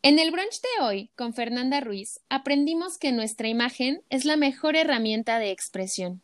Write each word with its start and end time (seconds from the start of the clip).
En 0.00 0.20
el 0.20 0.30
brunch 0.30 0.60
de 0.60 0.84
hoy, 0.84 1.10
con 1.16 1.34
Fernanda 1.34 1.80
Ruiz, 1.80 2.20
aprendimos 2.28 2.98
que 2.98 3.10
nuestra 3.10 3.48
imagen 3.48 4.04
es 4.10 4.24
la 4.24 4.36
mejor 4.36 4.76
herramienta 4.76 5.40
de 5.40 5.50
expresión. 5.50 6.22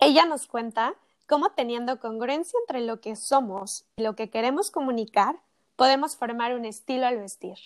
Ella 0.00 0.24
nos 0.24 0.46
cuenta 0.46 0.94
cómo 1.26 1.50
teniendo 1.50 2.00
congruencia 2.00 2.58
entre 2.60 2.80
lo 2.80 3.02
que 3.02 3.14
somos 3.14 3.84
y 3.96 4.02
lo 4.02 4.16
que 4.16 4.30
queremos 4.30 4.70
comunicar, 4.70 5.36
podemos 5.76 6.16
formar 6.16 6.54
un 6.54 6.64
estilo 6.64 7.06
al 7.06 7.18
vestir. 7.18 7.58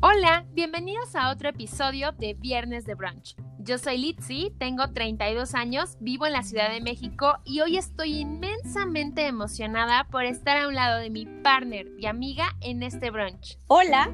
Hola, 0.00 0.46
bienvenidos 0.52 1.14
a 1.14 1.30
otro 1.30 1.50
episodio 1.50 2.12
de 2.12 2.32
Viernes 2.32 2.86
de 2.86 2.94
Brunch. 2.94 3.36
Yo 3.68 3.76
soy 3.76 3.98
Litzy, 3.98 4.50
tengo 4.56 4.92
32 4.94 5.54
años, 5.54 5.98
vivo 6.00 6.24
en 6.24 6.32
la 6.32 6.42
Ciudad 6.42 6.70
de 6.70 6.80
México 6.80 7.36
y 7.44 7.60
hoy 7.60 7.76
estoy 7.76 8.20
inmensamente 8.20 9.26
emocionada 9.26 10.04
por 10.04 10.24
estar 10.24 10.56
a 10.56 10.68
un 10.68 10.74
lado 10.74 10.98
de 11.00 11.10
mi 11.10 11.26
partner 11.26 11.86
y 11.98 12.06
amiga 12.06 12.56
en 12.62 12.82
este 12.82 13.10
brunch. 13.10 13.58
Hola, 13.66 14.10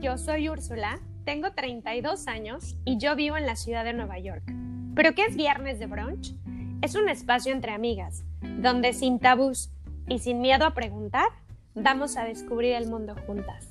yo 0.00 0.16
soy 0.16 0.48
Úrsula, 0.48 1.00
tengo 1.26 1.52
32 1.52 2.28
años 2.28 2.76
y 2.86 2.96
yo 2.96 3.14
vivo 3.14 3.36
en 3.36 3.44
la 3.44 3.56
ciudad 3.56 3.84
de 3.84 3.92
Nueva 3.92 4.18
York. 4.20 4.50
¿Pero 4.94 5.14
qué 5.14 5.26
es 5.26 5.36
Viernes 5.36 5.78
de 5.78 5.86
Brunch? 5.86 6.34
Es 6.80 6.94
un 6.94 7.10
espacio 7.10 7.52
entre 7.52 7.72
amigas, 7.72 8.24
donde 8.40 8.94
sin 8.94 9.18
tabús 9.18 9.70
y 10.08 10.20
sin 10.20 10.40
miedo 10.40 10.64
a 10.64 10.72
preguntar, 10.72 11.28
vamos 11.74 12.16
a 12.16 12.24
descubrir 12.24 12.72
el 12.72 12.88
mundo 12.88 13.14
juntas. 13.26 13.68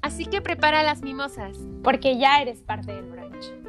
Así 0.00 0.24
que 0.24 0.40
prepara 0.40 0.82
las 0.82 1.02
mimosas. 1.02 1.58
Porque 1.82 2.18
ya 2.18 2.40
eres 2.40 2.60
parte 2.60 2.94
del 2.94 3.10
brunch. 3.10 3.63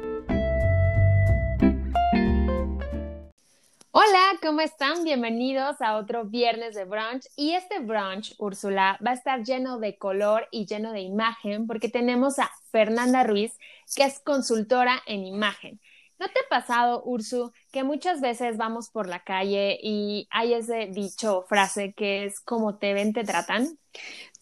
Hola, 3.98 4.38
¿cómo 4.42 4.60
están? 4.60 5.04
Bienvenidos 5.04 5.80
a 5.80 5.96
otro 5.96 6.26
viernes 6.26 6.74
de 6.74 6.84
brunch. 6.84 7.28
Y 7.34 7.52
este 7.54 7.78
brunch, 7.78 8.34
Úrsula, 8.36 8.98
va 9.02 9.12
a 9.12 9.14
estar 9.14 9.42
lleno 9.42 9.78
de 9.78 9.96
color 9.96 10.48
y 10.50 10.66
lleno 10.66 10.92
de 10.92 11.00
imagen 11.00 11.66
porque 11.66 11.88
tenemos 11.88 12.38
a 12.38 12.50
Fernanda 12.70 13.24
Ruiz, 13.24 13.58
que 13.94 14.04
es 14.04 14.20
consultora 14.20 15.02
en 15.06 15.24
imagen. 15.24 15.80
¿No 16.18 16.26
te 16.26 16.40
ha 16.40 16.48
pasado, 16.50 17.04
Ursu, 17.06 17.52
que 17.72 17.84
muchas 17.84 18.20
veces 18.20 18.58
vamos 18.58 18.90
por 18.90 19.08
la 19.08 19.24
calle 19.24 19.78
y 19.82 20.28
hay 20.30 20.52
ese 20.52 20.88
dicho 20.88 21.46
frase 21.48 21.94
que 21.94 22.26
es 22.26 22.38
como 22.40 22.76
te 22.76 22.92
ven, 22.92 23.14
te 23.14 23.24
tratan? 23.24 23.78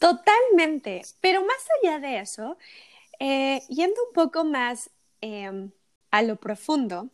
Totalmente, 0.00 1.02
pero 1.20 1.42
más 1.42 1.64
allá 1.80 2.00
de 2.00 2.18
eso, 2.18 2.58
eh, 3.20 3.62
yendo 3.68 4.02
un 4.08 4.14
poco 4.14 4.42
más 4.44 4.90
em, 5.20 5.70
a 6.10 6.22
lo 6.22 6.34
profundo, 6.34 7.08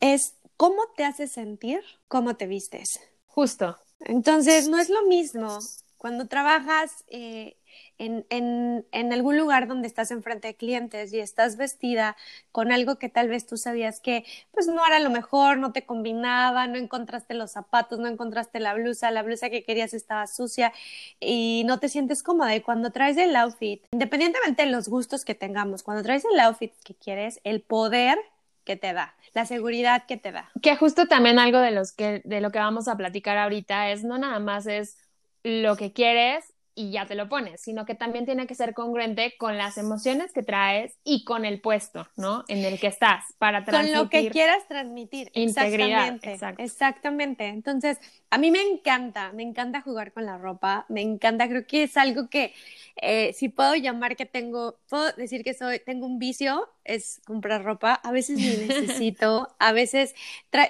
es 0.00 0.34
cómo 0.56 0.82
te 0.96 1.04
hace 1.04 1.28
sentir, 1.28 1.80
cómo 2.08 2.36
te 2.36 2.46
vistes. 2.46 3.00
Justo. 3.26 3.76
Entonces, 4.00 4.68
no 4.68 4.78
es 4.78 4.90
lo 4.90 5.04
mismo 5.06 5.58
cuando 6.04 6.26
trabajas 6.26 7.02
eh, 7.08 7.56
en, 7.96 8.26
en, 8.28 9.12
algún 9.14 9.38
lugar 9.38 9.66
donde 9.66 9.88
estás 9.88 10.10
enfrente 10.10 10.48
de 10.48 10.54
clientes 10.54 11.14
y 11.14 11.18
estás 11.18 11.56
vestida 11.56 12.14
con 12.52 12.72
algo 12.72 12.98
que 12.98 13.08
tal 13.08 13.30
vez 13.30 13.46
tú 13.46 13.56
sabías 13.56 14.00
que 14.00 14.26
pues 14.50 14.66
no 14.66 14.86
era 14.86 14.98
lo 14.98 15.08
mejor, 15.08 15.56
no 15.56 15.72
te 15.72 15.86
combinaba, 15.86 16.66
no 16.66 16.76
encontraste 16.76 17.32
los 17.32 17.52
zapatos, 17.52 18.00
no 18.00 18.06
encontraste 18.06 18.60
la 18.60 18.74
blusa, 18.74 19.10
la 19.10 19.22
blusa 19.22 19.48
que 19.48 19.64
querías 19.64 19.94
estaba 19.94 20.26
sucia 20.26 20.74
y 21.20 21.62
no 21.64 21.80
te 21.80 21.88
sientes 21.88 22.22
cómoda. 22.22 22.54
Y 22.54 22.60
cuando 22.60 22.90
traes 22.90 23.16
el 23.16 23.34
outfit, 23.34 23.82
independientemente 23.90 24.66
de 24.66 24.70
los 24.70 24.90
gustos 24.90 25.24
que 25.24 25.34
tengamos, 25.34 25.82
cuando 25.82 26.02
traes 26.02 26.26
el 26.30 26.38
outfit 26.38 26.74
que 26.84 26.94
quieres, 26.94 27.40
el 27.44 27.62
poder 27.62 28.18
que 28.64 28.76
te 28.76 28.92
da, 28.92 29.14
la 29.32 29.46
seguridad 29.46 30.04
que 30.06 30.16
te 30.16 30.32
da. 30.32 30.50
Que 30.62 30.76
justo 30.76 31.06
también 31.06 31.38
algo 31.38 31.58
de 31.58 31.70
los 31.70 31.92
que 31.92 32.22
de 32.24 32.40
lo 32.40 32.50
que 32.50 32.58
vamos 32.58 32.88
a 32.88 32.96
platicar 32.96 33.36
ahorita 33.38 33.90
es 33.90 34.04
no 34.04 34.18
nada 34.18 34.38
más 34.38 34.66
es 34.66 34.98
lo 35.42 35.76
que 35.76 35.92
quieres 35.92 36.53
y 36.74 36.90
ya 36.90 37.06
te 37.06 37.14
lo 37.14 37.28
pones, 37.28 37.60
sino 37.60 37.86
que 37.86 37.94
también 37.94 38.24
tiene 38.24 38.46
que 38.46 38.54
ser 38.54 38.74
congruente 38.74 39.36
con 39.38 39.56
las 39.56 39.78
emociones 39.78 40.32
que 40.32 40.42
traes 40.42 40.98
y 41.04 41.24
con 41.24 41.44
el 41.44 41.60
puesto, 41.60 42.08
¿no? 42.16 42.44
En 42.48 42.64
el 42.64 42.80
que 42.80 42.88
estás 42.88 43.24
para 43.38 43.64
transmitir. 43.64 43.94
Con 43.94 44.04
lo 44.04 44.10
que 44.10 44.30
quieras 44.30 44.66
transmitir. 44.66 45.30
Integridad. 45.34 46.18
Exactamente. 46.22 46.64
Exactamente. 46.64 47.46
Entonces, 47.46 47.98
a 48.30 48.38
mí 48.38 48.50
me 48.50 48.60
encanta, 48.60 49.32
me 49.32 49.44
encanta 49.44 49.82
jugar 49.82 50.12
con 50.12 50.26
la 50.26 50.36
ropa, 50.36 50.86
me 50.88 51.00
encanta, 51.00 51.48
creo 51.48 51.66
que 51.66 51.84
es 51.84 51.96
algo 51.96 52.28
que 52.28 52.52
eh, 52.96 53.32
si 53.32 53.48
puedo 53.48 53.74
llamar 53.76 54.16
que 54.16 54.26
tengo, 54.26 54.78
puedo 54.88 55.12
decir 55.12 55.44
que 55.44 55.54
soy, 55.54 55.78
tengo 55.78 56.06
un 56.06 56.18
vicio, 56.18 56.68
es 56.84 57.20
comprar 57.26 57.64
ropa, 57.64 57.94
a 57.94 58.10
veces 58.10 58.38
ni 58.38 58.66
necesito, 58.66 59.54
a 59.58 59.72
veces 59.72 60.14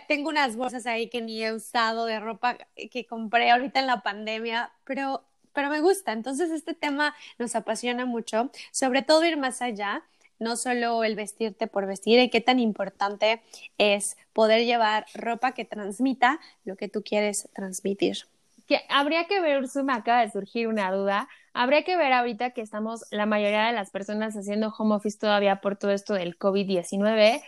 tengo 0.09 0.29
unas 0.29 0.57
bolsas 0.57 0.87
ahí 0.87 1.09
que 1.09 1.23
ni 1.23 1.43
he 1.43 1.53
usado 1.53 2.07
de 2.07 2.21
ropa 2.21 2.59
que 2.91 3.07
compré 3.07 3.51
ahorita 3.51 3.81
en 3.81 3.87
la 3.87 4.03
pandemia, 4.03 4.73
pero 4.85 5.25
pero 5.55 5.71
me 5.71 5.81
gusta. 5.81 6.13
Entonces 6.13 6.51
este 6.51 6.75
tema 6.75 7.15
nos 7.39 7.55
apasiona 7.55 8.05
mucho, 8.05 8.51
sobre 8.71 9.03
todo 9.03 9.25
ir 9.25 9.39
más 9.39 9.63
allá, 9.63 10.03
no 10.39 10.57
solo 10.57 11.05
el 11.05 11.17
vestirte 11.17 11.67
por 11.67 11.87
vestir 11.87 12.19
y 12.19 12.31
qué 12.31 12.41
tan 12.41 12.59
importante 12.59 13.41
es 13.79 14.17
poder 14.33 14.65
llevar 14.65 15.07
ropa 15.15 15.53
que 15.53 15.65
transmita 15.65 16.41
lo 16.65 16.77
que 16.77 16.89
tú 16.89 17.03
quieres 17.03 17.49
transmitir. 17.55 18.19
Que 18.67 18.81
habría 18.89 19.27
que 19.27 19.41
ver, 19.41 19.63
Ursu, 19.63 19.85
me 19.85 19.93
acaba 19.93 20.23
de 20.23 20.31
surgir 20.31 20.69
una 20.69 20.91
duda. 20.91 21.29
Habría 21.53 21.85
que 21.85 21.97
ver 21.97 22.13
ahorita 22.13 22.51
que 22.51 22.63
estamos 22.63 23.05
la 23.11 23.27
mayoría 23.27 23.67
de 23.67 23.73
las 23.73 23.91
personas 23.91 24.35
haciendo 24.37 24.75
home 24.77 24.95
office 24.95 25.19
todavía 25.19 25.61
por 25.61 25.77
todo 25.77 25.91
esto 25.91 26.15
del 26.15 26.39
COVID-19 26.39 27.43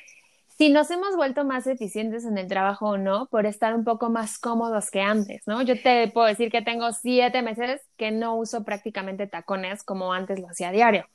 si 0.58 0.70
nos 0.70 0.90
hemos 0.90 1.16
vuelto 1.16 1.44
más 1.44 1.66
eficientes 1.66 2.24
en 2.24 2.38
el 2.38 2.48
trabajo 2.48 2.90
o 2.90 2.98
no 2.98 3.26
por 3.26 3.44
estar 3.44 3.74
un 3.74 3.84
poco 3.84 4.08
más 4.08 4.38
cómodos 4.38 4.90
que 4.90 5.02
antes, 5.02 5.42
¿no? 5.46 5.60
Yo 5.60 5.80
te 5.80 6.08
puedo 6.08 6.26
decir 6.26 6.50
que 6.50 6.62
tengo 6.62 6.92
siete 6.92 7.42
meses 7.42 7.82
que 7.98 8.10
no 8.10 8.36
uso 8.36 8.64
prácticamente 8.64 9.26
tacones 9.26 9.82
como 9.82 10.14
antes 10.14 10.40
lo 10.40 10.48
hacía 10.48 10.68
a 10.68 10.72
diario. 10.72 11.08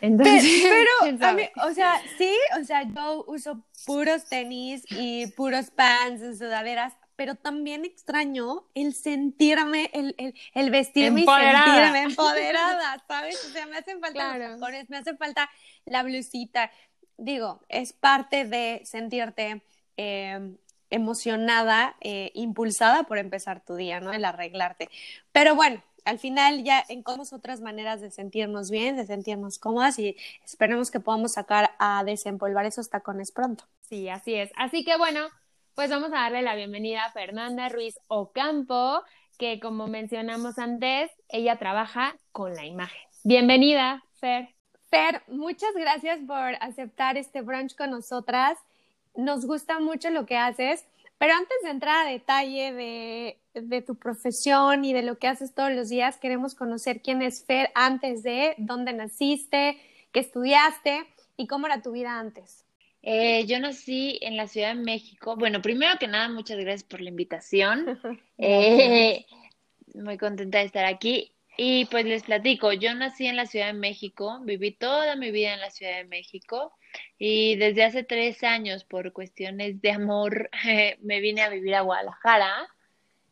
Entonces, 0.00 0.62
pero, 0.62 1.44
o 1.68 1.74
sea, 1.74 2.00
sí, 2.16 2.34
o 2.58 2.64
sea, 2.64 2.84
yo 2.84 3.24
uso 3.26 3.62
puros 3.84 4.24
tenis 4.24 4.84
y 4.90 5.26
puros 5.32 5.70
pants 5.70 6.22
y 6.22 6.34
sudaderas, 6.34 6.94
pero 7.14 7.34
también 7.34 7.84
extraño 7.84 8.68
el 8.74 8.94
sentirme, 8.94 9.90
el, 9.92 10.14
el, 10.16 10.34
el 10.54 10.70
vestirme 10.70 11.20
empoderada. 11.20 11.58
y 11.58 11.72
sentirme 11.72 12.02
empoderada, 12.04 13.04
¿sabes? 13.06 13.44
O 13.44 13.48
sea, 13.50 13.66
me 13.66 13.76
hacen 13.76 14.00
falta 14.00 14.38
los 14.38 14.60
tacones, 14.60 14.88
me 14.88 14.96
hace 14.96 15.14
falta 15.16 15.50
la 15.84 16.02
blusita, 16.04 16.70
digo, 17.18 17.60
es 17.68 17.92
parte 17.92 18.44
de 18.46 18.80
sentirte 18.84 19.62
em, 19.96 20.56
emocionada, 20.90 21.96
eh, 22.00 22.30
impulsada 22.34 23.02
por 23.02 23.18
empezar 23.18 23.62
tu 23.64 23.74
día, 23.74 24.00
¿no? 24.00 24.12
El 24.12 24.24
arreglarte. 24.24 24.88
Pero 25.32 25.54
bueno, 25.54 25.82
al 26.04 26.18
final 26.18 26.64
ya 26.64 26.82
encontramos 26.88 27.32
otras 27.34 27.60
maneras 27.60 28.00
de 28.00 28.10
sentirnos 28.10 28.70
bien, 28.70 28.96
de 28.96 29.06
sentirnos 29.06 29.58
cómodas 29.58 29.98
y 29.98 30.16
esperemos 30.44 30.90
que 30.90 31.00
podamos 31.00 31.32
sacar 31.32 31.72
a 31.78 32.02
desempolvar 32.04 32.64
esos 32.64 32.88
tacones 32.88 33.30
pronto. 33.32 33.64
Sí, 33.82 34.08
así 34.08 34.34
es. 34.34 34.50
Así 34.56 34.84
que 34.84 34.96
bueno, 34.96 35.28
pues 35.74 35.90
vamos 35.90 36.10
a 36.12 36.22
darle 36.22 36.42
la 36.42 36.54
bienvenida 36.54 37.04
a 37.04 37.12
Fernanda 37.12 37.68
Ruiz 37.68 37.98
Ocampo, 38.08 39.02
que 39.38 39.60
como 39.60 39.86
mencionamos 39.86 40.58
antes, 40.58 41.10
ella 41.28 41.56
trabaja 41.56 42.16
con 42.32 42.54
la 42.54 42.64
imagen. 42.64 43.02
Bienvenida, 43.22 44.02
Fer. 44.14 44.57
Fer, 44.90 45.22
muchas 45.28 45.74
gracias 45.74 46.20
por 46.26 46.54
aceptar 46.60 47.16
este 47.16 47.42
brunch 47.42 47.76
con 47.76 47.90
nosotras. 47.90 48.58
Nos 49.14 49.44
gusta 49.46 49.80
mucho 49.80 50.10
lo 50.10 50.24
que 50.24 50.36
haces, 50.36 50.84
pero 51.18 51.34
antes 51.34 51.56
de 51.62 51.70
entrar 51.70 52.06
a 52.06 52.10
detalle 52.10 52.72
de, 52.72 53.38
de, 53.54 53.82
tu 53.82 53.96
profesión 53.96 54.84
y 54.84 54.92
de 54.92 55.02
lo 55.02 55.18
que 55.18 55.26
haces 55.26 55.54
todos 55.54 55.72
los 55.72 55.88
días, 55.88 56.16
queremos 56.16 56.54
conocer 56.54 57.02
quién 57.02 57.20
es 57.22 57.44
Fer 57.44 57.70
antes 57.74 58.22
de, 58.22 58.54
dónde 58.58 58.92
naciste, 58.92 59.78
qué 60.12 60.20
estudiaste 60.20 61.04
y 61.36 61.46
cómo 61.46 61.66
era 61.66 61.82
tu 61.82 61.92
vida 61.92 62.18
antes. 62.18 62.64
Eh, 63.02 63.46
yo 63.46 63.58
nací 63.60 64.18
en 64.22 64.36
la 64.36 64.46
Ciudad 64.46 64.74
de 64.74 64.82
México. 64.82 65.36
Bueno, 65.36 65.62
primero 65.62 65.98
que 65.98 66.08
nada, 66.08 66.28
muchas 66.28 66.58
gracias 66.58 66.84
por 66.84 67.00
la 67.00 67.10
invitación. 67.10 68.00
eh, 68.38 69.26
muy 69.94 70.18
contenta 70.18 70.58
de 70.58 70.64
estar 70.64 70.84
aquí. 70.84 71.32
Y 71.60 71.86
pues 71.86 72.04
les 72.04 72.22
platico, 72.22 72.72
yo 72.72 72.94
nací 72.94 73.26
en 73.26 73.34
la 73.34 73.44
Ciudad 73.44 73.66
de 73.66 73.72
México, 73.72 74.38
viví 74.44 74.70
toda 74.70 75.16
mi 75.16 75.32
vida 75.32 75.54
en 75.54 75.60
la 75.60 75.70
Ciudad 75.70 75.96
de 75.96 76.04
México 76.04 76.72
y 77.18 77.56
desde 77.56 77.82
hace 77.82 78.04
tres 78.04 78.44
años 78.44 78.84
por 78.84 79.12
cuestiones 79.12 79.82
de 79.82 79.90
amor 79.90 80.50
me 81.02 81.20
vine 81.20 81.42
a 81.42 81.48
vivir 81.48 81.74
a 81.74 81.80
Guadalajara 81.80 82.68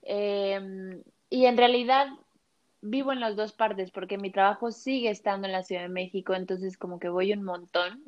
em, 0.03 1.05
y 1.31 1.47
en 1.47 1.57
realidad 1.57 2.09
vivo 2.81 3.13
en 3.13 3.21
las 3.21 3.37
dos 3.37 3.53
partes 3.53 3.93
porque 3.93 4.19
mi 4.19 4.33
trabajo 4.33 4.73
sigue 4.73 5.11
estando 5.11 5.47
en 5.47 5.53
la 5.53 5.63
Ciudad 5.63 5.83
de 5.83 5.89
México, 5.89 6.35
entonces 6.35 6.77
como 6.77 6.99
que 6.99 7.09
voy 7.09 7.33
un 7.33 7.45
montón. 7.45 8.03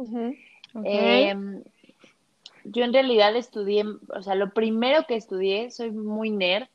Em, 0.82 1.62
yo 2.64 2.82
en 2.82 2.92
realidad 2.92 3.36
estudié, 3.36 3.84
o 3.84 4.22
sea, 4.22 4.34
lo 4.34 4.52
primero 4.52 5.04
que 5.06 5.14
estudié, 5.14 5.70
soy 5.70 5.92
muy 5.92 6.30
nerd, 6.30 6.66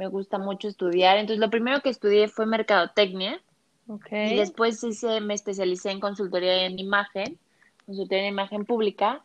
me 0.00 0.08
gusta 0.08 0.38
mucho 0.38 0.66
estudiar. 0.66 1.18
Entonces, 1.18 1.40
lo 1.40 1.50
primero 1.50 1.82
que 1.82 1.90
estudié 1.90 2.28
fue 2.28 2.46
mercadotecnia. 2.46 3.40
Okay. 3.86 4.32
Y 4.32 4.36
después 4.36 4.82
hice, 4.82 5.20
me 5.20 5.34
especialicé 5.34 5.90
en 5.90 6.00
consultoría 6.00 6.64
en 6.64 6.78
imagen, 6.78 7.38
consultoría 7.84 8.24
en 8.24 8.32
imagen 8.32 8.64
pública. 8.64 9.22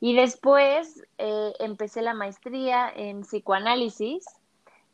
Y 0.00 0.14
después 0.14 1.02
eh, 1.18 1.52
empecé 1.60 2.02
la 2.02 2.14
maestría 2.14 2.92
en 2.94 3.22
psicoanálisis 3.22 4.24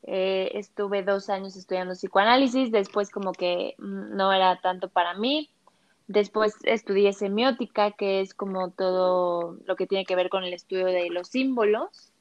eh, 0.05 0.51
estuve 0.55 1.05
dos 1.05 1.31
años 1.31 1.57
estudiando 1.57 1.95
psicoanálisis, 1.95 2.73
después 2.73 3.11
como 3.11 3.33
que 3.33 3.75
mm, 3.79 4.17
no 4.17 4.33
era 4.33 4.61
tanto 4.61 4.89
para 4.89 5.15
mí. 5.15 5.51
Después 6.09 6.57
estudié 6.65 7.13
semiótica, 7.13 7.93
que 7.93 8.21
es 8.21 8.35
como 8.35 8.71
todo 8.71 9.57
lo 9.65 9.77
que 9.77 9.87
tiene 9.87 10.05
que 10.05 10.17
ver 10.17 10.29
con 10.29 10.45
el 10.45 10.53
estudio 10.53 10.87
de 10.87 11.09
los 11.11 11.29
símbolos. 11.29 12.12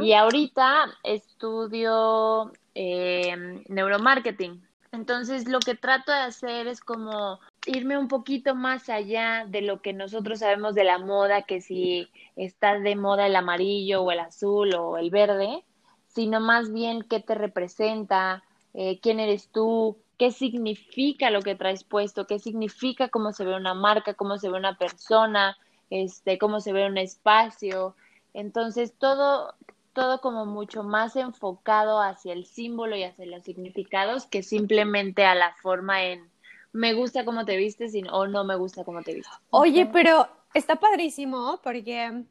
Y 0.00 0.12
ahorita 0.12 0.86
estudio 1.02 2.52
eh, 2.74 3.62
neuromarketing. 3.68 4.62
Entonces 4.92 5.48
lo 5.48 5.58
que 5.58 5.74
trato 5.74 6.12
de 6.12 6.18
hacer 6.18 6.66
es 6.66 6.80
como 6.80 7.40
irme 7.66 7.98
un 7.98 8.08
poquito 8.08 8.54
más 8.54 8.88
allá 8.88 9.44
de 9.46 9.60
lo 9.60 9.82
que 9.82 9.92
nosotros 9.92 10.38
sabemos 10.38 10.74
de 10.74 10.84
la 10.84 10.98
moda, 10.98 11.42
que 11.42 11.60
si 11.60 12.08
está 12.36 12.78
de 12.78 12.96
moda 12.96 13.26
el 13.26 13.36
amarillo 13.36 14.02
o 14.02 14.10
el 14.10 14.20
azul 14.20 14.74
o 14.74 14.96
el 14.96 15.10
verde, 15.10 15.64
sino 16.06 16.40
más 16.40 16.72
bien 16.72 17.02
qué 17.02 17.20
te 17.20 17.34
representa, 17.34 18.42
eh, 18.74 18.98
quién 19.00 19.20
eres 19.20 19.50
tú, 19.50 19.98
qué 20.18 20.30
significa 20.30 21.30
lo 21.30 21.42
que 21.42 21.54
traes 21.54 21.84
puesto, 21.84 22.26
qué 22.26 22.38
significa 22.38 23.08
cómo 23.08 23.32
se 23.32 23.44
ve 23.44 23.54
una 23.54 23.74
marca, 23.74 24.14
cómo 24.14 24.38
se 24.38 24.48
ve 24.48 24.56
una 24.56 24.78
persona, 24.78 25.56
este, 25.90 26.38
cómo 26.38 26.60
se 26.60 26.72
ve 26.72 26.86
un 26.86 26.98
espacio. 26.98 27.94
Entonces, 28.38 28.94
todo, 28.96 29.54
todo 29.92 30.20
como 30.20 30.46
mucho 30.46 30.84
más 30.84 31.16
enfocado 31.16 32.00
hacia 32.00 32.32
el 32.32 32.46
símbolo 32.46 32.96
y 32.96 33.02
hacia 33.02 33.26
los 33.26 33.42
significados 33.42 34.26
que 34.26 34.44
simplemente 34.44 35.24
a 35.24 35.34
la 35.34 35.54
forma 35.54 36.04
en 36.04 36.30
me 36.72 36.92
gusta 36.92 37.24
cómo 37.24 37.44
te 37.44 37.56
vistes 37.56 37.94
o 38.12 38.26
no 38.28 38.44
me 38.44 38.54
gusta 38.54 38.84
cómo 38.84 39.02
te 39.02 39.14
vistes. 39.14 39.34
Oye, 39.50 39.86
pero 39.86 40.28
está 40.54 40.76
padrísimo 40.76 41.58
porque 41.64 42.24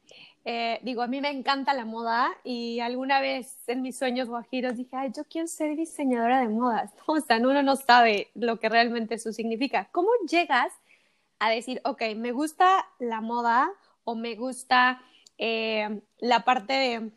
eh, 0.46 0.80
digo, 0.82 1.02
a 1.02 1.08
mí 1.08 1.20
me 1.20 1.30
encanta 1.30 1.74
la 1.74 1.84
moda 1.84 2.30
y 2.46 2.80
alguna 2.80 3.20
vez 3.20 3.58
en 3.68 3.82
mis 3.82 3.98
sueños 3.98 4.30
guajiros 4.30 4.78
dije, 4.78 4.96
ay, 4.96 5.12
yo 5.14 5.26
quiero 5.26 5.48
ser 5.48 5.76
diseñadora 5.76 6.40
de 6.40 6.48
modas. 6.48 6.94
O 7.06 7.20
sea, 7.20 7.36
uno 7.36 7.62
no 7.64 7.76
sabe 7.76 8.30
lo 8.34 8.62
que 8.62 8.70
realmente 8.70 9.16
eso 9.16 9.34
significa. 9.34 9.90
¿Cómo 9.92 10.08
llegas 10.30 10.72
a 11.40 11.50
decir, 11.50 11.82
ok, 11.84 12.02
me 12.16 12.32
gusta 12.32 12.88
la 12.98 13.20
moda 13.20 13.70
o 14.06 14.16
me 14.16 14.36
gusta 14.36 15.02
eh, 15.38 16.02
la 16.20 16.44
parte 16.44 16.74
de 16.74 17.12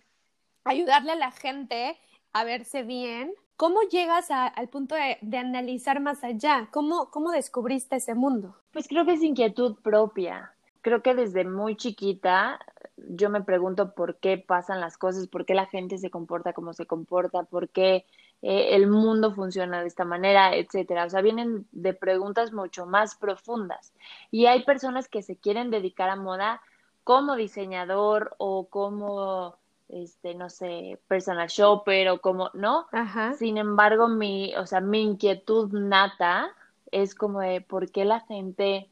ayudarle 0.64 1.12
a 1.12 1.16
la 1.16 1.30
gente 1.30 1.98
a 2.32 2.44
verse 2.44 2.82
bien? 2.82 3.32
¿Cómo 3.56 3.82
llegas 3.82 4.30
al 4.30 4.68
punto 4.68 4.94
de, 4.94 5.36
analizar 5.36 6.00
más 6.00 6.24
allá? 6.24 6.68
¿Cómo, 6.70 7.10
¿Cómo 7.10 7.30
descubriste 7.30 7.96
ese 7.96 8.14
mundo? 8.14 8.56
Pues 8.72 8.88
creo 8.88 9.04
que 9.04 9.12
es 9.12 9.22
inquietud 9.22 9.76
propia. 9.82 10.54
Creo 10.80 11.02
que 11.02 11.14
desde 11.14 11.44
muy 11.44 11.76
chiquita 11.76 12.58
yo 13.08 13.30
me 13.30 13.42
pregunto 13.42 13.94
por 13.94 14.16
qué 14.16 14.38
pasan 14.38 14.80
las 14.80 14.96
cosas, 14.96 15.28
por 15.28 15.44
qué 15.44 15.54
la 15.54 15.66
gente 15.66 15.98
se 15.98 16.10
comporta 16.10 16.52
como 16.52 16.72
se 16.72 16.86
comporta, 16.86 17.42
por 17.42 17.68
qué 17.68 18.06
eh, 18.42 18.74
el 18.74 18.86
mundo 18.86 19.34
funciona 19.34 19.82
de 19.82 19.88
esta 19.88 20.04
manera, 20.04 20.54
etcétera. 20.56 21.04
O 21.04 21.10
sea, 21.10 21.20
vienen 21.20 21.66
de 21.72 21.92
preguntas 21.92 22.52
mucho 22.52 22.86
más 22.86 23.14
profundas. 23.14 23.92
Y 24.30 24.46
hay 24.46 24.64
personas 24.64 25.08
que 25.08 25.22
se 25.22 25.36
quieren 25.36 25.70
dedicar 25.70 26.08
a 26.08 26.16
moda 26.16 26.62
como 27.10 27.34
diseñador 27.34 28.36
o 28.38 28.68
como 28.68 29.56
este, 29.88 30.36
no 30.36 30.48
sé, 30.48 31.00
personal 31.08 31.48
shopper 31.48 32.08
o 32.10 32.20
como, 32.20 32.52
¿no? 32.54 32.86
Sin 33.36 33.58
embargo, 33.58 34.06
mi, 34.06 34.54
o 34.54 34.64
sea, 34.64 34.80
mi 34.80 35.02
inquietud 35.02 35.72
nata 35.72 36.54
es 36.92 37.16
como 37.16 37.40
de 37.40 37.62
por 37.62 37.90
qué 37.90 38.04
la 38.04 38.20
gente 38.20 38.88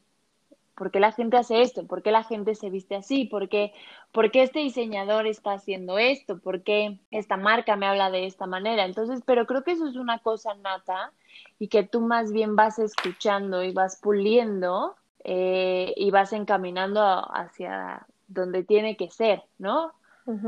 ¿Por 0.75 0.91
qué 0.91 0.99
la 0.99 1.13
gente 1.13 1.37
hace 1.37 1.61
esto? 1.61 1.87
¿Por 1.87 2.01
qué 2.01 2.11
la 2.11 2.23
gente 2.23 2.55
se 2.55 2.69
viste 2.69 2.95
así? 2.95 3.25
¿Por 3.25 3.47
qué, 3.47 3.73
¿Por 4.13 4.31
qué 4.31 4.43
este 4.43 4.59
diseñador 4.59 5.25
está 5.25 5.51
haciendo 5.51 5.97
esto? 5.97 6.39
¿Por 6.39 6.63
qué 6.63 6.99
esta 7.11 7.35
marca 7.35 7.75
me 7.75 7.85
habla 7.85 8.11
de 8.11 8.25
esta 8.25 8.47
manera? 8.47 8.85
Entonces, 8.85 9.21
pero 9.25 9.45
creo 9.45 9.63
que 9.63 9.71
eso 9.71 9.87
es 9.87 9.97
una 9.97 10.19
cosa 10.19 10.53
nata 10.55 11.11
y 11.57 11.67
que 11.67 11.83
tú 11.83 11.99
más 11.99 12.31
bien 12.31 12.55
vas 12.55 12.79
escuchando 12.79 13.61
y 13.61 13.73
vas 13.73 13.97
puliendo 14.01 14.95
eh, 15.23 15.93
y 15.95 16.11
vas 16.11 16.33
encaminando 16.33 17.01
hacia 17.01 18.05
donde 18.27 18.63
tiene 18.63 18.95
que 18.97 19.09
ser, 19.09 19.43
¿no? 19.57 19.93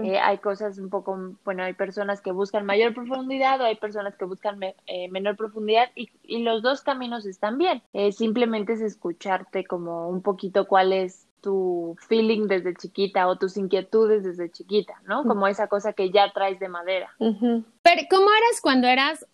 Eh, 0.04 0.20
hay 0.20 0.38
cosas 0.38 0.78
un 0.78 0.90
poco, 0.90 1.18
bueno, 1.44 1.64
hay 1.64 1.74
personas 1.74 2.22
que 2.22 2.32
buscan 2.32 2.66
mayor 2.66 2.94
profundidad 2.94 3.60
o 3.62 3.66
hay 3.66 3.76
personas 3.76 4.16
que 4.16 4.26
buscan 4.26 4.60
eh, 4.64 5.10
menor 5.10 5.36
profundidad 5.36 5.90
y, 5.96 6.10
los 6.44 6.62
dos 6.62 6.82
caminos 6.82 7.26
están 7.26 7.58
bien. 7.58 7.82
Eh, 7.94 8.12
simplemente 8.12 8.74
es 8.74 8.82
escucharte 8.82 9.66
como 9.66 10.10
un 10.10 10.22
poquito 10.22 10.68
cuál 10.68 10.94
es 10.94 11.28
tu 11.42 11.96
feeling 12.08 12.48
desde 12.48 12.76
chiquita 12.76 13.28
o 13.28 13.38
tus 13.38 13.58
inquietudes 13.58 14.24
desde 14.24 14.52
chiquita, 14.52 15.02
¿no? 15.06 15.24
Como 15.24 15.48
esa 15.48 15.68
cosa 15.68 15.94
que 15.94 16.12
ya 16.12 16.32
traes 16.32 16.60
de 16.60 16.70
madera. 16.70 17.10
Pero, 17.18 18.02
¿cómo 18.10 18.30
eras 18.30 18.62
cuando 18.62 18.88
eras 18.88 19.26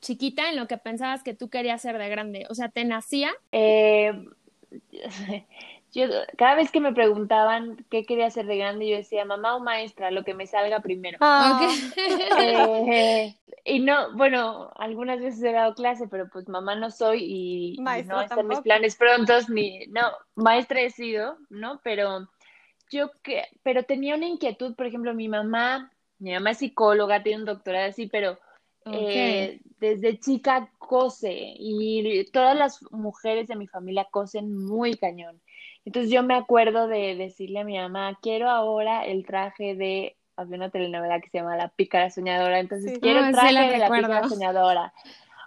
chiquita 0.00 0.48
en 0.48 0.56
lo 0.56 0.66
que 0.66 0.78
pensabas 0.78 1.22
que 1.22 1.34
tú 1.34 1.50
querías 1.50 1.82
ser 1.82 1.98
de 1.98 2.08
grande? 2.08 2.46
O 2.48 2.54
sea, 2.54 2.70
¿te 2.70 2.86
nacía? 2.86 3.32
yo 5.92 6.06
cada 6.36 6.54
vez 6.54 6.70
que 6.70 6.80
me 6.80 6.92
preguntaban 6.92 7.84
qué 7.90 8.04
quería 8.04 8.30
ser 8.30 8.46
de 8.46 8.58
grande, 8.58 8.88
yo 8.88 8.96
decía 8.96 9.24
mamá 9.24 9.56
o 9.56 9.60
maestra, 9.60 10.10
lo 10.10 10.24
que 10.24 10.34
me 10.34 10.46
salga 10.46 10.80
primero. 10.80 11.18
Ah. 11.20 11.68
Eh, 12.38 13.34
y 13.64 13.80
no, 13.80 14.12
bueno, 14.16 14.70
algunas 14.76 15.20
veces 15.20 15.42
he 15.42 15.52
dado 15.52 15.74
clase, 15.74 16.06
pero 16.08 16.28
pues 16.28 16.48
mamá 16.48 16.74
no 16.76 16.90
soy 16.90 17.24
y, 17.24 17.76
no 17.78 18.20
están 18.20 18.46
mis 18.46 18.60
planes 18.60 18.96
prontos, 18.96 19.48
ni, 19.48 19.86
no, 19.88 20.02
maestra 20.34 20.80
he 20.80 20.90
sido, 20.90 21.36
¿no? 21.50 21.80
Pero 21.82 22.28
yo 22.90 23.10
que, 23.22 23.44
pero 23.62 23.82
tenía 23.84 24.14
una 24.14 24.26
inquietud, 24.26 24.74
por 24.76 24.86
ejemplo, 24.86 25.14
mi 25.14 25.28
mamá, 25.28 25.90
mi 26.18 26.32
mamá 26.32 26.50
es 26.50 26.58
psicóloga, 26.58 27.22
tiene 27.22 27.40
un 27.40 27.46
doctorado 27.46 27.88
así, 27.88 28.06
pero 28.06 28.38
eh, 28.92 29.60
desde 29.80 30.18
chica 30.18 30.70
cose 30.78 31.34
y 31.34 32.24
todas 32.32 32.56
las 32.56 32.80
mujeres 32.92 33.48
de 33.48 33.56
mi 33.56 33.66
familia 33.66 34.06
cosen 34.10 34.56
muy 34.56 34.94
cañón. 34.94 35.40
Entonces 35.84 36.10
yo 36.10 36.22
me 36.22 36.34
acuerdo 36.34 36.88
de 36.88 37.14
decirle 37.14 37.60
a 37.60 37.64
mi 37.64 37.76
mamá, 37.78 38.18
quiero 38.20 38.50
ahora 38.50 39.04
el 39.04 39.24
traje 39.24 39.76
de, 39.76 40.16
había 40.36 40.56
una 40.56 40.70
telenovela 40.70 41.20
que 41.20 41.30
se 41.30 41.38
llama 41.38 41.56
La 41.56 41.68
Pícara 41.68 42.10
Soñadora, 42.10 42.58
entonces 42.58 42.98
quiero 42.98 43.24
el 43.24 43.32
traje 43.32 43.70
de 43.70 43.78
la 43.78 43.90
Pícara 43.90 44.28
Soñadora. 44.28 44.92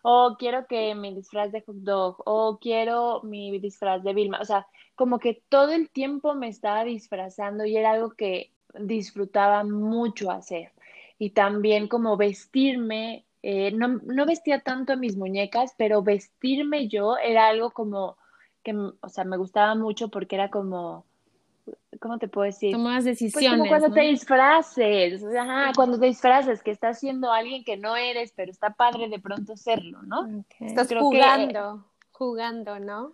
O 0.02 0.38
quiero 0.40 0.66
que 0.66 0.96
mi 0.96 1.14
disfraz 1.14 1.52
de 1.52 1.62
hot 1.62 1.76
dog, 1.76 2.24
o 2.26 2.58
quiero 2.60 3.22
mi 3.24 3.60
disfraz 3.60 4.02
de 4.02 4.14
Vilma. 4.14 4.40
O 4.40 4.46
sea, 4.46 4.66
como 4.96 5.20
que 5.20 5.44
todo 5.50 5.72
el 5.72 5.90
tiempo 5.90 6.36
me 6.36 6.48
estaba 6.48 6.86
disfrazando 6.86 7.66
y 7.66 7.76
era 7.76 7.92
algo 7.92 8.12
que 8.12 8.54
disfrutaba 8.80 9.66
mucho 9.66 10.32
hacer. 10.32 10.72
Y 11.18 11.32
también 11.32 11.90
como 11.90 12.16
vestirme, 12.16 13.26
eh, 13.42 13.72
no, 13.72 14.00
no 14.04 14.26
vestía 14.26 14.60
tanto 14.60 14.94
a 14.94 14.98
mis 14.98 15.16
muñecas, 15.16 15.74
pero 15.78 16.02
vestirme 16.02 16.88
yo 16.88 17.18
era 17.18 17.48
algo 17.48 17.72
como 17.72 18.18
que, 18.64 18.74
o 18.74 19.10
sea, 19.10 19.24
me 19.24 19.38
gustaba 19.38 19.76
mucho 19.76 20.10
porque 20.10 20.36
era 20.36 20.50
como, 20.50 21.06
¿cómo 22.00 22.18
te 22.18 22.28
puedo 22.28 22.46
decir? 22.46 22.72
Tomas 22.72 23.06
decisiones. 23.06 23.50
Pues 23.50 23.58
como 23.58 23.68
cuando 23.68 23.94
te 23.94 24.02
disfraces, 24.02 25.24
ajá, 25.24 25.72
cuando 25.76 26.00
te 26.00 26.08
disfraces, 26.08 26.62
que 26.62 26.72
estás 26.72 27.00
siendo 27.00 27.32
alguien 27.32 27.64
que 27.64 27.78
no 27.78 27.96
eres, 27.96 28.34
pero 28.36 28.52
está 28.52 28.72
padre 28.74 29.08
de 29.08 29.20
pronto 29.20 29.56
serlo, 29.56 30.02
¿no? 30.04 30.44
Estás 30.60 30.90
jugando, 30.94 31.86
jugando, 32.12 32.80
¿no? 32.80 33.14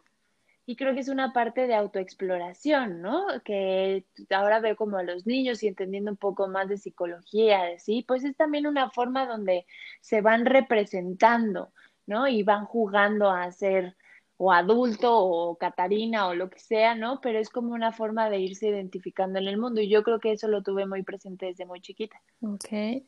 Y 0.66 0.76
creo 0.76 0.94
que 0.94 1.02
es 1.02 1.10
una 1.10 1.32
parte 1.32 1.68
de 1.68 1.76
autoexploración, 1.76 3.02
¿no? 3.02 3.26
Que 3.44 4.06
ahora 4.32 4.60
veo 4.60 4.76
como 4.76 4.98
a 4.98 5.04
los 5.04 5.28
niños 5.28 5.62
y 5.62 5.68
entendiendo 5.68 6.12
un 6.12 6.18
poco 6.18 6.48
más 6.48 6.68
de 6.70 6.78
psicología, 6.78 7.78
¿sí? 7.78 8.04
Pues 8.08 8.24
es 8.24 8.36
también 8.36 8.66
una 8.66 8.90
forma 8.90 9.28
donde 9.28 9.66
se 10.02 10.22
van 10.22 10.46
representando, 10.46 11.72
¿no? 12.08 12.28
Y 12.28 12.44
van 12.44 12.66
jugando 12.66 13.30
a 13.30 13.52
ser 13.52 13.96
o 14.38 14.52
adulto 14.52 15.16
o 15.16 15.56
Catarina 15.56 16.28
o 16.28 16.36
lo 16.36 16.50
que 16.50 16.60
sea, 16.60 16.96
¿no? 16.96 17.22
Pero 17.22 17.40
es 17.40 17.50
como 17.50 17.74
una 17.74 17.92
forma 17.92 18.30
de 18.30 18.40
irse 18.40 18.68
identificando 18.68 19.40
en 19.40 19.48
el 19.48 19.58
mundo 19.58 19.82
y 19.82 19.90
yo 19.90 20.04
creo 20.04 20.20
que 20.20 20.34
eso 20.34 20.48
lo 20.48 20.62
tuve 20.62 20.86
muy 20.86 21.04
presente 21.04 21.48
desde 21.48 21.66
muy 21.66 21.80
chiquita. 21.80 22.22
Ok. 22.42 23.04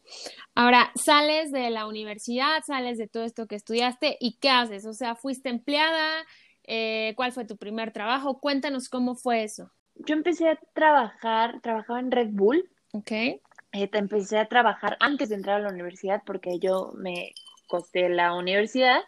Ahora, 0.56 0.92
sales 0.96 1.52
de 1.52 1.70
la 1.70 1.86
universidad, 1.86 2.64
sales 2.66 2.98
de 2.98 3.08
todo 3.08 3.24
esto 3.24 3.48
que 3.48 3.56
estudiaste 3.56 4.18
y 4.20 4.38
¿qué 4.38 4.50
haces? 4.50 4.86
O 4.86 4.94
sea, 4.94 5.16
¿fuiste 5.16 5.50
empleada? 5.50 6.26
Eh, 6.68 7.14
¿Cuál 7.16 7.32
fue 7.32 7.46
tu 7.46 7.58
primer 7.58 7.92
trabajo? 7.92 8.40
Cuéntanos 8.40 8.90
cómo 8.90 9.16
fue 9.16 9.44
eso. 9.44 9.72
Yo 9.96 10.14
empecé 10.14 10.50
a 10.50 10.60
trabajar, 10.74 11.60
trabajaba 11.62 12.00
en 12.00 12.12
Red 12.12 12.30
Bull. 12.32 12.70
Ok. 12.94 13.12
Eh, 13.12 13.40
empecé 13.72 14.38
a 14.38 14.48
trabajar 14.48 14.98
antes 15.00 15.30
de 15.30 15.36
entrar 15.36 15.58
a 15.58 15.64
la 15.64 15.70
universidad 15.70 16.22
porque 16.26 16.60
yo 16.60 16.94
me 16.96 17.34
costé 17.68 18.10
la 18.10 18.36
universidad 18.36 19.02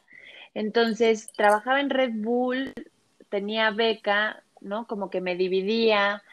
entonces, 0.54 1.32
trabajaba 1.36 1.80
en 1.80 1.90
Red 1.90 2.12
Bull, 2.16 2.74
tenía 3.30 3.72
beca, 3.72 4.44
¿no? 4.62 4.88
Como 4.88 5.10
que 5.10 5.22
me 5.22 5.36
dividía. 5.36 6.24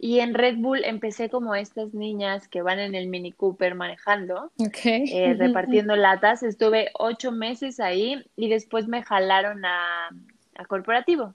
Y 0.00 0.20
en 0.20 0.34
Red 0.34 0.56
Bull 0.58 0.84
empecé 0.84 1.28
como 1.28 1.54
estas 1.54 1.92
niñas 1.92 2.48
que 2.48 2.62
van 2.62 2.78
en 2.78 2.94
el 2.94 3.08
Mini 3.08 3.32
Cooper 3.32 3.74
manejando, 3.74 4.52
eh, 4.74 5.34
repartiendo 5.34 5.96
latas. 5.96 6.42
Estuve 6.42 6.90
ocho 6.94 7.32
meses 7.32 7.80
ahí 7.80 8.24
y 8.36 8.48
después 8.48 8.86
me 8.86 9.02
jalaron 9.02 9.64
a, 9.64 10.10
corporativo. 10.66 11.34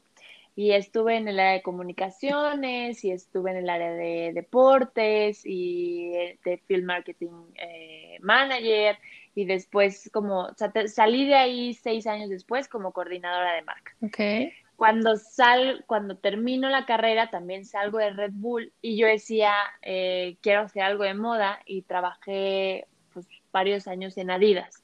Y 0.55 0.71
estuve 0.71 1.17
en 1.17 1.27
el 1.27 1.39
área 1.39 1.53
de 1.53 1.61
comunicaciones 1.63 3.03
y 3.03 3.11
estuve 3.11 3.51
en 3.51 3.57
el 3.57 3.69
área 3.69 3.91
de 3.91 4.31
deportes 4.33 5.41
y 5.45 6.11
de 6.45 6.57
field 6.67 6.85
marketing 6.85 7.31
eh, 7.55 8.17
manager 8.21 8.97
y 9.35 9.45
después 9.45 10.09
como 10.13 10.49
salí 10.85 11.27
de 11.27 11.35
ahí 11.35 11.73
seis 11.73 12.05
años 12.05 12.29
después 12.29 12.67
como 12.67 12.91
coordinadora 12.91 13.53
de 13.53 13.63
marca. 13.63 13.95
Okay. 14.01 14.53
Cuando 14.75 15.17
sal, 15.17 15.83
cuando 15.87 16.17
termino 16.17 16.69
la 16.69 16.85
carrera 16.85 17.29
también 17.29 17.65
salgo 17.65 17.97
de 17.97 18.11
Red 18.11 18.31
Bull 18.33 18.71
y 18.81 18.97
yo 18.97 19.07
decía 19.07 19.53
eh, 19.81 20.37
quiero 20.41 20.61
hacer 20.61 20.83
algo 20.83 21.03
de 21.03 21.13
moda 21.15 21.59
y 21.65 21.83
trabajé 21.83 22.85
pues, 23.13 23.27
varios 23.51 23.87
años 23.87 24.17
en 24.17 24.29
Adidas. 24.29 24.82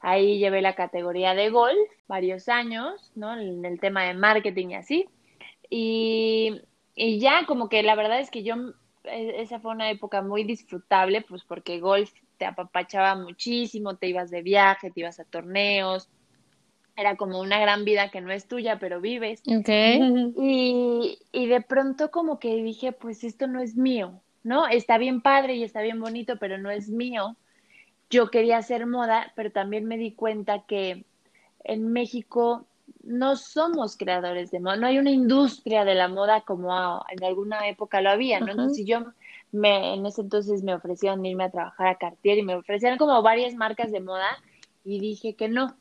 Ahí 0.00 0.38
llevé 0.38 0.62
la 0.62 0.74
categoría 0.74 1.34
de 1.34 1.50
golf 1.50 1.76
varios 2.06 2.48
años, 2.48 3.12
¿no? 3.14 3.38
En 3.38 3.64
el 3.64 3.80
tema 3.80 4.04
de 4.04 4.14
marketing 4.14 4.68
y 4.68 4.74
así. 4.74 5.08
Y, 5.70 6.60
y 6.94 7.18
ya 7.18 7.44
como 7.46 7.68
que 7.68 7.82
la 7.82 7.94
verdad 7.94 8.20
es 8.20 8.30
que 8.30 8.42
yo, 8.42 8.54
e, 9.04 9.42
esa 9.42 9.60
fue 9.60 9.72
una 9.72 9.90
época 9.90 10.22
muy 10.22 10.44
disfrutable, 10.44 11.22
pues 11.22 11.42
porque 11.44 11.80
golf 11.80 12.12
te 12.38 12.46
apapachaba 12.46 13.16
muchísimo, 13.16 13.96
te 13.96 14.08
ibas 14.08 14.30
de 14.30 14.42
viaje, 14.42 14.90
te 14.90 15.00
ibas 15.00 15.18
a 15.18 15.24
torneos, 15.24 16.08
era 16.96 17.16
como 17.16 17.40
una 17.40 17.60
gran 17.60 17.84
vida 17.84 18.10
que 18.10 18.20
no 18.20 18.32
es 18.32 18.48
tuya, 18.48 18.78
pero 18.78 19.00
vives. 19.00 19.42
Okay. 19.46 20.32
Y, 20.36 21.18
y 21.32 21.46
de 21.46 21.60
pronto 21.60 22.10
como 22.10 22.38
que 22.40 22.56
dije, 22.56 22.92
pues 22.92 23.22
esto 23.22 23.46
no 23.46 23.60
es 23.60 23.76
mío, 23.76 24.20
¿no? 24.42 24.66
Está 24.66 24.98
bien 24.98 25.20
padre 25.20 25.54
y 25.54 25.62
está 25.62 25.80
bien 25.80 26.00
bonito, 26.00 26.38
pero 26.38 26.58
no 26.58 26.70
es 26.70 26.88
mío. 26.88 27.36
Yo 28.10 28.30
quería 28.30 28.58
hacer 28.58 28.86
moda, 28.86 29.32
pero 29.36 29.50
también 29.50 29.84
me 29.84 29.98
di 29.98 30.12
cuenta 30.12 30.64
que 30.66 31.04
en 31.64 31.92
México 31.92 32.66
no 33.02 33.36
somos 33.36 33.96
creadores 33.96 34.50
de 34.50 34.60
moda, 34.60 34.76
no 34.76 34.86
hay 34.86 34.98
una 34.98 35.10
industria 35.10 35.84
de 35.84 35.94
la 35.94 36.08
moda 36.08 36.42
como 36.42 37.04
en 37.10 37.24
alguna 37.24 37.68
época 37.68 38.00
lo 38.00 38.10
había, 38.10 38.40
¿no? 38.40 38.50
Entonces, 38.50 38.86
yo 38.86 39.04
me, 39.52 39.94
en 39.94 40.06
ese 40.06 40.22
entonces 40.22 40.62
me 40.62 40.74
ofrecían 40.74 41.24
irme 41.24 41.44
a 41.44 41.50
trabajar 41.50 41.88
a 41.88 41.98
Cartier 41.98 42.38
y 42.38 42.42
me 42.42 42.56
ofrecían 42.56 42.98
como 42.98 43.20
varias 43.22 43.54
marcas 43.54 43.92
de 43.92 44.00
moda 44.00 44.28
y 44.84 45.00
dije 45.00 45.34
que 45.34 45.48
no, 45.48 45.74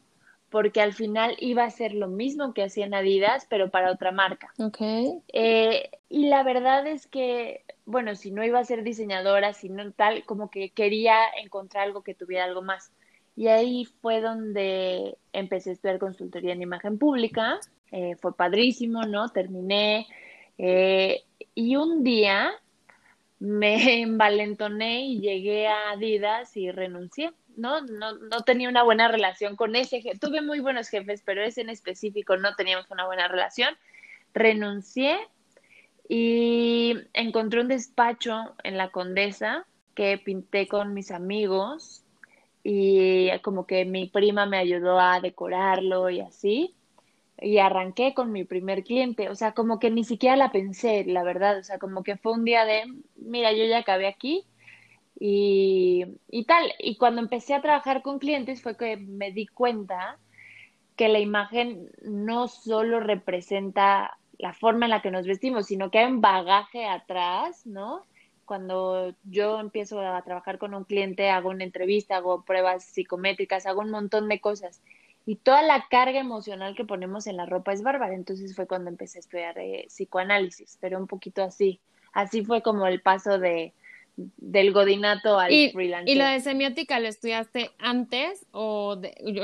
porque 0.49 0.81
al 0.81 0.93
final 0.93 1.35
iba 1.39 1.63
a 1.63 1.69
ser 1.69 1.93
lo 1.93 2.07
mismo 2.07 2.53
que 2.53 2.63
hacían 2.63 2.93
Adidas, 2.93 3.45
pero 3.49 3.69
para 3.69 3.91
otra 3.91 4.11
marca. 4.11 4.53
Okay. 4.57 5.19
Eh, 5.33 5.89
y 6.09 6.27
la 6.27 6.43
verdad 6.43 6.87
es 6.87 7.07
que, 7.07 7.65
bueno, 7.85 8.15
si 8.15 8.31
no 8.31 8.43
iba 8.45 8.59
a 8.59 8.65
ser 8.65 8.83
diseñadora, 8.83 9.53
si 9.53 9.69
no 9.69 9.91
tal, 9.91 10.23
como 10.25 10.49
que 10.49 10.69
quería 10.69 11.17
encontrar 11.41 11.83
algo 11.83 12.01
que 12.01 12.15
tuviera 12.15 12.45
algo 12.45 12.61
más. 12.61 12.91
Y 13.35 13.47
ahí 13.47 13.85
fue 13.85 14.21
donde 14.21 15.17
empecé 15.33 15.69
a 15.69 15.73
estudiar 15.73 15.99
consultoría 15.99 16.53
en 16.53 16.61
imagen 16.61 16.97
pública. 16.97 17.59
Eh, 17.91 18.15
fue 18.15 18.35
padrísimo, 18.35 19.03
¿no? 19.03 19.29
Terminé. 19.29 20.07
Eh, 20.57 21.23
y 21.53 21.75
un 21.75 22.03
día 22.03 22.51
me 23.39 24.01
envalentoné 24.01 25.05
y 25.05 25.19
llegué 25.19 25.67
a 25.67 25.91
Adidas 25.91 26.55
y 26.57 26.71
renuncié. 26.71 27.31
¿No? 27.57 27.81
No, 27.81 28.13
no 28.13 28.41
tenía 28.41 28.69
una 28.69 28.83
buena 28.83 29.07
relación 29.07 29.55
con 29.55 29.75
ese 29.75 30.01
jefe. 30.01 30.17
Tuve 30.17 30.41
muy 30.41 30.59
buenos 30.59 30.89
jefes, 30.89 31.21
pero 31.25 31.43
ese 31.43 31.61
en 31.61 31.69
específico 31.69 32.37
no 32.37 32.55
teníamos 32.55 32.89
una 32.91 33.05
buena 33.05 33.27
relación. 33.27 33.75
Renuncié 34.33 35.17
y 36.07 36.95
encontré 37.13 37.61
un 37.61 37.67
despacho 37.67 38.55
en 38.63 38.77
la 38.77 38.89
Condesa 38.89 39.65
que 39.95 40.17
pinté 40.17 40.67
con 40.67 40.93
mis 40.93 41.11
amigos 41.11 42.03
y 42.63 43.29
como 43.41 43.65
que 43.65 43.85
mi 43.85 44.07
prima 44.07 44.45
me 44.45 44.57
ayudó 44.57 44.99
a 44.99 45.19
decorarlo 45.19 46.09
y 46.09 46.21
así. 46.21 46.75
Y 47.39 47.59
arranqué 47.59 48.13
con 48.13 48.31
mi 48.31 48.45
primer 48.45 48.83
cliente, 48.83 49.29
o 49.29 49.35
sea, 49.35 49.51
como 49.53 49.79
que 49.79 49.91
ni 49.91 50.03
siquiera 50.03 50.35
la 50.35 50.51
pensé, 50.51 51.05
la 51.05 51.23
verdad, 51.23 51.59
o 51.59 51.63
sea, 51.63 51.77
como 51.77 52.03
que 52.03 52.17
fue 52.17 52.33
un 52.33 52.45
día 52.45 52.65
de, 52.65 52.83
mira, 53.15 53.53
yo 53.53 53.63
ya 53.65 53.77
acabé 53.77 54.07
aquí, 54.07 54.43
y, 55.19 56.45
tal. 56.47 56.71
Y 56.79 56.97
cuando 56.97 57.21
empecé 57.21 57.53
a 57.53 57.61
trabajar 57.61 58.01
con 58.01 58.19
clientes 58.19 58.61
fue 58.61 58.77
que 58.77 58.97
me 58.97 59.31
di 59.31 59.47
cuenta 59.47 60.17
que 60.95 61.09
la 61.09 61.19
imagen 61.19 61.89
no 62.03 62.47
solo 62.47 62.99
representa 62.99 64.17
la 64.37 64.53
forma 64.53 64.85
en 64.85 64.91
la 64.91 65.01
que 65.01 65.11
nos 65.11 65.25
vestimos, 65.25 65.67
sino 65.67 65.89
que 65.89 65.99
hay 65.99 66.11
un 66.11 66.21
bagaje 66.21 66.85
atrás, 66.85 67.65
¿no? 67.65 68.03
Cuando 68.45 69.13
yo 69.23 69.59
empiezo 69.59 69.99
a 69.99 70.21
trabajar 70.21 70.57
con 70.57 70.73
un 70.73 70.83
cliente, 70.83 71.29
hago 71.29 71.49
una 71.49 71.63
entrevista, 71.63 72.17
hago 72.17 72.43
pruebas 72.43 72.85
psicométricas, 72.85 73.65
hago 73.65 73.81
un 73.81 73.89
montón 73.89 74.29
de 74.29 74.39
cosas. 74.39 74.81
Y 75.25 75.35
toda 75.35 75.61
la 75.63 75.87
carga 75.89 76.19
emocional 76.19 76.75
que 76.75 76.85
ponemos 76.85 77.27
en 77.27 77.35
la 77.37 77.45
ropa 77.45 77.73
es 77.73 77.83
bárbara. 77.83 78.13
Entonces 78.13 78.55
fue 78.55 78.67
cuando 78.67 78.89
empecé 78.89 79.17
a 79.17 79.21
estudiar 79.21 79.57
eh, 79.57 79.85
psicoanálisis, 79.89 80.77
pero 80.79 80.97
un 80.97 81.07
poquito 81.07 81.43
así. 81.43 81.81
Así 82.13 82.45
fue 82.45 82.61
como 82.61 82.87
el 82.87 83.01
paso 83.01 83.37
de, 83.37 83.73
del 84.17 84.73
godinato 84.73 85.39
al 85.39 85.51
¿Y, 85.51 85.71
freelance. 85.71 86.11
¿Y 86.11 86.15
lo 86.15 86.25
de 86.25 86.39
semiótica 86.39 86.99
lo 86.99 87.07
estudiaste 87.07 87.71
antes 87.79 88.45
o, 88.51 88.99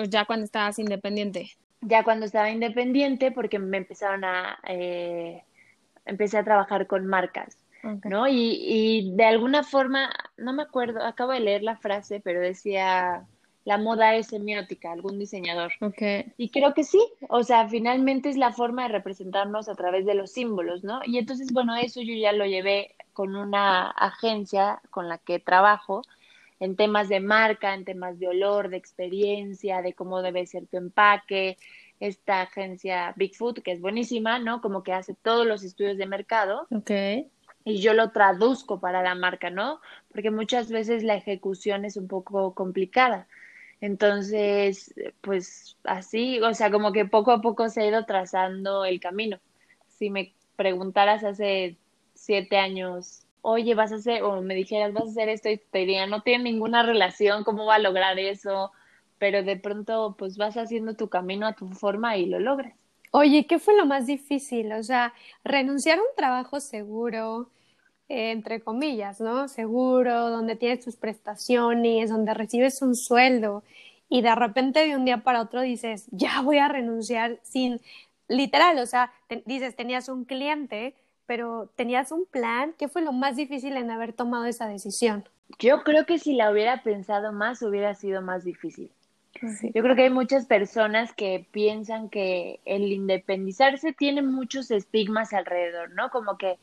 ya 0.10 0.26
cuando 0.26 0.46
estabas 0.46 0.80
independiente? 0.80 1.52
Ya 1.82 2.04
cuando 2.04 2.26
estaba 2.26 2.50
independiente 2.50 3.32
porque 3.32 3.60
me 3.60 3.78
empezaron 3.78 4.24
a... 4.24 4.60
Eh, 4.68 5.44
empecé 6.06 6.38
a 6.38 6.44
trabajar 6.44 6.88
con 6.88 7.06
marcas, 7.06 7.58
¿no? 8.04 8.28
Y, 8.28 8.58
y 8.60 9.16
de 9.16 9.24
alguna 9.24 9.64
forma, 9.64 10.10
no 10.38 10.52
me 10.52 10.64
acuerdo, 10.64 11.02
acabo 11.02 11.32
de 11.32 11.40
leer 11.40 11.64
la 11.64 11.78
frase, 11.78 12.20
pero 12.20 12.42
decía 12.42 13.26
la 13.66 13.78
moda 13.78 14.16
es 14.16 14.28
semiótica, 14.28 14.92
algún 14.92 15.18
diseñador. 15.18 15.72
Okay. 15.80 16.34
Y 16.38 16.50
creo 16.50 16.74
que 16.74 16.84
sí, 16.84 17.02
o 17.30 17.44
sea, 17.44 17.68
finalmente 17.70 18.30
es 18.30 18.38
la 18.38 18.52
forma 18.52 18.84
de 18.84 18.90
representarnos 18.90 19.70
a 19.70 19.76
través 19.76 20.06
de 20.06 20.16
los 20.16 20.32
símbolos, 20.32 20.84
¿no? 20.84 21.00
Y 21.06 21.18
entonces, 21.18 21.54
bueno, 21.54 21.76
eso 21.76 22.02
yo 22.02 22.14
ya 22.14 22.34
lo 22.34 22.46
llevé 22.46 22.96
con 23.14 23.36
una 23.36 23.90
agencia 23.92 24.82
con 24.90 25.08
la 25.08 25.18
que 25.18 25.40
trabajo 25.40 26.02
en 26.60 26.76
temas 26.76 27.10
de 27.10 27.20
marca, 27.20 27.74
en 27.74 27.86
temas 27.86 28.20
de 28.20 28.28
olor, 28.28 28.70
de 28.70 28.78
experiencia, 28.78 29.82
de 29.82 29.94
cómo 29.94 30.22
debe 30.22 30.46
ser 30.46 30.66
tu 30.68 30.78
empaque. 30.78 31.58
Esta 32.00 32.42
agencia 32.42 33.14
Bigfoot, 33.16 33.62
que 33.62 33.72
es 33.72 33.80
buenísima, 33.80 34.40
¿no? 34.40 34.62
Como 34.62 34.84
que 34.84 34.94
hace 34.94 35.14
todos 35.14 35.46
los 35.46 35.64
estudios 35.64 35.98
de 35.98 36.06
mercado. 36.06 36.68
Okay. 36.70 37.30
Y 37.66 37.78
yo 37.78 37.94
lo 37.94 38.12
traduzco 38.12 38.82
para 38.82 39.02
la 39.02 39.16
marca, 39.16 39.50
¿no? 39.50 39.80
Porque 40.12 40.32
muchas 40.32 40.70
veces 40.70 41.04
la 41.04 41.16
ejecución 41.16 41.86
es 41.86 41.96
un 41.96 42.08
poco 42.08 42.54
complicada. 42.54 43.28
Entonces, 43.84 44.94
pues 45.20 45.76
así, 45.84 46.40
o 46.40 46.54
sea, 46.54 46.72
como 46.72 46.94
que 46.94 47.04
poco 47.04 47.32
a 47.32 47.42
poco 47.42 47.68
se 47.68 47.82
ha 47.82 47.86
ido 47.86 48.06
trazando 48.06 48.86
el 48.86 49.02
camino. 49.02 49.42
Si 49.90 50.10
me 50.10 50.34
preguntaras 50.56 51.26
hace 51.26 51.76
siete 52.14 52.56
años, 52.56 53.24
oye, 53.42 53.76
vas 53.76 53.92
a 53.92 53.96
hacer, 53.96 54.24
o 54.24 54.42
me 54.42 54.56
dijeras, 54.56 54.94
vas 54.94 55.08
a 55.08 55.10
hacer 55.10 55.28
esto, 55.28 55.50
y 55.50 55.58
te 55.58 55.80
diría, 55.80 56.08
no 56.08 56.22
tiene 56.22 56.46
ninguna 56.46 56.84
relación, 56.84 57.44
¿cómo 57.44 57.66
va 57.66 57.76
a 57.76 57.80
lograr 57.80 58.18
eso? 58.20 58.72
Pero 59.20 59.44
de 59.44 59.58
pronto, 59.58 60.16
pues 60.18 60.38
vas 60.38 60.56
haciendo 60.56 60.94
tu 60.94 61.10
camino 61.10 61.46
a 61.46 61.52
tu 61.52 61.68
forma 61.68 62.16
y 62.16 62.28
lo 62.28 62.40
logras. 62.40 62.74
Oye, 63.12 63.46
¿qué 63.48 63.60
fue 63.60 63.76
lo 63.76 63.86
más 63.86 64.06
difícil? 64.08 64.72
O 64.72 64.84
sea, 64.84 65.14
renunciar 65.44 66.00
a 66.00 66.04
un 66.04 66.16
trabajo 66.16 66.62
seguro, 66.62 67.50
eh, 68.14 68.32
entre 68.32 68.62
comillas, 68.62 69.20
¿no? 69.20 69.48
Seguro, 69.48 70.30
donde 70.30 70.56
tienes 70.56 70.86
tus 70.86 70.96
prestaciones, 70.96 72.12
donde 72.12 72.34
recibes 72.36 72.82
un 72.84 72.96
sueldo 72.96 73.64
y 74.08 74.22
de 74.22 74.36
repente 74.36 74.86
de 74.86 74.96
un 74.96 75.06
día 75.06 75.24
para 75.24 75.42
otro 75.42 75.62
dices, 75.62 76.08
ya 76.12 76.42
voy 76.42 76.60
a 76.60 76.68
renunciar 76.68 77.40
sin, 77.42 77.82
literal, 78.28 78.78
o 78.78 78.86
sea, 78.86 79.12
dices, 79.46 79.76
tenías 79.76 80.08
un 80.10 80.26
cliente, 80.26 80.94
pero 81.26 81.72
tenías 81.76 82.12
un 82.12 82.26
plan. 82.26 82.76
¿Qué 82.78 82.88
fue 82.88 83.02
lo 83.02 83.12
más 83.12 83.36
difícil 83.36 83.76
en 83.76 83.90
haber 83.90 84.14
tomado 84.14 84.46
esa 84.46 84.68
decisión? 84.68 85.28
Yo 85.58 85.84
creo 85.84 86.06
que 86.06 86.20
si 86.20 86.36
la 86.36 86.52
hubiera 86.52 86.84
pensado 86.84 87.32
más, 87.32 87.64
hubiera 87.64 87.96
sido 87.96 88.22
más 88.22 88.44
difícil. 88.44 88.92
Yo 89.74 89.82
creo 89.82 89.96
que 89.96 90.04
hay 90.04 90.10
muchas 90.12 90.46
personas 90.46 91.12
que 91.14 91.48
piensan 91.52 92.10
que 92.10 92.60
el 92.66 92.84
independizarse 92.92 93.92
tiene 93.92 94.22
muchos 94.22 94.70
estigmas 94.70 95.34
alrededor, 95.34 95.90
¿no? 95.96 96.12
Como 96.12 96.38
que 96.38 96.60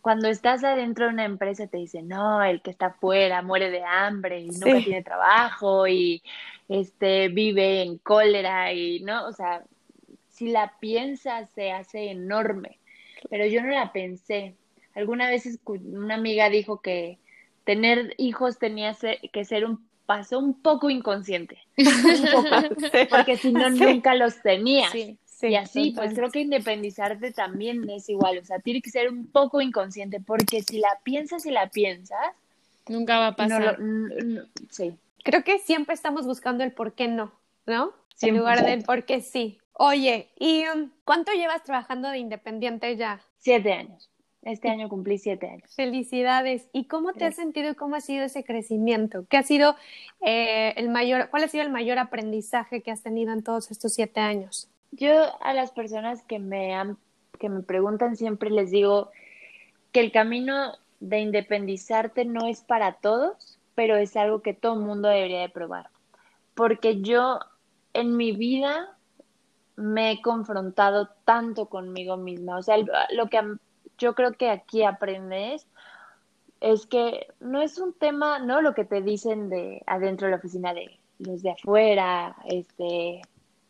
cuando 0.00 0.28
estás 0.28 0.64
adentro 0.64 1.06
de 1.06 1.12
una 1.12 1.24
empresa 1.24 1.66
te 1.66 1.76
dicen, 1.76 2.08
no, 2.08 2.42
el 2.42 2.62
que 2.62 2.70
está 2.70 2.86
afuera 2.86 3.42
muere 3.42 3.70
de 3.70 3.84
hambre 3.84 4.40
y 4.40 4.48
nunca 4.48 4.78
tiene 4.78 5.02
trabajo 5.02 5.86
y 5.86 6.22
este 6.68 7.28
vive 7.28 7.82
en 7.82 7.98
cólera 7.98 8.72
y 8.72 9.00
no, 9.00 9.26
o 9.26 9.32
sea, 9.32 9.62
si 10.28 10.48
la 10.48 10.74
piensas 10.80 11.50
se 11.50 11.72
hace 11.72 12.10
enorme, 12.10 12.78
pero 13.28 13.46
yo 13.46 13.62
no 13.62 13.68
la 13.68 13.92
pensé. 13.92 14.54
Alguna 14.94 15.28
vez 15.28 15.58
una 15.66 16.14
amiga 16.14 16.48
dijo 16.48 16.80
que 16.80 17.18
tener 17.64 18.14
hijos 18.16 18.58
tenía 18.58 18.96
que 19.32 19.44
ser 19.44 19.64
un 19.64 19.86
paso 20.06 20.38
un 20.38 20.60
poco 20.60 20.90
inconsciente, 20.90 21.58
porque 23.10 23.36
si 23.36 23.52
no 23.52 23.70
nunca 23.70 24.14
los 24.14 24.40
tenías 24.42 24.92
y 25.42 25.54
así, 25.54 25.92
pues 25.96 26.14
creo 26.14 26.30
que 26.30 26.40
independizarte 26.40 27.32
también 27.32 27.88
es 27.88 28.08
igual, 28.08 28.38
o 28.38 28.44
sea, 28.44 28.58
tiene 28.58 28.82
que 28.82 28.90
ser 28.90 29.08
un 29.08 29.26
poco 29.26 29.60
inconsciente, 29.60 30.20
porque 30.20 30.62
si 30.62 30.78
la 30.78 30.98
piensas 31.02 31.46
y 31.46 31.50
la 31.50 31.68
piensas, 31.68 32.18
nunca 32.88 33.18
va 33.18 33.28
a 33.28 33.36
pasar. 33.36 33.78
sí. 34.70 34.94
Creo 35.22 35.44
que 35.44 35.58
siempre 35.58 35.94
estamos 35.94 36.26
buscando 36.26 36.64
el 36.64 36.72
por 36.72 36.94
qué 36.94 37.08
no, 37.08 37.32
¿no? 37.66 37.92
En 38.22 38.36
lugar 38.36 38.64
del 38.64 38.82
por 38.82 39.04
qué 39.04 39.20
sí. 39.20 39.58
Oye, 39.72 40.28
¿y 40.38 40.64
um, 40.68 40.90
cuánto 41.04 41.32
llevas 41.32 41.62
trabajando 41.62 42.08
de 42.10 42.18
independiente 42.18 42.96
ya? 42.96 43.20
Siete 43.38 43.72
años. 43.72 44.10
Este 44.42 44.68
año 44.68 44.88
cumplí 44.88 45.18
siete 45.18 45.48
años. 45.48 45.74
Felicidades. 45.74 46.68
¿Y 46.72 46.84
cómo 46.84 47.12
te 47.12 47.26
has 47.26 47.34
sentido 47.34 47.70
y 47.70 47.74
cómo 47.74 47.96
ha 47.96 48.00
sido 48.00 48.24
ese 48.24 48.42
crecimiento? 48.42 49.26
¿Qué 49.28 49.36
ha 49.36 49.42
sido 49.42 49.76
eh, 50.24 50.72
el 50.76 50.88
mayor, 50.88 51.28
cuál 51.28 51.44
ha 51.44 51.48
sido 51.48 51.62
el 51.62 51.70
mayor 51.70 51.98
aprendizaje 51.98 52.80
que 52.82 52.90
has 52.90 53.02
tenido 53.02 53.32
en 53.32 53.42
todos 53.42 53.70
estos 53.70 53.92
siete 53.92 54.20
años? 54.20 54.68
Yo 54.92 55.12
a 55.40 55.54
las 55.54 55.70
personas 55.70 56.22
que 56.22 56.38
me 56.38 56.74
han, 56.74 56.96
que 57.38 57.48
me 57.48 57.62
preguntan 57.62 58.16
siempre 58.16 58.50
les 58.50 58.70
digo 58.70 59.10
que 59.92 60.00
el 60.00 60.12
camino 60.12 60.72
de 61.00 61.20
independizarte 61.20 62.24
no 62.24 62.46
es 62.46 62.62
para 62.62 62.94
todos, 62.94 63.58
pero 63.74 63.96
es 63.96 64.16
algo 64.16 64.42
que 64.42 64.54
todo 64.54 64.76
mundo 64.76 65.08
debería 65.08 65.40
de 65.40 65.48
probar. 65.48 65.88
Porque 66.54 67.00
yo 67.00 67.40
en 67.94 68.16
mi 68.16 68.32
vida 68.32 68.96
me 69.76 70.12
he 70.12 70.22
confrontado 70.22 71.08
tanto 71.24 71.66
conmigo 71.66 72.16
misma. 72.16 72.58
O 72.58 72.62
sea, 72.62 72.76
lo 72.78 73.28
que 73.28 73.40
yo 73.98 74.14
creo 74.14 74.32
que 74.32 74.50
aquí 74.50 74.82
aprendes 74.82 75.66
es 76.60 76.86
que 76.86 77.28
no 77.40 77.62
es 77.62 77.78
un 77.78 77.94
tema, 77.94 78.38
no 78.38 78.60
lo 78.60 78.74
que 78.74 78.84
te 78.84 79.00
dicen 79.00 79.48
de 79.48 79.82
adentro 79.86 80.26
de 80.26 80.32
la 80.32 80.36
oficina 80.36 80.74
de 80.74 80.98
los 81.18 81.42
de 81.42 81.50
afuera, 81.50 82.36
este, 82.46 83.22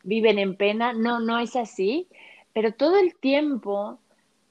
viven 0.03 0.39
en 0.39 0.57
pena. 0.57 0.93
No, 0.93 1.21
no 1.21 1.39
es 1.39 1.57
así. 1.57 2.09
Pero 2.53 2.73
todo 2.73 2.99
el 2.99 3.15
tiempo 3.15 3.99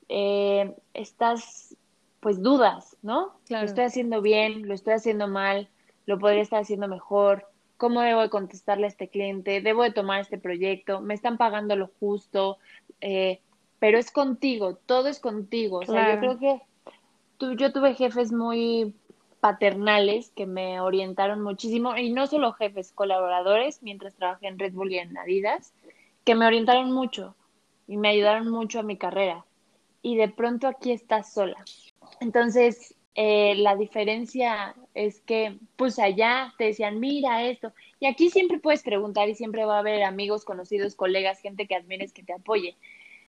eh, 0.08 0.74
estás, 0.94 1.76
pues 2.20 2.42
dudas, 2.42 2.98
¿no? 3.02 3.34
Lo 3.50 3.60
estoy 3.60 3.86
haciendo 3.86 4.22
bien, 4.22 4.68
lo 4.68 4.74
estoy 4.74 4.94
haciendo 4.94 5.28
mal, 5.28 5.68
lo 6.06 6.18
podría 6.18 6.42
estar 6.42 6.62
haciendo 6.62 6.88
mejor 6.88 7.46
cómo 7.80 8.02
debo 8.02 8.20
de 8.20 8.30
contestarle 8.30 8.86
a 8.86 8.90
este 8.90 9.08
cliente, 9.08 9.62
debo 9.62 9.84
de 9.84 9.94
tomar 9.94 10.20
este 10.20 10.38
proyecto, 10.38 11.00
me 11.00 11.14
están 11.14 11.38
pagando 11.38 11.78
lo 11.78 11.88
justo, 12.02 12.58
eh, 13.00 13.40
pero 13.80 13.98
es 13.98 14.12
contigo, 14.12 14.76
todo 14.86 15.08
es 15.08 15.20
contigo. 15.20 15.78
O 15.78 15.86
sea, 15.86 16.14
yo 16.14 16.20
creo 16.20 16.40
que 16.40 16.62
tú, 17.38 17.54
yo 17.54 17.72
tuve 17.72 17.94
jefes 17.94 18.34
muy 18.34 18.94
paternales 19.40 20.32
que 20.36 20.46
me 20.46 20.80
orientaron 20.82 21.42
muchísimo, 21.42 21.98
y 21.98 22.12
no 22.12 22.28
solo 22.28 22.54
jefes, 22.54 22.92
colaboradores, 22.92 23.82
mientras 23.82 24.16
trabajé 24.16 24.48
en 24.48 24.60
Red 24.60 24.74
Bull 24.74 24.92
y 24.92 24.98
en 25.00 25.18
Adidas, 25.18 25.74
que 26.26 26.36
me 26.36 26.46
orientaron 26.46 26.92
mucho 26.92 27.36
y 27.88 27.98
me 27.98 28.10
ayudaron 28.10 28.50
mucho 28.50 28.80
a 28.80 28.84
mi 28.84 28.98
carrera. 28.98 29.46
Y 30.02 30.16
de 30.16 30.30
pronto 30.30 30.68
aquí 30.68 30.92
estás 30.92 31.34
sola. 31.34 31.58
Entonces, 32.22 32.96
eh, 33.16 33.56
la 33.56 33.76
diferencia 33.76 34.76
es 34.94 35.22
que, 35.22 35.58
pues 35.76 36.00
allá 36.00 36.54
te 36.58 36.66
decían, 36.66 37.00
mira 37.00 37.44
esto, 37.44 37.74
y 38.00 38.06
aquí 38.06 38.30
siempre 38.30 38.60
puedes 38.60 38.84
preguntar 38.84 39.28
y 39.28 39.36
siempre 39.36 39.66
va 39.66 39.78
a 39.78 39.80
haber 39.80 40.04
amigos, 40.04 40.46
conocidos, 40.46 40.96
colegas, 40.96 41.42
gente 41.42 41.68
que 41.68 41.76
admires, 41.76 42.14
que 42.14 42.24
te 42.24 42.34
apoye, 42.34 42.76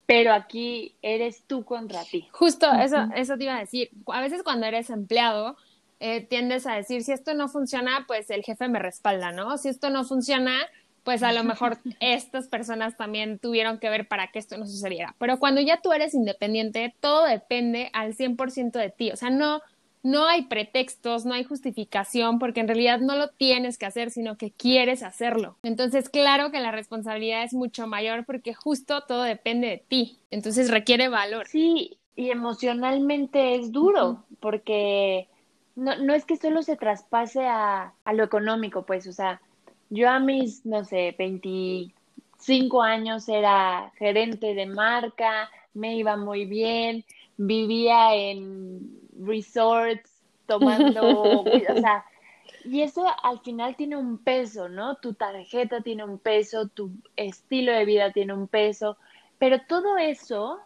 pero 0.04 0.32
aquí 0.32 0.94
eres 1.02 1.44
tú 1.46 1.64
contra 1.64 2.04
ti. 2.04 2.28
Justo, 2.32 2.70
eso, 2.72 3.08
eso 3.14 3.36
te 3.36 3.44
iba 3.44 3.56
a 3.56 3.60
decir. 3.60 3.90
A 4.06 4.20
veces 4.20 4.42
cuando 4.42 4.66
eres 4.66 4.90
empleado, 4.90 5.56
eh, 6.00 6.20
tiendes 6.20 6.66
a 6.66 6.74
decir, 6.74 7.02
si 7.02 7.12
esto 7.12 7.34
no 7.34 7.48
funciona, 7.48 8.04
pues 8.06 8.30
el 8.30 8.42
jefe 8.42 8.68
me 8.68 8.78
respalda, 8.78 9.32
¿no? 9.32 9.58
Si 9.58 9.68
esto 9.68 9.90
no 9.90 10.04
funciona, 10.04 10.54
pues 11.02 11.22
a 11.22 11.32
lo 11.32 11.42
mejor 11.42 11.78
estas 12.00 12.48
personas 12.48 12.96
también 12.96 13.38
tuvieron 13.38 13.78
que 13.78 13.88
ver 13.88 14.06
para 14.06 14.28
que 14.28 14.38
esto 14.38 14.58
no 14.58 14.66
sucediera. 14.66 15.14
Pero 15.18 15.38
cuando 15.38 15.60
ya 15.60 15.80
tú 15.80 15.92
eres 15.92 16.14
independiente, 16.14 16.94
todo 17.00 17.24
depende 17.24 17.90
al 17.94 18.14
100% 18.14 18.72
de 18.72 18.90
ti. 18.90 19.10
O 19.10 19.16
sea, 19.16 19.30
no, 19.30 19.62
no 20.02 20.26
hay 20.26 20.42
pretextos, 20.42 21.24
no 21.24 21.34
hay 21.34 21.44
justificación, 21.44 22.38
porque 22.38 22.60
en 22.60 22.68
realidad 22.68 23.00
no 23.00 23.16
lo 23.16 23.30
tienes 23.30 23.78
que 23.78 23.86
hacer, 23.86 24.10
sino 24.10 24.36
que 24.36 24.50
quieres 24.50 25.02
hacerlo. 25.02 25.56
Entonces, 25.62 26.08
claro 26.08 26.50
que 26.50 26.60
la 26.60 26.72
responsabilidad 26.72 27.42
es 27.42 27.54
mucho 27.54 27.86
mayor 27.86 28.24
porque 28.24 28.54
justo 28.54 29.02
todo 29.08 29.22
depende 29.22 29.68
de 29.68 29.78
ti. 29.78 30.18
Entonces, 30.30 30.70
requiere 30.70 31.08
valor. 31.08 31.48
Sí, 31.48 31.98
y 32.14 32.30
emocionalmente 32.30 33.54
es 33.54 33.72
duro, 33.72 34.24
porque 34.40 35.28
no, 35.78 35.96
no 35.96 36.12
es 36.12 36.24
que 36.24 36.36
solo 36.36 36.62
se 36.62 36.76
traspase 36.76 37.46
a, 37.46 37.94
a 38.04 38.12
lo 38.12 38.24
económico, 38.24 38.84
pues, 38.84 39.06
o 39.06 39.12
sea, 39.12 39.40
yo 39.90 40.10
a 40.10 40.18
mis, 40.18 40.66
no 40.66 40.84
sé, 40.84 41.14
25 41.16 42.82
años 42.82 43.28
era 43.28 43.92
gerente 43.96 44.54
de 44.54 44.66
marca, 44.66 45.48
me 45.74 45.94
iba 45.94 46.16
muy 46.16 46.46
bien, 46.46 47.04
vivía 47.36 48.12
en 48.16 48.80
resorts, 49.20 50.10
tomando, 50.46 51.22
o 51.42 51.80
sea, 51.80 52.04
y 52.64 52.82
eso 52.82 53.06
al 53.22 53.38
final 53.40 53.76
tiene 53.76 53.96
un 53.96 54.18
peso, 54.18 54.68
¿no? 54.68 54.96
Tu 54.96 55.14
tarjeta 55.14 55.80
tiene 55.80 56.04
un 56.04 56.18
peso, 56.18 56.66
tu 56.66 56.90
estilo 57.14 57.70
de 57.72 57.84
vida 57.84 58.12
tiene 58.12 58.32
un 58.32 58.48
peso, 58.48 58.96
pero 59.38 59.60
todo 59.68 59.96
eso 59.96 60.58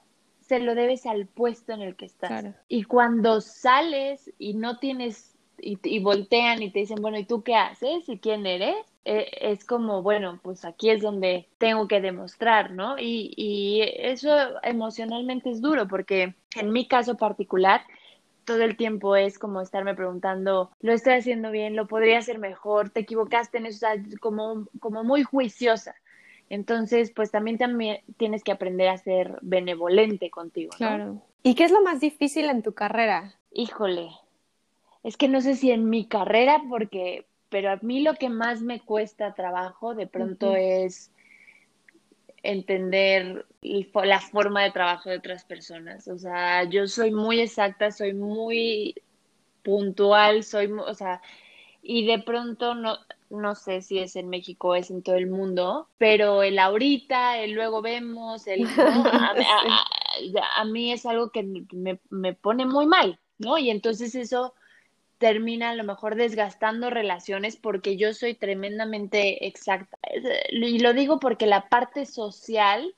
se 0.52 0.60
lo 0.60 0.74
debes 0.74 1.06
al 1.06 1.26
puesto 1.26 1.72
en 1.72 1.80
el 1.80 1.96
que 1.96 2.04
estás. 2.04 2.44
Y 2.68 2.84
cuando 2.84 3.40
sales 3.40 4.30
y 4.38 4.52
no 4.52 4.76
tienes, 4.76 5.34
y, 5.56 5.98
voltean 6.00 6.62
y 6.62 6.70
te 6.70 6.80
dicen, 6.80 7.00
bueno, 7.00 7.18
¿y 7.18 7.24
tú 7.24 7.42
qué 7.42 7.54
haces? 7.54 8.06
¿Y 8.06 8.18
quién 8.18 8.44
eres? 8.44 8.76
Eh, 9.06 9.30
es 9.40 9.64
como, 9.64 10.02
bueno, 10.02 10.40
pues 10.42 10.66
aquí 10.66 10.90
es 10.90 11.00
donde 11.00 11.48
tengo 11.56 11.88
que 11.88 12.02
demostrar, 12.02 12.70
¿no? 12.70 12.98
Y, 12.98 13.32
y 13.34 13.80
eso 13.96 14.28
emocionalmente 14.62 15.48
es 15.48 15.62
duro 15.62 15.88
porque 15.88 16.34
en 16.54 16.70
mi 16.70 16.86
caso 16.86 17.16
particular, 17.16 17.80
todo 18.44 18.60
el 18.60 18.76
tiempo 18.76 19.16
es 19.16 19.38
como 19.38 19.62
estarme 19.62 19.94
preguntando, 19.94 20.70
lo 20.82 20.92
estoy 20.92 21.14
haciendo 21.14 21.50
bien, 21.50 21.76
lo 21.76 21.86
podría 21.86 22.18
hacer 22.18 22.38
mejor, 22.38 22.90
te 22.90 23.00
equivocaste 23.00 23.56
en 23.56 23.64
eso, 23.64 23.86
como, 24.20 24.68
como 24.80 25.02
muy 25.02 25.22
juiciosa. 25.22 25.94
Entonces, 26.52 27.10
pues 27.16 27.30
también, 27.30 27.56
también 27.56 28.02
tienes 28.18 28.44
que 28.44 28.52
aprender 28.52 28.86
a 28.88 28.98
ser 28.98 29.38
benevolente 29.40 30.28
contigo. 30.28 30.72
Claro. 30.76 31.22
¿Y 31.42 31.54
qué 31.54 31.64
es 31.64 31.72
lo 31.72 31.80
más 31.80 31.98
difícil 31.98 32.50
en 32.50 32.62
tu 32.62 32.74
carrera? 32.74 33.32
Híjole, 33.52 34.10
es 35.02 35.16
que 35.16 35.28
no 35.28 35.40
sé 35.40 35.56
si 35.56 35.70
en 35.70 35.88
mi 35.88 36.04
carrera, 36.04 36.60
porque, 36.68 37.24
pero 37.48 37.70
a 37.70 37.78
mí 37.80 38.02
lo 38.02 38.16
que 38.16 38.28
más 38.28 38.60
me 38.60 38.80
cuesta 38.80 39.32
trabajo 39.32 39.94
de 39.94 40.06
pronto 40.06 40.54
es 40.54 41.10
entender 42.42 43.46
la 43.62 44.20
forma 44.20 44.62
de 44.62 44.72
trabajo 44.72 45.08
de 45.08 45.16
otras 45.16 45.46
personas. 45.46 46.06
O 46.06 46.18
sea, 46.18 46.64
yo 46.64 46.86
soy 46.86 47.12
muy 47.12 47.40
exacta, 47.40 47.90
soy 47.90 48.12
muy 48.12 48.94
puntual, 49.62 50.44
soy, 50.44 50.70
o 50.70 50.92
sea, 50.92 51.22
y 51.82 52.06
de 52.06 52.20
pronto 52.20 52.74
no, 52.74 52.98
no 53.28 53.54
sé 53.54 53.82
si 53.82 53.98
es 53.98 54.16
en 54.16 54.28
México 54.28 54.68
o 54.68 54.74
es 54.74 54.90
en 54.90 55.02
todo 55.02 55.16
el 55.16 55.26
mundo, 55.26 55.88
pero 55.98 56.42
el 56.42 56.58
ahorita, 56.58 57.38
el 57.38 57.52
luego 57.52 57.82
vemos, 57.82 58.46
el 58.46 58.66
a, 60.56 60.64
mí 60.64 60.92
es 60.92 61.04
algo 61.06 61.30
que 61.30 61.42
me, 61.42 61.98
me 62.10 62.34
pone 62.34 62.66
muy 62.66 62.86
mal, 62.86 63.18
¿no? 63.38 63.58
Y 63.58 63.70
entonces 63.70 64.14
eso 64.14 64.54
termina 65.22 65.70
a 65.70 65.74
lo 65.74 65.84
mejor 65.84 66.16
desgastando 66.16 66.90
relaciones 66.90 67.56
porque 67.56 67.96
yo 67.96 68.12
soy 68.12 68.34
tremendamente 68.34 69.46
exacta. 69.46 69.96
Y 70.50 70.80
lo 70.80 70.92
digo 70.94 71.20
porque 71.20 71.46
la 71.46 71.68
parte 71.68 72.06
social, 72.06 72.94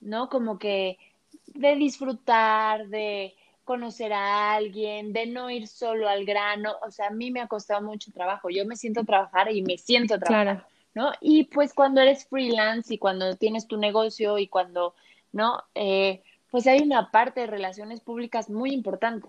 ¿no? 0.00 0.28
Como 0.28 0.58
que 0.58 0.98
de 1.46 1.76
disfrutar, 1.76 2.88
de 2.88 3.36
conocer 3.64 4.12
a 4.12 4.54
alguien, 4.54 5.12
de 5.12 5.26
no 5.26 5.50
ir 5.50 5.68
solo 5.68 6.08
al 6.08 6.24
grano, 6.24 6.74
o 6.86 6.90
sea, 6.90 7.08
a 7.08 7.10
mí 7.10 7.30
me 7.30 7.40
ha 7.40 7.46
costado 7.46 7.82
mucho 7.82 8.12
trabajo. 8.12 8.50
Yo 8.50 8.66
me 8.66 8.76
siento 8.76 9.00
a 9.00 9.04
trabajar 9.04 9.50
y 9.52 9.62
me 9.62 9.78
siento 9.78 10.14
a 10.14 10.18
trabajar, 10.18 10.66
¿no? 10.94 11.12
Y 11.20 11.44
pues 11.44 11.74
cuando 11.74 12.00
eres 12.00 12.26
freelance 12.26 12.92
y 12.94 12.98
cuando 12.98 13.36
tienes 13.36 13.66
tu 13.66 13.76
negocio 13.76 14.38
y 14.38 14.48
cuando, 14.48 14.94
¿no? 15.32 15.62
Eh, 15.74 16.22
pues 16.50 16.66
hay 16.66 16.80
una 16.82 17.10
parte 17.10 17.40
de 17.40 17.46
relaciones 17.46 18.00
públicas 18.00 18.50
muy 18.50 18.72
importante. 18.72 19.28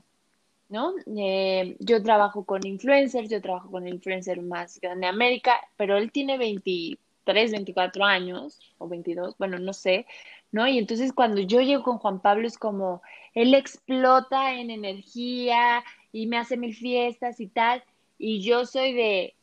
¿no? 0.70 0.94
Eh, 1.18 1.76
yo 1.80 2.02
trabajo 2.02 2.46
con 2.46 2.66
influencers, 2.66 3.30
yo 3.30 3.40
trabajo 3.42 3.70
con 3.70 3.86
el 3.86 3.94
influencer 3.94 4.42
más 4.42 4.80
grande 4.82 5.06
de 5.06 5.12
América, 5.12 5.56
pero 5.78 5.98
él 5.98 6.12
tiene 6.12 6.40
23, 6.40 7.52
24 7.52 8.04
años, 8.04 8.60
o 8.80 8.88
22, 8.88 9.38
bueno, 9.38 9.60
no 9.60 9.72
sé, 9.72 10.08
¿no? 10.54 10.68
Y 10.68 10.78
entonces 10.78 11.12
cuando 11.12 11.42
yo 11.42 11.60
llego 11.60 11.84
con 11.84 11.98
Juan 11.98 12.22
Pablo 12.22 12.48
es 12.48 12.58
como, 12.58 13.02
él 13.34 13.56
explota 13.56 14.54
en 14.54 14.70
energía 14.70 15.84
y 16.14 16.28
me 16.28 16.38
hace 16.38 16.56
mil 16.56 16.76
fiestas 16.76 17.40
y 17.42 17.48
tal, 17.48 17.84
y 18.20 18.42
yo 18.42 18.66
soy 18.66 18.94
de, 18.94 19.36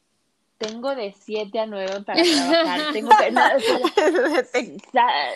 tengo 0.57 0.95
de 0.95 1.13
7 1.13 1.59
a 1.59 1.67
9 1.67 2.03
para 2.07 2.23
trabajar, 2.23 2.81
tengo 2.93 3.11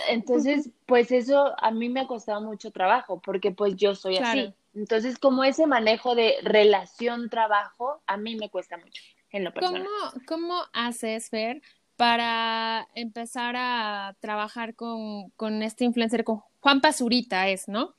entonces, 0.08 0.70
pues 0.87 1.10
eso 1.10 1.52
a 1.58 1.72
mí 1.72 1.88
me 1.88 2.00
ha 2.00 2.06
costado 2.06 2.40
mucho 2.40 2.70
trabajo, 2.70 3.20
porque 3.20 3.50
pues 3.50 3.74
yo 3.74 3.96
soy 3.96 4.18
así. 4.18 4.54
Entonces, 4.76 5.18
como 5.18 5.42
ese 5.42 5.66
manejo 5.66 6.14
de 6.14 6.37
relación-trabajo, 6.42 8.00
a 8.06 8.16
mí 8.16 8.37
me 8.37 8.48
cuesta 8.48 8.76
mucho 8.76 9.02
en 9.30 9.44
lo 9.44 9.52
personal. 9.52 9.84
¿Cómo, 9.84 10.24
cómo 10.26 10.62
haces, 10.72 11.30
Fer, 11.30 11.62
para 11.96 12.88
empezar 12.94 13.54
a 13.57 14.16
trabajar 14.20 14.74
con, 14.74 15.30
con 15.30 15.62
este 15.62 15.85
influencer, 15.85 16.24
con 16.24 16.42
Juan 16.61 16.80
Pazurita 16.80 17.48
es, 17.48 17.68
¿no? 17.68 17.94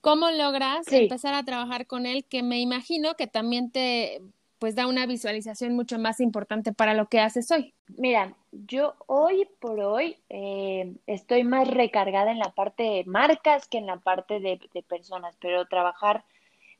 ¿Cómo 0.00 0.30
logras 0.30 0.90
empezar 0.92 1.34
a 1.34 1.44
trabajar 1.44 1.86
con 1.86 2.04
él? 2.04 2.26
Que 2.26 2.42
me 2.42 2.60
imagino 2.60 3.14
que 3.14 3.26
también 3.26 3.70
te, 3.70 4.20
pues 4.58 4.74
da 4.74 4.86
una 4.86 5.06
visualización 5.06 5.74
mucho 5.74 5.98
más 5.98 6.20
importante 6.20 6.72
para 6.72 6.94
lo 6.94 7.08
que 7.08 7.20
haces 7.20 7.50
hoy. 7.50 7.74
Mira, 7.96 8.34
yo 8.52 8.94
hoy 9.06 9.48
por 9.60 9.80
hoy 9.80 10.16
eh, 10.28 10.94
estoy 11.06 11.44
más 11.44 11.68
recargada 11.68 12.32
en 12.32 12.38
la 12.38 12.50
parte 12.50 12.82
de 12.82 13.04
marcas 13.04 13.66
que 13.66 13.78
en 13.78 13.86
la 13.86 13.98
parte 13.98 14.40
de, 14.40 14.58
personas, 14.88 15.36
pero 15.40 15.66
trabajar 15.66 16.24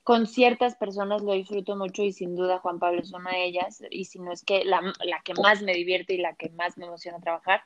con 0.05 0.27
ciertas 0.27 0.77
personas 0.77 1.23
lo 1.23 1.33
disfruto 1.33 1.77
mucho 1.77 2.03
y 2.03 2.13
sin 2.13 2.37
duda 2.37 2.59
Juan 2.59 2.79
Pablo 2.79 3.01
es 3.01 3.13
una 3.13 3.31
de 3.31 3.45
ellas, 3.45 3.83
y 3.91 4.05
si 4.05 4.19
no 4.19 4.33
es 4.33 4.45
que 4.45 4.65
la, 4.65 4.81
que 5.25 5.35
más 5.35 5.63
me 5.63 5.75
divierte 5.75 6.15
y 6.15 6.19
la 6.19 6.35
que 6.35 6.51
más 6.51 6.79
me 6.79 6.87
emociona 6.87 7.19
trabajar. 7.21 7.63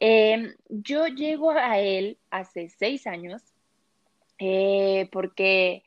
Eh, 0.00 0.54
yo 0.68 1.06
llego 1.08 1.50
a 1.50 1.78
él 1.80 2.18
hace 2.30 2.68
seis 2.68 3.06
años 3.06 3.42
eh, 4.38 5.08
porque 5.12 5.82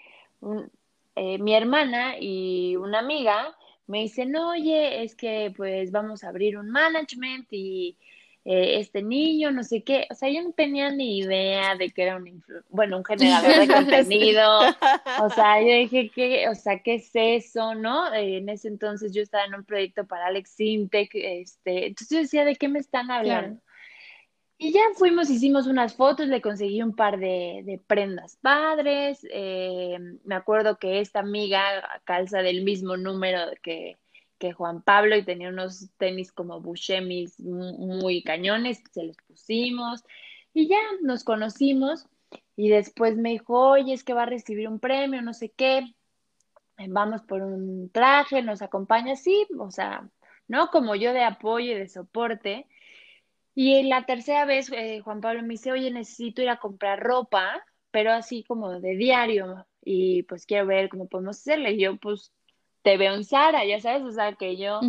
mi 1.16 1.56
hermana 1.56 2.16
y 2.20 2.76
una 2.76 3.00
amiga 3.00 3.56
me 3.88 4.00
dicen, 4.00 4.36
oye, 4.36 5.04
es 5.04 5.16
que 5.16 5.54
pues 5.56 5.92
vamos 5.92 6.24
a 6.24 6.30
abrir 6.30 6.58
un 6.58 6.70
management 6.70 7.48
y 7.52 7.98
eh, 8.46 8.80
este 8.80 9.02
niño, 9.02 9.50
no 9.52 9.64
sé 9.64 9.84
qué, 9.84 10.08
o 10.12 10.14
sea, 10.14 10.30
yo 10.30 10.44
no 10.44 10.52
tenía 10.52 10.92
ni 10.92 11.18
idea 11.18 11.76
de 11.76 11.90
que 11.90 12.04
era 12.04 12.18
un, 12.18 12.44
bueno, 12.70 12.98
un 12.98 13.06
generador 13.06 13.60
de 13.60 13.74
contenido, 13.74 14.60
o 15.24 15.30
sea, 15.32 15.60
yo 15.62 15.68
dije, 15.68 16.12
¿qué, 16.14 16.48
o 16.48 16.54
sea, 16.54 16.80
qué 16.84 16.96
es 16.96 17.10
eso, 17.14 17.74
no? 17.74 18.14
Eh, 18.14 18.38
en 18.38 18.50
ese 18.50 18.68
entonces 18.68 19.14
yo 19.14 19.24
estaba 19.24 19.46
en 19.46 19.56
un 19.56 19.64
proyecto 19.64 20.06
para 20.06 20.28
Alex 20.28 20.52
Sintec, 20.52 21.10
este, 21.16 21.88
entonces 21.88 22.10
yo 22.10 22.22
decía, 22.22 22.46
¿de 22.46 22.56
qué 22.56 22.68
me 22.70 22.78
están 22.78 23.10
hablando? 23.10 23.60
Y 24.58 24.72
ya 24.72 24.82
fuimos, 24.94 25.30
hicimos 25.30 25.66
unas 25.68 25.96
fotos, 25.96 26.28
le 26.28 26.42
conseguí 26.42 26.82
un 26.82 26.96
par 26.96 27.20
de, 27.20 27.82
prendas 27.88 28.38
padres. 28.38 29.26
Eh, 29.30 29.98
me 30.24 30.36
acuerdo 30.36 30.78
que 30.78 31.02
esta 31.02 31.20
amiga 31.20 31.62
calza 32.06 32.42
del 32.42 32.64
mismo 32.64 32.96
número 32.96 33.40
que, 33.62 33.98
Juan 34.54 34.82
Pablo 34.82 35.16
y 35.16 35.24
tenía 35.24 35.50
unos 35.50 35.90
tenis 35.98 36.32
como 36.32 36.62
Bushemis 36.62 37.40
muy 37.40 38.24
cañones, 38.24 38.82
se 38.92 39.04
los 39.04 39.18
pusimos 39.28 40.04
y 40.54 40.68
ya 40.68 40.80
nos 41.02 41.24
conocimos. 41.24 42.08
Y 42.56 42.70
después 42.70 43.18
me 43.18 43.32
dijo, 43.32 43.72
oye, 43.72 43.94
es 43.94 44.04
que 44.04 44.14
va 44.14 44.24
a 44.24 44.28
recibir 44.28 44.68
un 44.68 44.80
premio, 44.80 45.22
no 45.22 45.34
sé 45.34 45.50
qué. 45.50 45.84
Vamos 46.78 47.22
por 47.22 47.42
un 47.42 47.90
traje, 47.90 48.42
nos 48.42 48.62
acompaña, 48.62 49.16
sí, 49.16 49.48
o 49.60 49.72
sea, 49.72 50.10
¿no? 50.48 50.70
Como 50.70 50.96
yo 50.96 51.14
de 51.14 51.24
apoyo 51.24 51.72
y 51.72 51.76
de 51.76 51.88
soporte. 51.88 52.68
Y 53.54 53.84
la 53.84 54.06
tercera 54.06 54.46
vez, 54.46 54.70
eh, 54.72 55.00
Juan 55.02 55.22
Pablo 55.22 55.42
me 55.42 55.50
dice, 55.50 55.72
oye, 55.72 55.92
necesito 55.92 56.42
ir 56.42 56.50
a 56.50 56.60
comprar 56.60 57.02
ropa, 57.02 57.64
pero 57.92 58.12
así 58.12 58.44
como 58.44 58.80
de 58.80 58.98
diario, 58.98 59.66
y 59.82 60.24
pues 60.24 60.46
quiero 60.46 60.66
ver 60.66 60.90
cómo 60.90 61.08
podemos 61.08 61.38
hacerle. 61.38 61.72
Y 61.72 61.82
yo, 61.82 61.98
pues, 61.98 62.34
te 62.86 62.98
veo 62.98 63.16
en 63.16 63.26
Sara, 63.26 63.66
ya 63.66 63.82
sabes, 63.82 64.04
o 64.04 64.12
sea, 64.12 64.34
que 64.34 64.56
yo... 64.58 64.80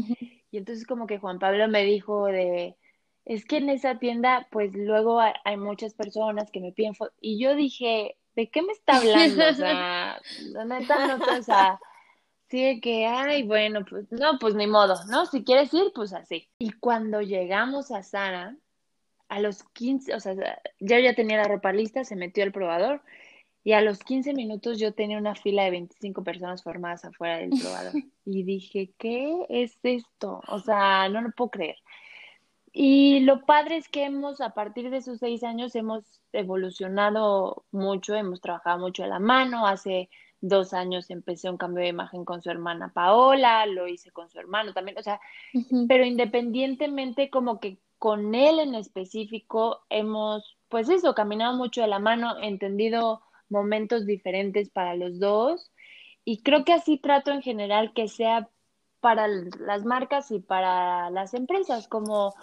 Y 0.50 0.58
entonces 0.58 0.86
como 0.86 1.06
que 1.06 1.18
Juan 1.18 1.38
Pablo 1.38 1.66
me 1.66 1.82
dijo 1.82 2.26
de, 2.26 2.76
es 3.24 3.46
que 3.46 3.56
en 3.56 3.70
esa 3.70 3.98
tienda, 3.98 4.46
pues 4.50 4.72
luego 4.74 5.18
hay, 5.20 5.56
muchas 5.56 5.94
personas 5.94 6.50
que 6.50 6.60
me 6.60 6.72
piden 6.72 6.94
fotos. 6.94 7.16
Y 7.20 7.38
yo 7.42 7.56
dije, 7.56 8.16
¿de 8.36 8.48
qué 8.50 8.62
me 8.62 8.72
está 8.72 8.98
hablando? 8.98 9.48
O 9.48 9.54
sea, 9.54 10.20
neta, 10.66 11.16
no, 11.16 11.38
o 11.38 11.42
sea, 11.42 11.80
sí 12.48 12.80
que, 12.80 13.06
ay, 13.06 13.42
bueno, 13.42 13.84
pues 13.88 14.12
no, 14.12 14.38
pues 14.38 14.54
ni 14.54 14.66
modo, 14.66 14.94
¿no? 15.10 15.24
Si 15.26 15.42
quieres 15.42 15.72
ir, 15.72 15.90
pues 15.94 16.12
así. 16.12 16.48
Y 16.58 16.72
cuando 16.72 17.22
llegamos 17.22 17.90
a 17.90 18.02
Sara, 18.02 18.56
a 19.28 19.40
los 19.40 19.64
15, 19.72 20.14
o 20.14 20.20
sea, 20.20 20.34
yo 20.80 20.98
ya 20.98 21.14
tenía 21.14 21.38
la 21.38 21.48
ropa 21.48 21.72
lista, 21.72 22.04
se 22.04 22.14
metió 22.14 22.44
al 22.44 22.52
probador 22.52 23.02
y 23.66 23.72
a 23.72 23.80
los 23.80 23.98
15 23.98 24.32
minutos 24.32 24.78
yo 24.78 24.94
tenía 24.94 25.18
una 25.18 25.34
fila 25.34 25.64
de 25.64 25.72
25 25.72 26.22
personas 26.22 26.62
formadas 26.62 27.04
afuera 27.04 27.38
del 27.38 27.50
probador. 27.60 27.94
Y 28.24 28.44
dije, 28.44 28.92
¿qué 28.96 29.44
es 29.48 29.76
esto? 29.82 30.40
O 30.46 30.60
sea, 30.60 31.08
no 31.08 31.20
lo 31.20 31.32
puedo 31.32 31.50
creer. 31.50 31.74
Y 32.72 33.18
lo 33.24 33.44
padre 33.44 33.78
es 33.78 33.88
que 33.88 34.04
hemos, 34.04 34.40
a 34.40 34.50
partir 34.50 34.88
de 34.90 34.98
esos 34.98 35.18
seis 35.18 35.42
años, 35.42 35.74
hemos 35.74 36.04
evolucionado 36.32 37.64
mucho, 37.72 38.14
hemos 38.14 38.40
trabajado 38.40 38.78
mucho 38.78 39.02
a 39.02 39.08
la 39.08 39.18
mano. 39.18 39.66
Hace 39.66 40.10
dos 40.40 40.72
años 40.72 41.10
empecé 41.10 41.50
un 41.50 41.56
cambio 41.56 41.82
de 41.82 41.88
imagen 41.88 42.24
con 42.24 42.42
su 42.42 42.50
hermana 42.50 42.92
Paola, 42.94 43.66
lo 43.66 43.88
hice 43.88 44.12
con 44.12 44.30
su 44.30 44.38
hermano 44.38 44.74
también, 44.74 44.96
o 44.96 45.02
sea, 45.02 45.18
pero 45.88 46.04
independientemente 46.04 47.30
como 47.30 47.58
que 47.58 47.78
con 47.98 48.36
él 48.36 48.60
en 48.60 48.76
específico 48.76 49.80
hemos, 49.90 50.56
pues 50.68 50.88
eso, 50.88 51.16
caminado 51.16 51.56
mucho 51.56 51.80
de 51.80 51.88
la 51.88 51.98
mano, 51.98 52.38
entendido 52.40 53.22
momentos 53.48 54.06
diferentes 54.06 54.70
para 54.70 54.94
los 54.94 55.18
dos 55.18 55.70
y 56.24 56.42
creo 56.42 56.64
que 56.64 56.72
así 56.72 56.98
trato 56.98 57.30
en 57.30 57.40
general 57.40 57.92
que 57.94 58.08
sea 58.08 58.48
para 59.00 59.28
las 59.28 59.84
marcas 59.84 60.30
y 60.32 60.40
para 60.40 61.10
las 61.10 61.34
empresas, 61.34 61.86
como 61.86 62.34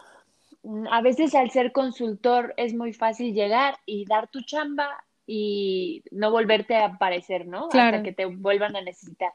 mm, 0.64 0.88
a 0.90 1.02
veces 1.02 1.36
al 1.36 1.52
ser 1.52 1.74
consultor 1.74 2.54
es 2.56 2.74
muy 2.74 2.94
fácil 2.94 3.34
llegar 3.34 3.76
y 3.86 4.06
dar 4.06 4.30
tu 4.30 4.42
chamba 4.42 5.04
y 5.28 6.04
no 6.12 6.32
volverte 6.32 6.76
a 6.76 6.86
aparecer, 6.86 7.46
¿no? 7.48 7.66
Hasta 7.66 8.04
que 8.04 8.14
te 8.14 8.26
vuelvan 8.26 8.76
a 8.76 8.82
necesitar. 8.82 9.34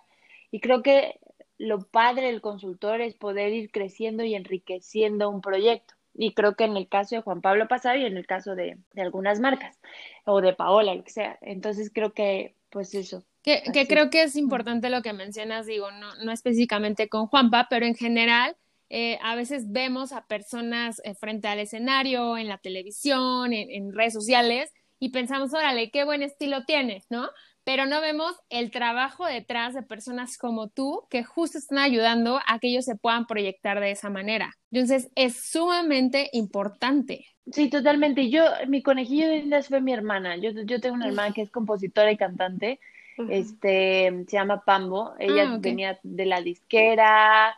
Y 0.51 0.61
creo 0.61 0.83
que 0.83 1.21
lo 1.59 1.81
padre 1.87 2.27
del 2.27 2.41
consultor 2.41 3.01
es 3.01 3.15
poder 3.15 3.53
ir 3.53 3.71
creciendo 3.71 4.25
y 4.25 4.35
enriqueciendo 4.35 5.29
un 5.29 5.41
proyecto. 5.41 5.95
Y 6.21 6.35
creo 6.35 6.57
que 6.57 6.65
en 6.65 6.77
el 6.77 6.89
caso 6.89 7.15
de 7.15 7.23
Juan 7.23 7.41
Pablo 7.41 7.69
pasado 7.69 7.97
y 7.97 8.05
en 8.05 8.17
el 8.17 8.27
caso 8.27 8.57
de, 8.57 8.77
algunas 8.97 9.39
marcas, 9.39 9.79
o 10.25 10.41
de 10.41 10.53
Paola, 10.53 10.97
lo 10.97 11.05
que 11.05 11.13
sea. 11.13 11.39
Entonces 11.41 11.93
creo 11.95 12.13
que, 12.13 12.57
pues 12.71 12.93
eso. 12.95 13.25
Que, 13.45 13.63
que 13.73 13.87
creo 13.87 14.11
que 14.11 14.25
es 14.25 14.35
importante 14.35 14.91
lo 14.91 15.01
que 15.01 15.13
mencionas, 15.13 15.67
digo, 15.67 15.93
no, 15.93 16.17
no 16.17 16.33
específicamente 16.33 17.09
con 17.09 17.29
Juanpa, 17.29 17.69
pero 17.71 17.87
en 17.87 17.95
general, 17.95 18.57
eh, 18.91 19.21
a 19.23 19.37
veces 19.37 19.71
vemos 19.71 20.11
a 20.11 20.27
personas 20.27 21.01
eh, 21.05 21.15
frente 21.15 21.47
al 21.47 21.61
escenario, 21.61 22.37
en 22.37 22.49
la 22.49 22.59
televisión, 22.59 23.53
en, 23.53 23.71
en 23.71 23.95
redes 23.95 24.15
sociales, 24.15 24.73
y 24.99 25.11
pensamos, 25.11 25.55
órale, 25.55 25.93
qué 25.93 26.03
buen 26.03 26.25
estilo 26.25 26.65
tienes, 26.65 27.07
¿no? 27.11 27.29
Pero 27.69 27.85
no 27.85 28.01
vemos 28.01 28.35
el 28.49 28.71
trabajo 28.71 29.27
detrás 29.27 29.75
de 29.75 29.83
personas 29.83 30.39
como 30.39 30.69
tú 30.69 31.03
que 31.11 31.23
justo 31.23 31.59
están 31.59 31.77
ayudando 31.77 32.41
a 32.47 32.59
que 32.61 32.69
ellos 32.69 32.87
se 32.87 32.97
puedan 32.97 33.27
proyectar 33.27 33.79
de 33.79 33.91
esa 33.91 34.09
manera. 34.09 34.57
Entonces, 34.73 35.11
es 35.15 35.51
sumamente 35.51 36.31
importante. 36.33 37.27
Sí, 37.53 37.69
totalmente. 37.69 38.31
Yo, 38.31 38.43
mi 38.69 38.83
conejillo 38.83 39.29
de 39.29 39.37
indias 39.37 39.69
fue 39.69 39.83
mi 39.83 39.93
hermana. 39.93 40.39
Yo, 40.39 40.53
yo 40.65 40.81
tengo 40.81 40.95
una 40.95 41.09
hermana 41.09 41.35
que 41.35 41.43
es 41.43 41.51
compositora 41.51 42.11
y 42.11 42.17
cantante. 42.17 42.81
Este, 43.29 44.25
se 44.27 44.37
llama 44.39 44.65
Pambo. 44.65 45.13
Ella 45.19 45.53
ah, 45.53 45.59
venía 45.61 46.01
de 46.03 46.25
la 46.25 46.41
disquera, 46.41 47.55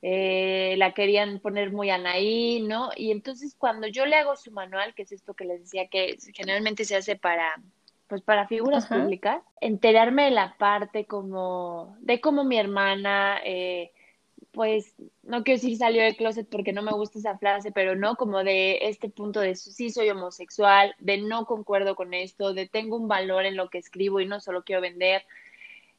eh, 0.00 0.74
la 0.78 0.94
querían 0.94 1.38
poner 1.38 1.70
muy 1.70 1.90
Anaí, 1.90 2.62
¿no? 2.62 2.92
Y 2.96 3.10
entonces 3.10 3.54
cuando 3.58 3.88
yo 3.88 4.06
le 4.06 4.16
hago 4.16 4.36
su 4.36 4.52
manual, 4.52 4.94
que 4.94 5.02
es 5.02 5.12
esto 5.12 5.34
que 5.34 5.44
les 5.44 5.60
decía 5.60 5.88
que 5.88 6.16
generalmente 6.32 6.86
se 6.86 6.96
hace 6.96 7.16
para 7.16 7.60
pues 8.10 8.22
para 8.22 8.48
figuras 8.48 8.86
públicas, 8.86 9.40
enterarme 9.60 10.24
de 10.24 10.30
la 10.32 10.56
parte 10.58 11.06
como, 11.06 11.96
de 12.00 12.20
cómo 12.20 12.42
mi 12.42 12.58
hermana, 12.58 13.38
eh, 13.44 13.92
pues, 14.50 14.96
no 15.22 15.44
quiero 15.44 15.60
decir 15.60 15.78
salió 15.78 16.02
del 16.02 16.16
closet 16.16 16.48
porque 16.50 16.72
no 16.72 16.82
me 16.82 16.90
gusta 16.90 17.20
esa 17.20 17.38
frase, 17.38 17.70
pero 17.70 17.94
no 17.94 18.16
como 18.16 18.42
de 18.42 18.78
este 18.88 19.08
punto 19.08 19.38
de 19.38 19.54
sí 19.54 19.90
soy 19.90 20.10
homosexual, 20.10 20.96
de 20.98 21.18
no 21.18 21.46
concuerdo 21.46 21.94
con 21.94 22.12
esto, 22.12 22.52
de 22.52 22.66
tengo 22.66 22.96
un 22.96 23.06
valor 23.06 23.46
en 23.46 23.54
lo 23.54 23.70
que 23.70 23.78
escribo 23.78 24.20
y 24.20 24.26
no 24.26 24.40
solo 24.40 24.64
quiero 24.64 24.82
vender. 24.82 25.22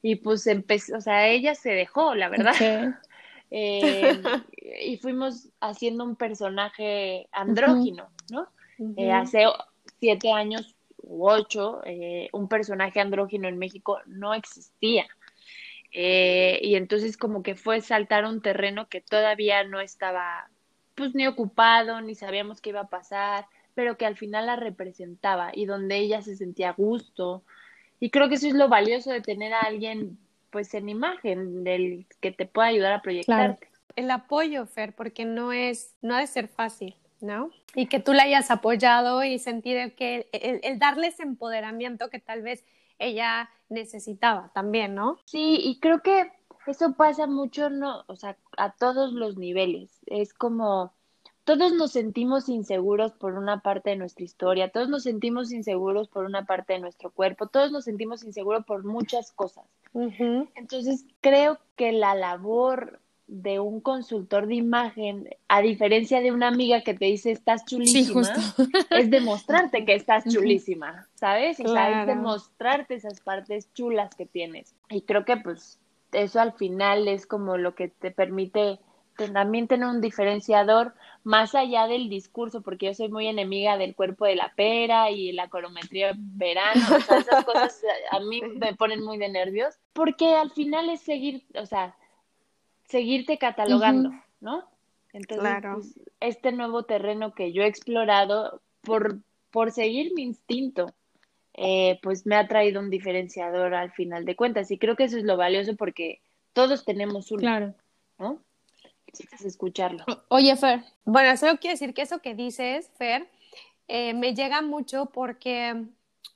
Y 0.02 0.16
pues 0.16 0.46
empezó, 0.48 0.98
o 0.98 1.02
sea, 1.02 1.30
ella 1.30 1.56
se 1.56 1.72
dejó, 1.72 2.14
la 2.14 2.30
verdad. 2.30 2.54
Eh, 3.54 4.22
y 4.82 4.96
fuimos 4.96 5.50
haciendo 5.60 6.06
un 6.06 6.16
personaje 6.16 7.28
andrógino, 7.34 8.10
¿no? 8.30 8.48
Eh, 8.96 9.12
hace 9.12 9.44
siete 10.00 10.32
años 10.32 10.74
u 11.04 11.28
ocho, 11.28 11.82
eh, 11.86 12.30
un 12.34 12.48
personaje 12.48 13.00
andrógino 13.00 13.48
en 13.48 13.58
México 13.58 14.00
no 14.06 14.34
existía. 14.34 15.08
y 15.94 16.76
entonces 16.76 17.18
como 17.18 17.44
que 17.44 17.56
fue 17.56 17.82
saltar 17.82 18.26
un 18.26 18.42
terreno 18.42 18.88
que 18.88 19.02
todavía 19.02 19.66
no 19.66 19.82
estaba 19.82 20.50
pues 20.96 21.16
ni 21.16 21.28
ocupado, 21.28 22.00
ni 22.02 22.16
sabíamos 22.16 22.62
qué 22.62 22.70
iba 22.70 22.82
a 22.82 22.90
pasar, 22.90 23.46
pero 23.74 23.98
que 23.98 24.06
al 24.06 24.18
final 24.18 24.46
la 24.46 24.56
representaba 24.56 25.52
y 25.54 25.66
donde 25.66 25.98
ella 25.98 26.22
se 26.22 26.36
sentía 26.36 26.70
a 26.70 26.74
gusto. 26.74 27.44
Y 28.00 28.10
creo 28.10 28.30
que 28.30 28.36
eso 28.36 28.48
es 28.48 28.54
lo 28.54 28.70
valioso 28.70 29.12
de 29.12 29.22
tener 29.22 29.54
a 29.54 29.62
alguien 29.62 30.18
pues 30.50 30.74
en 30.74 30.90
imagen 30.90 31.64
del 31.64 32.06
que 32.20 32.32
te 32.32 32.46
pueda 32.46 32.68
ayudar 32.68 32.94
a 32.94 33.02
proyectarte. 33.02 33.70
El 33.96 34.12
apoyo, 34.12 34.66
Fer, 34.66 34.94
porque 34.94 35.26
no 35.26 35.54
es, 35.54 35.96
no 36.02 36.16
ha 36.16 36.20
de 36.20 36.28
ser 36.28 36.48
fácil, 36.48 36.96
¿no? 37.22 37.52
Y 37.76 37.88
que 37.88 38.00
tú 38.00 38.14
la 38.14 38.24
hayas 38.24 38.52
apoyado 38.52 39.24
y 39.24 39.40
sentido 39.40 39.82
que 39.96 40.30
el, 40.32 40.60
el 40.64 40.80
darles 40.80 41.20
empoderamiento 41.20 42.10
que 42.10 42.20
tal 42.20 42.42
vez 42.42 42.66
ella 43.00 43.50
necesitaba 43.70 44.52
también, 44.54 44.96
¿no? 44.96 45.20
Sí, 45.26 45.60
y 45.62 45.80
creo 45.80 46.02
que 46.02 46.32
eso 46.68 46.94
pasa 46.94 47.28
mucho, 47.28 47.70
no, 47.70 48.04
o 48.08 48.16
sea, 48.16 48.38
a 48.58 48.72
todos 48.74 49.14
los 49.14 49.38
niveles. 49.38 50.00
Es 50.06 50.34
como 50.34 50.94
todos 51.44 51.74
nos 51.74 51.92
sentimos 51.92 52.50
inseguros 52.50 53.14
por 53.14 53.34
una 53.34 53.62
parte 53.62 53.92
de 53.92 53.96
nuestra 53.96 54.24
historia, 54.24 54.72
todos 54.72 54.90
nos 54.90 55.04
sentimos 55.04 55.52
inseguros 55.52 56.08
por 56.08 56.26
una 56.26 56.46
parte 56.46 56.74
de 56.74 56.80
nuestro 56.80 57.10
cuerpo, 57.12 57.48
todos 57.48 57.72
nos 57.72 57.86
sentimos 57.86 58.24
inseguros 58.24 58.66
por 58.66 58.84
muchas 58.84 59.32
cosas. 59.32 59.66
Entonces, 59.94 61.06
creo 61.20 61.60
que 61.76 61.92
la 61.92 62.16
labor 62.16 63.02
de 63.32 63.62
un 63.62 63.80
consultor 63.80 64.46
de 64.46 64.56
imagen, 64.56 65.30
a 65.48 65.62
diferencia 65.62 66.20
de 66.20 66.34
una 66.34 66.50
amiga 66.50 66.82
que 66.82 66.94
te 66.94 67.06
dice 67.06 67.32
estás 67.32 67.64
chulísima, 67.66 68.22
es 68.90 69.10
demostrarte 69.10 69.86
que 69.86 69.96
estás 69.96 70.26
chulísima, 70.26 71.08
¿sabes? 71.16 71.58
O 71.62 71.68
sea, 71.70 72.02
es 72.02 72.08
demostrarte 72.08 72.96
esas 72.96 73.22
partes 73.22 73.74
chulas 73.74 74.14
que 74.16 74.26
tienes. 74.26 74.76
Y 74.90 75.04
creo 75.04 75.24
que 75.24 75.38
pues 75.38 75.80
eso 76.12 76.42
al 76.42 76.52
final 76.52 77.08
es 77.08 77.26
como 77.26 77.56
lo 77.56 77.74
que 77.74 77.88
te 77.88 78.12
permite 78.12 78.80
también 79.30 79.68
tener 79.68 79.88
un 79.88 80.02
diferenciador 80.02 80.94
más 81.24 81.56
allá 81.56 81.88
del 81.88 82.10
discurso, 82.10 82.62
porque 82.62 82.88
yo 82.88 82.94
soy 82.94 83.08
muy 83.08 83.28
enemiga 83.28 83.78
del 83.78 83.96
cuerpo 83.96 84.26
de 84.26 84.36
la 84.36 84.52
pera 84.56 85.10
y 85.10 85.32
la 85.32 85.48
corometría 85.48 86.14
verano, 86.18 86.82
o 86.98 87.00
sea, 87.00 87.20
esas 87.20 87.46
cosas 87.46 87.82
a 88.12 88.20
mí 88.20 88.42
me 88.58 88.74
ponen 88.76 89.04
muy 89.04 89.18
de 89.18 89.30
nervios, 89.30 89.76
porque 89.94 90.36
al 90.36 90.52
final 90.52 90.90
es 90.90 91.02
seguir, 91.02 91.46
o 91.56 91.66
sea, 91.66 91.96
seguirte 92.92 93.38
catalogando, 93.38 94.12
¿no? 94.42 94.66
Entonces, 95.14 95.58
pues, 95.74 96.00
este 96.20 96.52
nuevo 96.52 96.84
terreno 96.84 97.34
que 97.34 97.52
yo 97.52 97.64
he 97.64 97.68
explorado 97.68 98.62
por, 98.82 99.18
por 99.50 99.72
seguir 99.72 100.14
mi 100.14 100.24
instinto, 100.24 100.94
eh, 101.54 102.00
pues 102.02 102.26
me 102.26 102.36
ha 102.36 102.48
traído 102.48 102.80
un 102.80 102.90
diferenciador 102.90 103.74
al 103.74 103.92
final 103.92 104.26
de 104.26 104.36
cuentas. 104.36 104.72
Y 104.72 104.78
creo 104.78 104.96
que 104.96 105.06
eso 105.06 105.18
es 105.18 105.24
lo 105.24 105.38
valioso 105.38 105.76
porque 105.76 106.22
todos 106.54 106.86
tenemos 106.86 107.32
uno, 107.32 107.40
claro. 107.40 107.76
¿no? 108.18 108.42
Necesitas 109.08 109.44
escucharlo. 109.44 110.06
Oye, 110.30 110.56
Fer. 110.56 110.84
Bueno, 111.04 111.36
solo 111.36 111.58
quiero 111.60 111.74
decir 111.74 111.94
que 111.94 112.04
eso 112.04 112.20
que 112.20 112.36
dices, 112.36 112.90
Fer, 112.98 113.28
eh, 113.88 114.14
me 114.14 114.34
llega 114.34 114.62
mucho 114.62 115.08
porque 115.08 115.86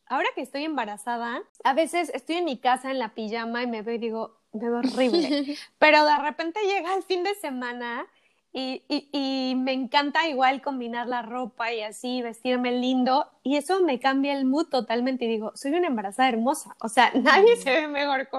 ahora 0.08 0.28
que 0.36 0.42
estoy 0.42 0.66
embarazada, 0.66 1.42
a 1.64 1.74
veces 1.74 2.12
estoy 2.14 2.38
en 2.38 2.46
mi 2.46 2.58
casa 2.58 2.92
en 2.92 3.00
la 3.00 3.14
pijama 3.14 3.64
y 3.64 3.68
me 3.68 3.82
veo 3.82 3.96
y 3.96 4.00
digo, 4.00 4.38
veo 4.60 4.80
horrible. 4.80 5.58
Pero 5.80 6.06
de 6.06 6.18
repente 6.18 6.60
llega 6.66 6.96
el 6.96 7.04
fin 7.04 7.24
de 7.24 7.36
semana 7.36 8.08
y, 8.58 8.84
y, 8.88 9.54
me 9.56 9.74
encanta 9.74 10.30
igual 10.30 10.62
combinar 10.62 11.08
la 11.08 11.22
ropa 11.22 11.74
y 11.74 11.82
así, 11.82 12.22
vestirme 12.22 12.72
lindo. 12.72 13.30
Y 13.44 13.58
eso 13.58 13.82
me 13.82 14.00
cambia 14.00 14.32
el 14.32 14.46
mood 14.46 14.68
totalmente. 14.68 15.26
Y 15.26 15.28
digo, 15.28 15.52
soy 15.56 15.74
una 15.74 15.88
embarazada 15.88 16.30
hermosa. 16.30 16.74
O 16.80 16.88
sea, 16.88 17.12
nadie 17.16 17.58
se 17.58 17.70
ve 17.70 17.88
mejor 17.90 18.30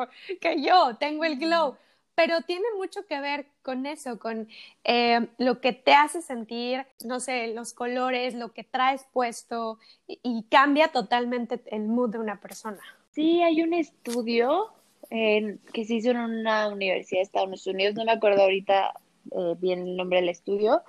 que 0.41 0.63
yo. 0.63 0.97
Tengo 0.97 1.25
el 1.25 1.39
glow. 1.39 1.77
Pero 2.15 2.41
tiene 2.41 2.65
mucho 2.79 3.07
que 3.07 3.21
ver 3.21 3.47
con 3.61 3.85
eso, 3.85 4.19
con 4.19 4.49
eh, 4.85 5.29
lo 5.37 5.61
que 5.61 5.75
te 5.75 5.93
hace 5.93 6.23
sentir, 6.23 6.87
no 7.05 7.21
sé, 7.21 7.49
los 7.49 7.75
colores, 7.75 8.35
lo 8.35 8.55
que 8.55 8.65
traes 8.65 9.05
puesto 9.13 9.79
y 10.07 10.45
cambia 10.45 10.89
totalmente 10.89 11.63
el 11.67 11.83
mood 11.83 12.09
de 12.09 12.19
una 12.19 12.41
persona. 12.41 12.81
Sí, 13.11 13.43
hay 13.43 13.63
un 13.63 13.75
estudio 13.75 14.73
que 15.09 15.85
se 15.85 15.95
hizo 15.95 16.11
en 16.11 16.19
una 16.19 16.69
universidad 16.69 17.21
de 17.21 17.25
Estados 17.25 17.67
Unidos, 17.67 17.95
no 17.95 18.05
me 18.05 18.13
acuerdo 18.13 18.43
ahorita 18.43 18.93
eh, 19.33 19.55
bien 19.59 19.81
el 19.81 19.97
nombre 19.97 20.21
del 20.21 20.29
estudio, 20.29 20.83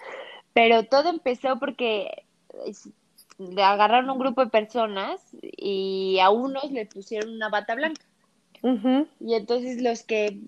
pero 0.53 0.84
todo 0.84 1.10
empezó 1.10 1.60
porque 1.60 2.23
le 3.38 3.63
agarraron 3.63 4.10
un 4.10 4.19
grupo 4.19 4.43
de 4.43 4.51
personas 4.51 5.21
y 5.41 6.17
a 6.21 6.30
unos 6.30 6.71
le 6.71 6.86
pusieron 6.86 7.34
una 7.34 7.49
bata 7.49 7.75
blanca. 7.75 8.01
Y 9.19 9.36
entonces 9.36 9.82
los 9.82 10.03
que 10.03 10.39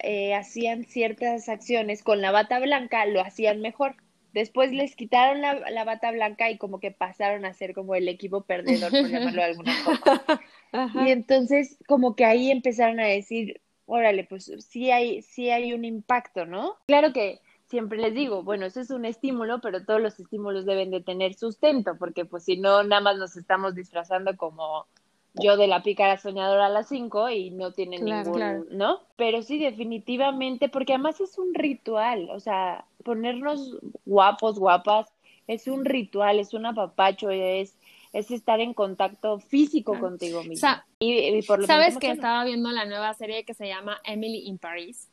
eh, 0.00 0.34
hacían 0.34 0.84
ciertas 0.84 1.48
acciones 1.48 2.02
con 2.02 2.20
la 2.20 2.32
bata 2.32 2.58
blanca 2.58 3.04
lo 3.06 3.20
hacían 3.20 3.60
mejor. 3.60 3.96
Después 4.32 4.72
les 4.72 4.96
quitaron 4.96 5.40
la, 5.40 5.54
la, 5.70 5.84
bata 5.84 6.10
blanca 6.10 6.50
y 6.50 6.58
como 6.58 6.80
que 6.80 6.90
pasaron 6.90 7.44
a 7.44 7.54
ser 7.54 7.72
como 7.72 7.94
el 7.94 8.08
equipo 8.08 8.42
perdedor, 8.42 8.90
por 8.90 9.08
llamarlo 9.08 9.40
de 9.40 9.44
alguna 9.44 9.72
forma. 9.84 10.24
Y 10.72 11.10
entonces 11.10 11.78
como 11.86 12.14
que 12.14 12.24
ahí 12.24 12.50
empezaron 12.50 13.00
a 13.00 13.06
decir, 13.06 13.60
órale, 13.86 14.24
pues 14.24 14.52
sí 14.58 14.90
hay, 14.90 15.22
sí 15.22 15.50
hay 15.50 15.72
un 15.72 15.84
impacto, 15.84 16.44
¿no? 16.44 16.74
Claro 16.86 17.12
que 17.12 17.40
siempre 17.66 17.98
les 17.98 18.14
digo, 18.14 18.42
bueno, 18.42 18.66
eso 18.66 18.80
es 18.80 18.90
un 18.90 19.04
estímulo, 19.04 19.60
pero 19.60 19.84
todos 19.84 20.00
los 20.00 20.18
estímulos 20.20 20.66
deben 20.66 20.90
de 20.90 21.00
tener 21.00 21.34
sustento, 21.34 21.96
porque 21.98 22.24
pues 22.24 22.44
si 22.44 22.56
no, 22.56 22.82
nada 22.82 23.00
más 23.00 23.16
nos 23.16 23.36
estamos 23.36 23.74
disfrazando 23.74 24.36
como 24.36 24.86
yo 25.34 25.56
de 25.56 25.66
la 25.66 25.82
pícara 25.82 26.16
soñadora 26.16 26.66
a 26.66 26.70
las 26.70 26.88
5 26.88 27.28
y 27.30 27.50
no 27.50 27.72
tiene 27.72 27.98
ningún, 27.98 28.66
¿no? 28.70 29.00
Pero 29.16 29.42
sí, 29.42 29.58
definitivamente, 29.58 30.68
porque 30.68 30.94
además 30.94 31.20
es 31.20 31.38
un 31.38 31.54
ritual, 31.54 32.30
o 32.30 32.40
sea, 32.40 32.86
ponernos 33.04 33.78
guapos, 34.06 34.58
guapas, 34.58 35.12
es 35.46 35.68
un 35.68 35.84
ritual, 35.84 36.38
es 36.38 36.54
un 36.54 36.66
apapacho, 36.66 37.30
es 37.30 37.76
es 38.16 38.30
estar 38.30 38.60
en 38.60 38.72
contacto 38.72 39.38
físico 39.40 39.98
contigo 39.98 40.42
mismo. 40.42 40.68
y, 40.98 41.42
Sabes 41.66 41.98
que 41.98 42.10
estaba 42.10 42.44
viendo 42.44 42.70
la 42.70 42.86
nueva 42.86 43.12
serie 43.14 43.44
que 43.44 43.52
se 43.52 43.68
llama 43.68 44.00
Emily 44.04 44.46
in 44.46 44.58
Paris. 44.58 45.10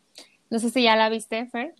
No 0.50 0.60
sé 0.60 0.70
si 0.70 0.84
ya 0.84 0.96
la 0.96 1.10
viste, 1.10 1.48
Fer. 1.48 1.74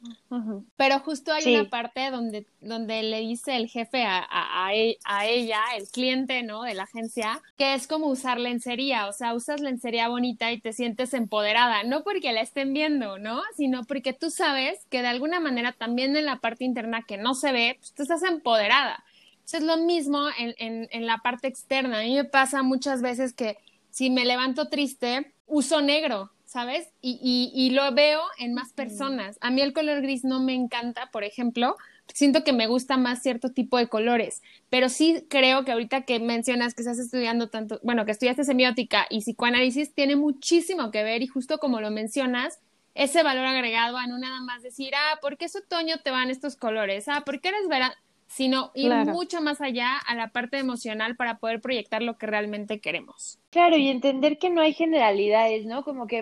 Pero 0.78 1.00
justo 1.00 1.32
hay 1.32 1.54
una 1.54 1.70
parte 1.70 2.10
donde, 2.10 2.48
donde 2.60 3.04
le 3.04 3.20
dice 3.20 3.56
el 3.56 3.70
jefe 3.70 4.04
a, 4.04 4.26
a, 4.32 4.74
e, 4.74 4.98
a, 5.06 5.28
ella, 5.28 5.62
el 5.78 5.88
cliente, 5.88 6.42
¿no? 6.42 6.64
De 6.64 6.74
la 6.74 6.84
agencia, 6.84 7.40
que 7.56 7.76
es 7.76 7.86
como 7.86 8.08
usar 8.08 8.40
lencería. 8.40 9.08
O 9.08 9.14
sea, 9.14 9.36
usas 9.36 9.62
lencería 9.62 10.08
bonita 10.08 10.52
y 10.52 10.60
te 10.60 10.74
sientes 10.74 11.14
empoderada. 11.14 11.84
No 11.84 12.04
porque 12.04 12.34
la 12.34 12.42
estén 12.42 12.74
viendo, 12.74 13.20
¿no? 13.20 13.44
Sino 13.56 13.84
porque 13.84 14.12
tú 14.12 14.32
sabes 14.32 14.80
que 14.90 15.04
de 15.04 15.08
alguna 15.08 15.40
manera 15.40 15.74
también 15.74 16.18
en 16.18 16.26
la 16.26 16.40
parte 16.40 16.66
interna 16.66 17.04
que 17.04 17.18
no 17.18 17.36
se 17.36 17.52
ve, 17.52 17.76
pues 17.80 17.94
tú 17.94 18.02
estás 18.02 18.24
empoderada 18.24 19.04
es 19.52 19.64
lo 19.64 19.78
mismo 19.78 20.28
en, 20.38 20.56
en, 20.58 20.88
en, 20.92 21.06
la 21.06 21.18
parte 21.20 21.48
externa. 21.48 22.00
A 22.00 22.04
mí 22.04 22.16
me 22.16 22.24
pasa 22.24 22.64
muchas 22.64 23.02
veces 23.02 23.34
que 23.34 23.58
si 23.90 24.10
me 24.10 24.26
levanto 24.26 24.70
triste, 24.70 25.34
uso 25.46 25.82
negro, 25.82 26.32
¿sabes? 26.46 26.90
Y, 27.02 27.20
y, 27.22 27.52
y 27.54 27.72
lo 27.72 27.92
veo 27.94 28.22
en 28.40 28.54
más 28.54 28.74
personas. 28.74 29.38
A 29.42 29.52
mí 29.52 29.62
el 29.62 29.74
color 29.74 30.02
gris 30.02 30.24
no 30.24 30.40
me 30.40 30.54
encanta, 30.54 31.10
por 31.12 31.24
ejemplo. 31.24 31.76
Siento 32.14 32.44
que 32.44 32.54
me 32.54 32.68
gusta 32.68 32.98
más 32.98 33.22
cierto 33.22 33.52
tipo 33.52 33.78
de 33.78 33.88
colores, 33.88 34.42
pero 34.70 34.90
sí 34.90 35.26
creo 35.30 35.64
que 35.64 35.72
ahorita 35.72 36.02
que 36.02 36.20
mencionas 36.20 36.74
que 36.74 36.82
estás 36.82 37.00
estudiando 37.00 37.50
tanto, 37.50 37.80
bueno, 37.82 38.06
que 38.06 38.12
estudiaste 38.12 38.44
semiótica 38.44 39.08
y 39.10 39.22
psicoanálisis, 39.22 39.94
tiene 39.94 40.16
muchísimo 40.16 40.92
que 40.92 41.04
ver 41.04 41.22
y 41.22 41.28
justo 41.28 41.60
como 41.60 41.80
lo 41.80 41.92
mencionas, 41.92 42.60
ese 42.94 43.24
valor 43.24 43.46
agregado 43.46 43.98
a 43.98 44.06
no 44.06 44.20
nada 44.20 44.42
más 44.42 44.62
decir, 44.62 44.94
ah, 44.96 45.18
¿por 45.22 45.38
qué 45.38 45.46
es 45.46 45.56
otoño 45.56 45.98
te 46.04 46.12
van 46.12 46.30
estos 46.30 46.56
colores? 46.56 47.08
Ah, 47.08 47.24
¿por 47.26 47.40
qué 47.40 47.50
eres 47.50 47.68
verano? 47.68 47.96
Sino 48.28 48.72
ir 48.74 48.92
mucho 49.06 49.42
más 49.42 49.62
allá 49.62 49.98
a 49.98 50.16
la 50.16 50.30
parte 50.30 50.58
emocional 50.58 51.16
para 51.16 51.38
poder 51.38 51.62
proyectar 51.62 52.02
lo 52.02 52.18
que 52.18 52.26
realmente 52.26 52.80
queremos. 52.80 53.40
Claro, 53.50 53.78
y 53.78 53.90
entender 53.90 54.38
que 54.38 54.50
no 54.50 54.62
hay 54.62 54.74
generalidades, 54.74 55.66
¿no? 55.66 55.84
Como 55.84 56.08
que 56.08 56.20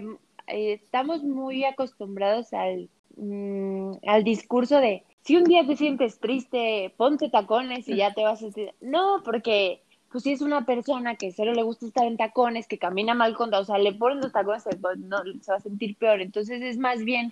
eh, 0.47 0.73
estamos 0.73 1.23
muy 1.23 1.63
acostumbrados 1.63 2.53
al, 2.53 2.89
mm, 3.15 3.93
al 4.07 4.23
discurso 4.23 4.79
de, 4.79 5.03
si 5.23 5.37
un 5.37 5.43
día 5.43 5.65
te 5.65 5.77
sientes 5.77 6.19
triste, 6.19 6.93
ponte 6.97 7.29
tacones 7.29 7.87
y 7.87 7.95
ya 7.95 8.13
te 8.13 8.23
vas 8.23 8.39
a 8.39 8.41
sentir... 8.41 8.73
No, 8.81 9.21
porque 9.23 9.81
pues 10.11 10.25
si 10.25 10.33
es 10.33 10.41
una 10.41 10.65
persona 10.65 11.15
que 11.15 11.31
solo 11.31 11.53
le 11.53 11.63
gusta 11.63 11.85
estar 11.85 12.05
en 12.05 12.17
tacones, 12.17 12.67
que 12.67 12.77
camina 12.77 13.13
mal 13.13 13.33
con, 13.35 13.53
o 13.53 13.63
sea, 13.63 13.77
le 13.77 13.93
ponen 13.93 14.19
los 14.19 14.33
tacones, 14.33 14.65
no, 14.97 15.19
se 15.41 15.51
va 15.51 15.57
a 15.57 15.61
sentir 15.61 15.95
peor. 15.95 16.21
Entonces 16.21 16.61
es 16.61 16.77
más 16.77 17.03
bien 17.05 17.31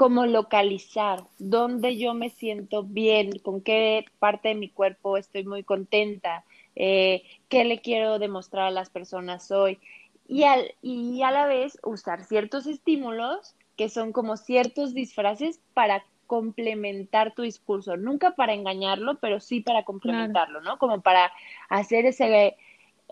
como 0.00 0.24
localizar 0.24 1.24
dónde 1.38 1.98
yo 1.98 2.14
me 2.14 2.30
siento 2.30 2.84
bien, 2.84 3.38
con 3.40 3.60
qué 3.60 4.06
parte 4.18 4.48
de 4.48 4.54
mi 4.54 4.70
cuerpo 4.70 5.18
estoy 5.18 5.44
muy 5.44 5.62
contenta, 5.62 6.42
eh, 6.74 7.22
qué 7.50 7.64
le 7.64 7.82
quiero 7.82 8.18
demostrar 8.18 8.68
a 8.68 8.70
las 8.70 8.88
personas 8.88 9.50
hoy. 9.50 9.78
Y, 10.26 10.44
al, 10.44 10.72
y 10.80 11.20
a 11.20 11.30
la 11.30 11.44
vez 11.44 11.78
usar 11.82 12.24
ciertos 12.24 12.66
estímulos 12.66 13.54
que 13.76 13.90
son 13.90 14.12
como 14.12 14.38
ciertos 14.38 14.94
disfraces 14.94 15.60
para 15.74 16.02
complementar 16.26 17.34
tu 17.34 17.42
discurso, 17.42 17.98
nunca 17.98 18.30
para 18.30 18.54
engañarlo, 18.54 19.18
pero 19.18 19.38
sí 19.38 19.60
para 19.60 19.84
complementarlo, 19.84 20.62
¿no? 20.62 20.78
Como 20.78 21.02
para 21.02 21.30
hacer 21.68 22.06
ese, 22.06 22.56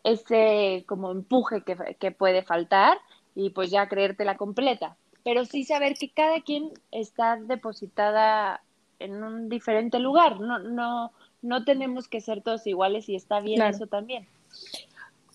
ese 0.05 0.85
como 0.87 1.11
empuje 1.11 1.61
que, 1.65 1.97
que 2.01 2.13
puede 2.13 2.43
faltar 2.43 2.97
y 3.35 3.51
pues 3.51 3.71
ya 3.71 3.91
creértela 3.91 4.39
completa 4.39 4.97
pero 5.29 5.45
sí 5.45 5.63
saber 5.63 5.93
que 5.99 6.09
cada 6.09 6.41
quien 6.41 6.73
está 6.91 7.37
depositada 7.37 8.63
en 8.99 9.23
un 9.23 9.51
diferente 9.51 9.99
lugar, 9.99 10.41
no, 10.41 10.59
no, 10.59 11.13
no 11.43 11.65
tenemos 11.67 12.09
que 12.09 12.23
ser 12.23 12.41
todos 12.41 12.67
iguales 12.67 13.11
y 13.11 13.15
está 13.15 13.41
bien 13.41 13.61
eso 13.61 13.87
también. 13.87 14.27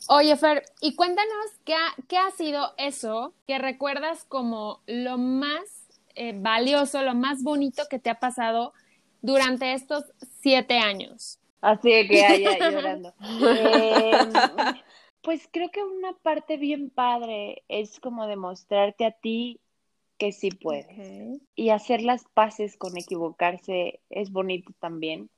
Oye, 0.08 0.36
Fer, 0.36 0.64
y 0.82 0.96
cuéntanos 0.96 1.46
qué 1.64 1.76
ha, 1.76 1.94
qué 2.08 2.18
ha 2.18 2.32
sido 2.32 2.74
eso 2.80 3.36
que 3.46 3.60
recuerdas 3.60 4.24
como 4.24 4.82
lo 4.88 5.20
más 5.20 5.62
eh, 6.16 6.34
valioso, 6.36 7.04
lo 7.04 7.14
más 7.14 7.44
bonito 7.44 7.84
que 7.88 8.00
te 8.00 8.10
ha 8.10 8.20
pasado 8.20 8.74
durante 9.22 9.74
estos 9.74 10.06
siete 10.42 10.80
años. 10.80 11.38
Así 11.62 12.08
que 12.08 12.26
haya 12.26 12.58
llorando. 12.58 13.14
Em, 13.22 14.34
pues 15.22 15.48
creo 15.52 15.70
que 15.70 15.84
una 15.84 16.14
parte 16.14 16.58
bien 16.58 16.90
padre 16.90 17.62
es 17.68 18.00
como 18.00 18.26
demostrarte 18.26 19.06
a 19.06 19.12
ti 19.12 19.60
que 20.24 20.32
sí 20.32 20.52
puedes. 20.52 20.88
Y 21.54 21.72
hacer 21.72 22.02
las 22.02 22.24
paces 22.34 22.78
con 22.78 22.98
equivocarse 22.98 24.00
es 24.10 24.32
bonito 24.32 24.72
también. 24.80 25.30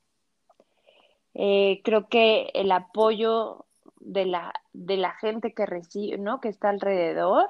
Eh, 1.34 1.82
creo 1.84 2.08
que 2.08 2.52
el 2.54 2.71
apoyo 2.71 3.65
de 4.00 4.26
la, 4.26 4.54
de 4.74 4.98
la 4.98 5.10
gente 5.13 5.56
que 5.56 5.65
recibe, 5.65 6.19
¿no? 6.19 6.39
Que 6.39 6.50
está 6.50 6.69
alrededor. 6.69 7.50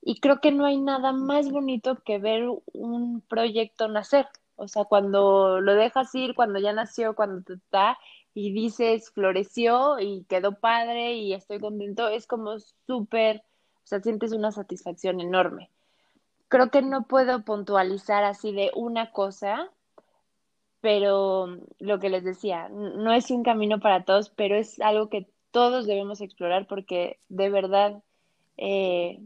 Y 0.00 0.20
creo 0.20 0.40
que 0.40 0.50
no 0.50 0.64
hay 0.64 0.78
nada 0.78 1.12
más 1.12 1.50
bonito 1.50 1.96
que 2.02 2.16
ver 2.16 2.48
un 2.72 3.20
proyecto 3.20 3.86
nacer. 3.88 4.26
O 4.56 4.68
sea, 4.68 4.86
cuando 4.86 5.60
lo 5.60 5.74
dejas 5.74 6.14
ir, 6.14 6.34
cuando 6.34 6.58
ya 6.60 6.72
nació, 6.72 7.14
cuando 7.14 7.42
te 7.42 7.52
está 7.52 7.98
y 8.32 8.52
dices 8.54 9.10
floreció 9.10 10.00
y 10.00 10.24
quedó 10.30 10.58
padre 10.58 11.12
y 11.12 11.34
estoy 11.34 11.60
contento, 11.60 12.08
es 12.08 12.26
como 12.26 12.58
súper, 12.86 13.42
o 13.84 13.86
sea, 13.86 14.00
sientes 14.00 14.32
una 14.32 14.50
satisfacción 14.50 15.20
enorme. 15.20 15.70
Creo 16.48 16.70
que 16.70 16.82
no 16.82 17.06
puedo 17.06 17.44
puntualizar 17.44 18.24
así 18.24 18.52
de 18.52 18.70
una 18.74 19.12
cosa, 19.12 19.70
pero 20.80 21.58
lo 21.78 21.98
que 21.98 22.08
les 22.08 22.24
decía, 22.24 22.68
no 22.68 23.12
es 23.12 23.30
un 23.30 23.42
camino 23.42 23.80
para 23.80 24.04
todos, 24.04 24.30
pero 24.30 24.56
es 24.56 24.80
algo 24.80 25.08
que 25.08 25.28
todos 25.50 25.86
debemos 25.86 26.20
explorar 26.20 26.66
porque 26.66 27.18
de 27.28 27.50
verdad 27.50 28.02
eh, 28.56 29.20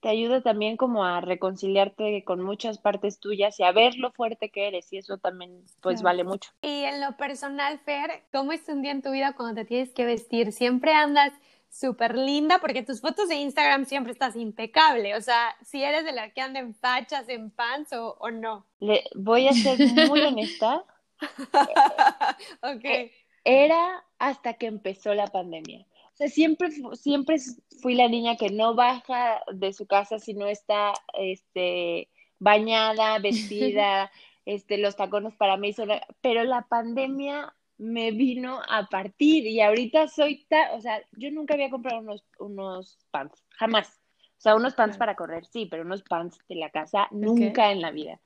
te 0.00 0.08
ayuda 0.08 0.42
también 0.42 0.76
como 0.76 1.04
a 1.04 1.20
reconciliarte 1.20 2.22
con 2.24 2.42
muchas 2.42 2.78
partes 2.78 3.18
tuyas 3.18 3.58
y 3.58 3.64
a 3.64 3.72
ver 3.72 3.96
lo 3.96 4.12
fuerte 4.12 4.50
que 4.50 4.68
eres 4.68 4.92
y 4.92 4.98
eso 4.98 5.18
también 5.18 5.64
pues 5.80 6.02
vale 6.02 6.24
mucho. 6.24 6.50
Y 6.62 6.84
en 6.84 7.00
lo 7.00 7.16
personal, 7.16 7.78
Fer, 7.80 8.22
¿cómo 8.32 8.52
es 8.52 8.68
un 8.68 8.82
día 8.82 8.92
en 8.92 9.02
tu 9.02 9.10
vida 9.10 9.34
cuando 9.34 9.54
te 9.54 9.64
tienes 9.64 9.92
que 9.92 10.04
vestir? 10.04 10.52
¿Siempre 10.52 10.92
andas 10.92 11.32
súper 11.70 12.16
linda? 12.16 12.58
Porque 12.60 12.82
tus 12.82 13.00
fotos 13.00 13.28
de 13.28 13.36
Instagram 13.36 13.86
siempre 13.86 14.12
estás 14.12 14.36
impecable, 14.36 15.16
o 15.16 15.20
sea, 15.20 15.54
si 15.64 15.82
eres 15.82 16.04
de 16.04 16.12
la 16.12 16.30
que 16.30 16.40
anda 16.40 16.60
en 16.60 16.74
fachas, 16.74 17.28
en 17.28 17.50
pants 17.50 17.92
o, 17.92 18.16
o 18.20 18.30
no. 18.30 18.66
Le, 18.80 19.04
voy 19.14 19.48
a 19.48 19.52
ser 19.52 19.78
muy 20.08 20.20
honesta. 20.20 20.84
ok. 22.62 22.84
Eh, 22.84 23.12
era 23.44 24.04
hasta 24.18 24.54
que 24.54 24.66
empezó 24.66 25.14
la 25.14 25.26
pandemia. 25.26 25.86
O 26.12 26.16
sea, 26.18 26.28
siempre, 26.28 26.70
siempre 26.94 27.36
fui 27.80 27.94
la 27.94 28.08
niña 28.08 28.36
que 28.36 28.50
no 28.50 28.74
baja 28.74 29.40
de 29.52 29.72
su 29.72 29.86
casa 29.86 30.18
si 30.18 30.34
no 30.34 30.46
está 30.46 30.92
este, 31.14 32.08
bañada, 32.38 33.18
vestida, 33.20 34.10
este, 34.44 34.78
los 34.78 34.96
tacones 34.96 35.34
para 35.36 35.56
mí 35.56 35.72
son... 35.72 35.90
Pero 36.20 36.44
la 36.44 36.62
pandemia 36.62 37.54
me 37.78 38.10
vino 38.10 38.60
a 38.68 38.88
partir 38.88 39.46
y 39.46 39.60
ahorita 39.60 40.08
soy, 40.08 40.46
o 40.74 40.80
sea, 40.80 41.00
yo 41.12 41.30
nunca 41.30 41.54
había 41.54 41.70
comprado 41.70 42.00
unos, 42.00 42.24
unos 42.38 42.98
pants, 43.10 43.44
jamás. 43.50 44.00
O 44.36 44.40
sea, 44.40 44.54
unos 44.54 44.74
pants 44.74 44.96
para 44.96 45.16
correr, 45.16 45.44
sí, 45.46 45.66
pero 45.66 45.82
unos 45.82 46.02
pants 46.02 46.38
de 46.48 46.56
la 46.56 46.70
casa, 46.70 47.08
nunca 47.10 47.72
en 47.72 47.80
la 47.80 47.90
vida. 47.90 48.20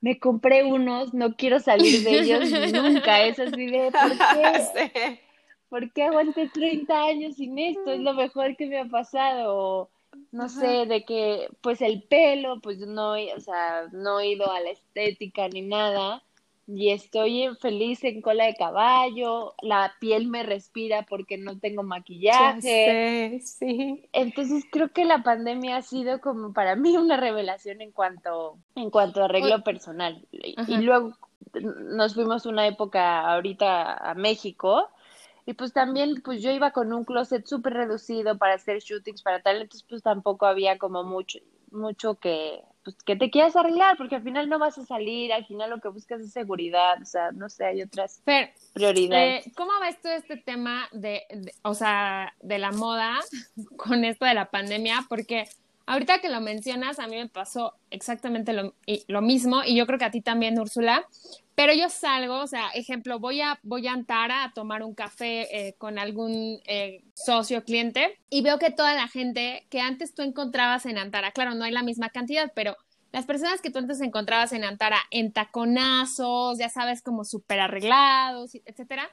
Me 0.00 0.18
compré 0.18 0.64
unos, 0.64 1.12
no 1.12 1.36
quiero 1.36 1.60
salir 1.60 2.02
de 2.02 2.20
ellos 2.20 2.50
nunca, 2.72 3.22
es 3.22 3.38
así 3.38 3.66
de, 3.66 3.90
¿por 3.92 4.16
qué? 4.16 5.20
¿por 5.68 5.92
qué 5.92 6.04
aguanté 6.04 6.48
30 6.48 7.04
años 7.04 7.36
sin 7.36 7.58
esto? 7.58 7.92
Es 7.92 8.00
lo 8.00 8.14
mejor 8.14 8.56
que 8.56 8.66
me 8.66 8.78
ha 8.78 8.84
pasado. 8.86 9.90
no 10.32 10.48
sé, 10.48 10.86
de 10.86 11.04
que, 11.04 11.48
pues 11.60 11.80
el 11.80 12.02
pelo, 12.02 12.60
pues 12.60 12.78
no, 12.78 13.12
o 13.12 13.40
sea, 13.40 13.88
no 13.92 14.20
he 14.20 14.32
ido 14.32 14.50
a 14.50 14.60
la 14.60 14.70
estética 14.70 15.48
ni 15.48 15.62
nada. 15.62 16.22
Y 16.72 16.90
estoy 16.90 17.48
feliz 17.60 18.04
en 18.04 18.22
cola 18.22 18.44
de 18.44 18.54
caballo, 18.54 19.54
la 19.60 19.92
piel 19.98 20.28
me 20.28 20.44
respira 20.44 21.04
porque 21.08 21.36
no 21.36 21.58
tengo 21.58 21.82
maquillaje. 21.82 23.40
sí. 23.42 24.08
Entonces 24.12 24.64
creo 24.70 24.90
que 24.92 25.04
la 25.04 25.22
pandemia 25.22 25.78
ha 25.78 25.82
sido 25.82 26.20
como 26.20 26.52
para 26.52 26.76
mí 26.76 26.96
una 26.96 27.16
revelación 27.16 27.80
en 27.80 27.90
cuanto, 27.90 28.58
en 28.76 28.90
cuanto 28.90 29.20
a 29.20 29.24
arreglo 29.24 29.64
personal. 29.64 30.24
Y 30.30 30.76
luego 30.76 31.14
nos 31.54 32.14
fuimos 32.14 32.46
una 32.46 32.66
época 32.68 33.32
ahorita 33.32 33.94
a 33.94 34.14
México 34.14 34.88
y 35.46 35.54
pues 35.54 35.72
también, 35.72 36.22
pues 36.22 36.42
yo 36.42 36.52
iba 36.52 36.70
con 36.70 36.92
un 36.92 37.04
closet 37.04 37.44
súper 37.46 37.72
reducido 37.72 38.38
para 38.38 38.54
hacer 38.54 38.78
shootings, 38.78 39.22
para 39.22 39.42
tal, 39.42 39.56
entonces 39.56 39.84
pues 39.88 40.02
tampoco 40.02 40.46
había 40.46 40.78
como 40.78 41.02
mucho, 41.02 41.40
mucho 41.72 42.14
que, 42.16 42.62
pues 42.84 42.96
que 43.04 43.16
te 43.16 43.30
quieras 43.30 43.56
arreglar, 43.56 43.96
porque 43.96 44.16
al 44.16 44.22
final 44.22 44.48
no 44.48 44.58
vas 44.58 44.78
a 44.78 44.84
salir, 44.84 45.32
al 45.32 45.46
final 45.46 45.70
lo 45.70 45.80
que 45.80 45.88
buscas 45.88 46.20
es 46.20 46.32
seguridad, 46.32 47.00
o 47.02 47.04
sea, 47.04 47.30
no 47.32 47.48
sé, 47.48 47.66
hay 47.66 47.82
otras 47.82 48.22
prioridades. 48.72 49.46
Eh, 49.46 49.52
¿Cómo 49.56 49.72
ves 49.80 50.00
todo 50.00 50.12
este 50.12 50.36
tema 50.36 50.88
de, 50.92 51.22
o 51.62 51.74
sea, 51.74 52.34
de 52.40 52.58
la 52.58 52.72
moda 52.72 53.18
con 53.76 54.04
esto 54.04 54.24
de 54.24 54.34
la 54.34 54.50
pandemia? 54.50 55.04
Porque 55.08 55.48
ahorita 55.90 56.20
que 56.20 56.28
lo 56.28 56.40
mencionas, 56.40 57.00
a 57.00 57.08
mí 57.08 57.16
me 57.16 57.28
pasó 57.28 57.74
exactamente 57.90 58.52
lo, 58.52 58.74
lo 59.08 59.22
mismo, 59.22 59.62
y 59.64 59.74
yo 59.74 59.86
creo 59.86 59.98
que 59.98 60.04
a 60.04 60.10
ti 60.12 60.20
también, 60.20 60.58
Úrsula, 60.58 61.04
pero 61.56 61.74
yo 61.74 61.88
salgo, 61.88 62.38
o 62.38 62.46
sea, 62.46 62.68
ejemplo, 62.74 63.18
voy 63.18 63.40
a, 63.40 63.58
voy 63.64 63.88
a 63.88 63.92
Antara 63.92 64.44
a 64.44 64.52
tomar 64.52 64.84
un 64.84 64.94
café 64.94 65.48
eh, 65.50 65.74
con 65.78 65.98
algún 65.98 66.60
eh, 66.64 67.02
socio 67.14 67.64
cliente 67.64 68.18
y 68.30 68.42
veo 68.42 68.58
que 68.58 68.70
toda 68.70 68.94
la 68.94 69.08
gente 69.08 69.66
que 69.68 69.80
antes 69.80 70.14
tú 70.14 70.22
encontrabas 70.22 70.86
en 70.86 70.96
Antara, 70.96 71.32
claro, 71.32 71.54
no 71.54 71.64
hay 71.64 71.72
la 71.72 71.82
misma 71.82 72.08
cantidad, 72.10 72.52
pero 72.54 72.76
las 73.10 73.26
personas 73.26 73.60
que 73.60 73.70
tú 73.70 73.80
antes 73.80 74.00
encontrabas 74.00 74.52
en 74.52 74.62
Antara 74.62 74.98
en 75.10 75.32
taconazos, 75.32 76.58
ya 76.58 76.68
sabes, 76.68 77.02
como 77.02 77.24
súper 77.24 77.58
arreglados, 77.58 78.54
etcétera, 78.64 79.10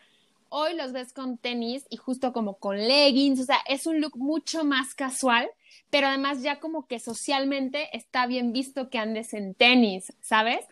hoy 0.49 0.75
los 0.75 0.91
ves 0.91 1.13
con 1.13 1.37
tenis 1.37 1.85
y 1.89 1.97
justo 1.97 2.33
como 2.33 2.57
con 2.57 2.77
leggings, 2.77 3.39
o 3.39 3.43
sea, 3.43 3.59
es 3.67 3.87
un 3.87 4.01
look 4.01 4.17
mucho 4.17 4.63
más 4.63 4.93
casual, 4.93 5.49
pero 5.89 6.07
además 6.07 6.41
ya 6.41 6.59
como 6.59 6.87
que 6.87 6.99
socialmente 6.99 7.89
está 7.95 8.27
bien 8.27 8.51
visto 8.53 8.89
que 8.89 8.97
andes 8.97 9.33
en 9.33 9.53
tenis, 9.53 10.13
¿sabes? 10.21 10.65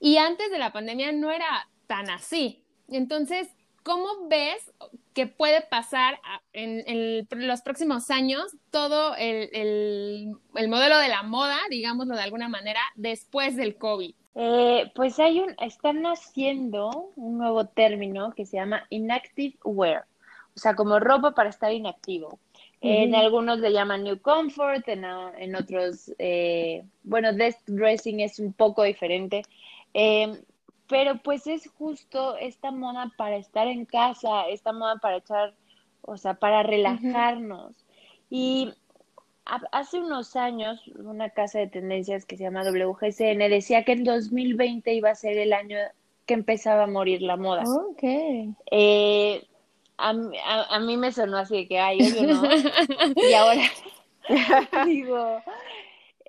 Y 0.00 0.18
antes 0.18 0.50
de 0.50 0.58
la 0.58 0.72
pandemia 0.72 1.12
no 1.12 1.30
era 1.30 1.68
tan 1.86 2.10
así. 2.10 2.62
Entonces, 2.88 3.48
¿cómo 3.86 4.28
ves 4.28 4.72
que 5.14 5.28
puede 5.28 5.60
pasar 5.60 6.18
en, 6.52 7.28
los 7.30 7.62
próximos 7.62 8.10
años 8.10 8.56
todo 8.72 9.14
el, 9.16 10.36
modelo 10.52 10.98
de 10.98 11.08
la 11.08 11.22
moda, 11.22 11.56
digámoslo 11.70 12.16
de 12.16 12.22
alguna 12.22 12.48
manera, 12.48 12.80
después 12.96 13.54
del 13.54 13.76
COVID? 13.76 14.12
Eh, 14.34 14.90
pues 14.96 15.20
hay 15.20 15.38
un, 15.38 15.54
están 15.62 16.04
haciendo 16.04 17.12
un 17.14 17.38
nuevo 17.38 17.66
término 17.66 18.32
que 18.34 18.44
se 18.44 18.56
llama 18.56 18.84
inactive 18.90 19.56
wear, 19.64 20.04
o 20.56 20.58
sea, 20.58 20.74
como 20.74 20.98
ropa 20.98 21.30
para 21.30 21.50
estar 21.50 21.72
inactivo. 21.72 22.40
En 22.80 23.14
algunos 23.14 23.58
le 23.58 23.72
llaman 23.72 24.04
New 24.04 24.20
Comfort, 24.20 24.86
en, 24.88 25.04
en 25.04 25.56
otros, 25.56 26.12
eh, 26.18 26.84
bueno, 27.02 27.32
Desk 27.32 27.60
Dressing 27.66 28.20
es 28.20 28.38
un 28.38 28.52
poco 28.52 28.82
diferente, 28.82 29.42
Em, 29.98 30.36
pero 30.88 31.18
pues 31.18 31.46
es 31.46 31.68
justo 31.78 32.36
esta 32.36 32.70
moda 32.70 33.12
para 33.16 33.36
estar 33.36 33.66
en 33.66 33.84
casa, 33.84 34.48
esta 34.48 34.72
moda 34.72 34.96
para 34.96 35.16
echar, 35.16 35.54
o 36.02 36.16
sea, 36.16 36.34
para 36.34 36.62
relajarnos. 36.62 37.74
Y 38.30 38.72
hace 39.72 40.00
unos 40.00 40.36
años, 40.36 40.86
una 40.96 41.30
casa 41.30 41.58
de 41.58 41.68
tendencias 41.68 42.24
que 42.24 42.36
se 42.36 42.44
llama 42.44 42.62
WGCN 42.62 43.38
decía 43.50 43.84
que 43.84 43.92
en 43.92 44.04
2020 44.04 44.94
iba 44.94 45.10
a 45.10 45.14
ser 45.14 45.38
el 45.38 45.52
año 45.52 45.78
que 46.26 46.34
empezaba 46.34 46.84
a 46.84 46.88
morir 46.88 47.22
la 47.22 47.36
moda. 47.36 47.62
Ok. 47.62 48.02
Eh, 48.70 49.46
a, 49.98 50.10
a, 50.10 50.80
mí 50.80 50.96
me 50.96 51.12
sonó 51.12 51.38
así 51.38 51.56
de 51.56 51.68
que, 51.68 51.78
ay, 51.78 51.98
yo 52.00 52.22
no. 52.22 52.42
y 53.30 53.32
ahora 53.32 53.62
digo, 54.86 55.42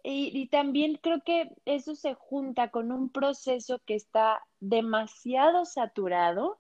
y, 0.10 0.48
también 0.48 0.98
creo 1.02 1.22
que 1.22 1.50
eso 1.66 1.94
se 1.96 2.14
junta 2.14 2.72
con 2.72 2.92
un 2.94 3.10
proceso 3.10 3.82
que 3.86 3.96
está 3.96 4.42
demasiado 4.62 5.66
saturado, 5.66 6.60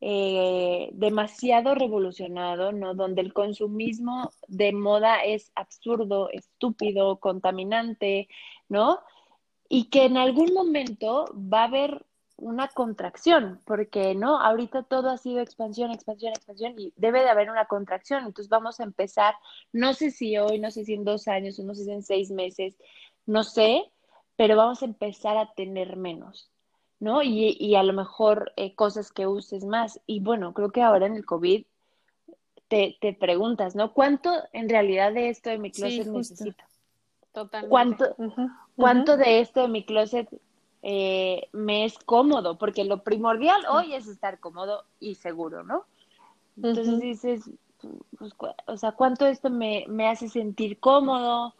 eh, 0.00 0.90
demasiado 0.92 1.74
revolucionado, 1.74 2.70
¿no? 2.70 2.94
Donde 2.94 3.22
el 3.22 3.32
consumismo 3.32 4.30
de 4.46 4.72
moda 4.72 5.24
es 5.24 5.50
absurdo, 5.56 6.30
estúpido, 6.30 7.18
contaminante, 7.18 8.28
¿no? 8.68 9.00
Y 9.68 9.90
que 9.90 10.04
en 10.04 10.16
algún 10.16 10.54
momento 10.54 11.24
va 11.34 11.62
a 11.62 11.64
haber 11.64 12.06
una 12.44 12.68
contracción, 12.68 13.60
porque 13.64 14.14
no, 14.14 14.38
ahorita 14.38 14.82
todo 14.82 15.08
ha 15.08 15.16
sido 15.16 15.40
expansión, 15.40 15.90
expansión, 15.90 16.32
expansión 16.32 16.74
y 16.78 16.92
debe 16.96 17.22
de 17.22 17.30
haber 17.30 17.50
una 17.50 17.64
contracción. 17.64 18.26
Entonces 18.26 18.50
vamos 18.50 18.80
a 18.80 18.84
empezar, 18.84 19.34
no 19.72 19.94
sé 19.94 20.10
si 20.10 20.36
hoy, 20.36 20.58
no 20.58 20.70
sé 20.70 20.84
si 20.84 20.92
en 20.92 21.04
dos 21.04 21.26
años, 21.26 21.58
no 21.58 21.74
sé 21.74 21.84
si 21.84 21.90
en 21.90 22.02
seis 22.02 22.30
meses, 22.30 22.76
no 23.24 23.44
sé, 23.44 23.90
pero 24.36 24.56
vamos 24.56 24.82
a 24.82 24.84
empezar 24.84 25.38
a 25.38 25.54
tener 25.54 25.96
menos, 25.96 26.50
¿no? 27.00 27.22
Y, 27.22 27.56
y 27.58 27.76
a 27.76 27.82
lo 27.82 27.94
mejor 27.94 28.52
eh, 28.56 28.74
cosas 28.74 29.10
que 29.10 29.26
uses 29.26 29.64
más. 29.64 30.00
Y 30.06 30.20
bueno, 30.20 30.52
creo 30.52 30.70
que 30.70 30.82
ahora 30.82 31.06
en 31.06 31.16
el 31.16 31.24
COVID 31.24 31.64
te, 32.68 32.98
te 33.00 33.14
preguntas, 33.14 33.74
¿no? 33.74 33.94
¿Cuánto 33.94 34.30
en 34.52 34.68
realidad 34.68 35.14
de 35.14 35.30
esto 35.30 35.48
de 35.48 35.58
mi 35.58 35.70
closet 35.70 36.06
necesito? 36.08 36.62
Totalmente. 37.32 37.70
¿Cuánto, 37.70 38.16
¿Cuánto 38.76 39.16
de 39.16 39.40
esto 39.40 39.62
de 39.62 39.68
mi 39.68 39.84
closet 39.86 40.28
eh, 40.86 41.48
me 41.52 41.86
es 41.86 41.98
cómodo, 41.98 42.58
porque 42.58 42.84
lo 42.84 43.02
primordial 43.02 43.64
hoy 43.70 43.94
es 43.94 44.06
estar 44.06 44.38
cómodo 44.38 44.84
y 45.00 45.14
seguro, 45.14 45.62
¿no? 45.62 45.84
Entonces 46.56 47.00
dices, 47.00 47.50
pues, 48.18 48.32
o 48.66 48.76
sea, 48.76 48.92
¿cuánto 48.92 49.26
esto 49.26 49.50
me, 49.50 49.86
me 49.88 50.08
hace 50.08 50.28
sentir 50.28 50.78
cómodo? 50.78 51.54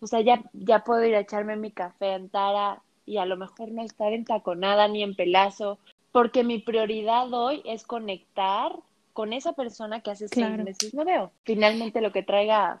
o 0.00 0.06
sea, 0.06 0.20
ya, 0.20 0.42
ya 0.52 0.84
puedo 0.84 1.04
ir 1.04 1.14
a 1.16 1.20
echarme 1.20 1.56
mi 1.56 1.70
café 1.70 2.12
en 2.12 2.28
Tara 2.28 2.82
y 3.04 3.16
a 3.16 3.26
lo 3.26 3.36
mejor 3.36 3.70
no 3.70 3.82
estar 3.82 4.12
en 4.12 4.24
taconada 4.24 4.86
ni 4.86 5.02
en 5.02 5.14
pelazo, 5.14 5.78
porque 6.12 6.44
mi 6.44 6.58
prioridad 6.58 7.32
hoy 7.32 7.62
es 7.64 7.84
conectar 7.84 8.76
con 9.12 9.32
esa 9.32 9.54
persona 9.54 10.00
que 10.00 10.10
hace 10.10 10.28
seis 10.28 10.56
meses 10.58 10.94
no 10.94 11.04
veo. 11.04 11.32
Finalmente 11.42 12.00
lo 12.00 12.12
que 12.12 12.22
traiga 12.22 12.80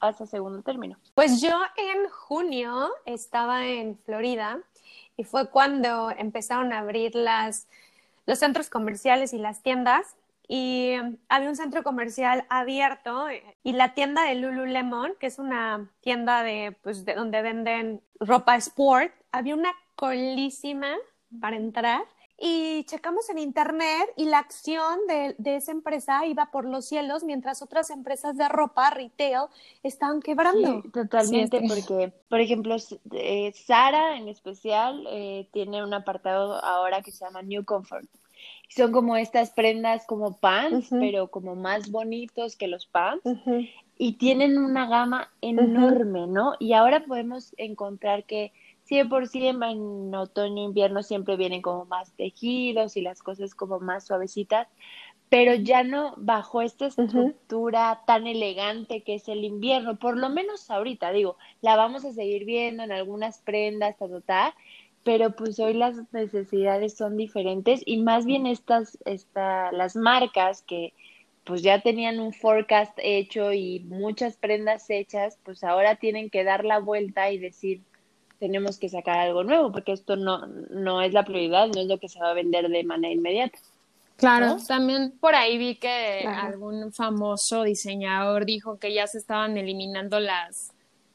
hasta 0.00 0.26
segundo 0.26 0.60
término. 0.62 0.98
Pues 1.14 1.40
yo 1.40 1.56
en 1.76 2.10
junio 2.10 2.90
estaba 3.06 3.66
en 3.66 3.96
Florida 4.04 4.60
y 5.16 5.24
fue 5.24 5.50
cuando 5.50 6.10
empezaron 6.10 6.72
a 6.72 6.80
abrir 6.80 7.14
las, 7.14 7.68
los 8.26 8.38
centros 8.38 8.70
comerciales 8.70 9.32
y 9.32 9.38
las 9.38 9.62
tiendas 9.62 10.16
y 10.46 10.92
había 11.28 11.48
un 11.48 11.56
centro 11.56 11.82
comercial 11.82 12.44
abierto 12.50 13.26
y 13.62 13.72
la 13.72 13.94
tienda 13.94 14.24
de 14.24 14.34
Lululemon, 14.34 15.14
que 15.18 15.26
es 15.26 15.38
una 15.38 15.88
tienda 16.00 16.42
de, 16.42 16.76
pues, 16.82 17.04
de 17.04 17.14
donde 17.14 17.40
venden 17.40 18.02
ropa 18.20 18.56
sport, 18.56 19.12
había 19.32 19.54
una 19.54 19.72
colísima 19.94 20.94
para 21.40 21.56
entrar 21.56 22.02
y 22.38 22.84
checamos 22.84 23.30
en 23.30 23.38
internet 23.38 24.08
y 24.16 24.24
la 24.24 24.38
acción 24.38 24.98
de, 25.06 25.56
esa 25.56 25.72
empresa 25.72 26.26
iba 26.26 26.50
por 26.50 26.64
los 26.64 26.86
cielos 26.86 27.22
mientras 27.22 27.62
otras 27.62 27.90
empresas 27.90 28.36
de 28.36 28.48
ropa, 28.48 28.90
retail, 28.90 29.46
estaban 29.82 30.20
quebrando. 30.20 30.82
totalmente, 30.92 31.62
porque, 31.68 32.12
por 32.28 32.40
ejemplo, 32.40 32.76
eh, 33.12 33.52
Sara 33.54 34.16
en 34.16 34.28
especial 34.28 35.06
eh, 35.10 35.48
tiene 35.52 35.84
un 35.84 35.94
apartado 35.94 36.62
ahora 36.64 37.02
que 37.02 37.12
se 37.12 37.24
llama 37.24 37.42
New 37.42 37.64
Comfort. 37.64 38.08
Son 38.68 38.90
como 38.90 39.16
estas 39.16 39.50
prendas 39.50 40.04
como 40.06 40.36
pants, 40.36 40.88
pero 40.90 41.28
como 41.28 41.54
más 41.54 41.90
bonitos 41.90 42.56
que 42.56 42.66
los 42.66 42.86
pants. 42.86 43.22
Y 43.96 44.14
tienen 44.14 44.58
una 44.58 44.88
gama 44.88 45.30
enorme, 45.40 46.26
¿no? 46.26 46.54
Y 46.58 46.72
ahora 46.72 47.04
podemos 47.04 47.54
encontrar 47.56 48.24
que 48.24 48.52
Sí, 48.84 49.02
por 49.04 49.28
sí 49.28 49.46
en 49.46 50.14
otoño 50.14 50.62
e 50.62 50.66
invierno 50.66 51.02
siempre 51.02 51.36
vienen 51.36 51.62
como 51.62 51.86
más 51.86 52.12
tejidos 52.12 52.96
y 52.96 53.00
las 53.00 53.22
cosas 53.22 53.54
como 53.54 53.80
más 53.80 54.06
suavecitas, 54.06 54.68
pero 55.30 55.54
ya 55.54 55.82
no 55.82 56.14
bajo 56.18 56.60
esta 56.60 56.86
estructura 56.86 58.02
tan 58.06 58.26
elegante 58.26 59.02
que 59.02 59.14
es 59.14 59.28
el 59.28 59.42
invierno, 59.42 59.98
por 59.98 60.18
lo 60.18 60.28
menos 60.28 60.70
ahorita, 60.70 61.12
digo, 61.12 61.38
la 61.62 61.76
vamos 61.76 62.04
a 62.04 62.12
seguir 62.12 62.44
viendo 62.44 62.82
en 62.82 62.92
algunas 62.92 63.38
prendas, 63.38 63.96
ta, 64.26 64.54
pero 65.02 65.34
pues 65.34 65.58
hoy 65.60 65.74
las 65.74 65.96
necesidades 66.12 66.94
son 66.94 67.16
diferentes 67.16 67.82
y 67.86 68.02
más 68.02 68.26
bien 68.26 68.46
estas, 68.46 68.98
esta, 69.06 69.72
las 69.72 69.96
marcas 69.96 70.62
que 70.62 70.92
pues 71.44 71.62
ya 71.62 71.80
tenían 71.80 72.20
un 72.20 72.32
forecast 72.32 72.98
hecho 73.02 73.52
y 73.52 73.80
muchas 73.80 74.36
prendas 74.36 74.88
hechas, 74.90 75.38
pues 75.42 75.64
ahora 75.64 75.96
tienen 75.96 76.30
que 76.30 76.44
dar 76.44 76.64
la 76.64 76.78
vuelta 76.78 77.30
y 77.30 77.38
decir, 77.38 77.82
tenemos 78.38 78.78
que 78.78 78.88
sacar 78.88 79.18
algo 79.18 79.44
nuevo, 79.44 79.72
porque 79.72 79.92
esto 79.92 80.16
no, 80.16 80.46
no 80.46 81.02
es 81.02 81.12
la 81.12 81.24
prioridad, 81.24 81.68
no 81.68 81.80
es 81.80 81.86
lo 81.86 81.98
que 81.98 82.08
se 82.08 82.20
va 82.20 82.30
a 82.30 82.34
vender 82.34 82.68
de 82.68 82.84
manera 82.84 83.12
inmediata. 83.12 83.58
Claro, 84.16 84.58
también 84.68 85.12
por 85.18 85.34
ahí 85.34 85.58
vi 85.58 85.74
que 85.74 86.24
algún 86.26 86.92
famoso 86.92 87.64
diseñador 87.64 88.46
dijo 88.46 88.78
que 88.78 88.94
ya 88.94 89.06
se 89.06 89.18
estaban 89.18 89.56
eliminando 89.56 90.20
las 90.20 90.70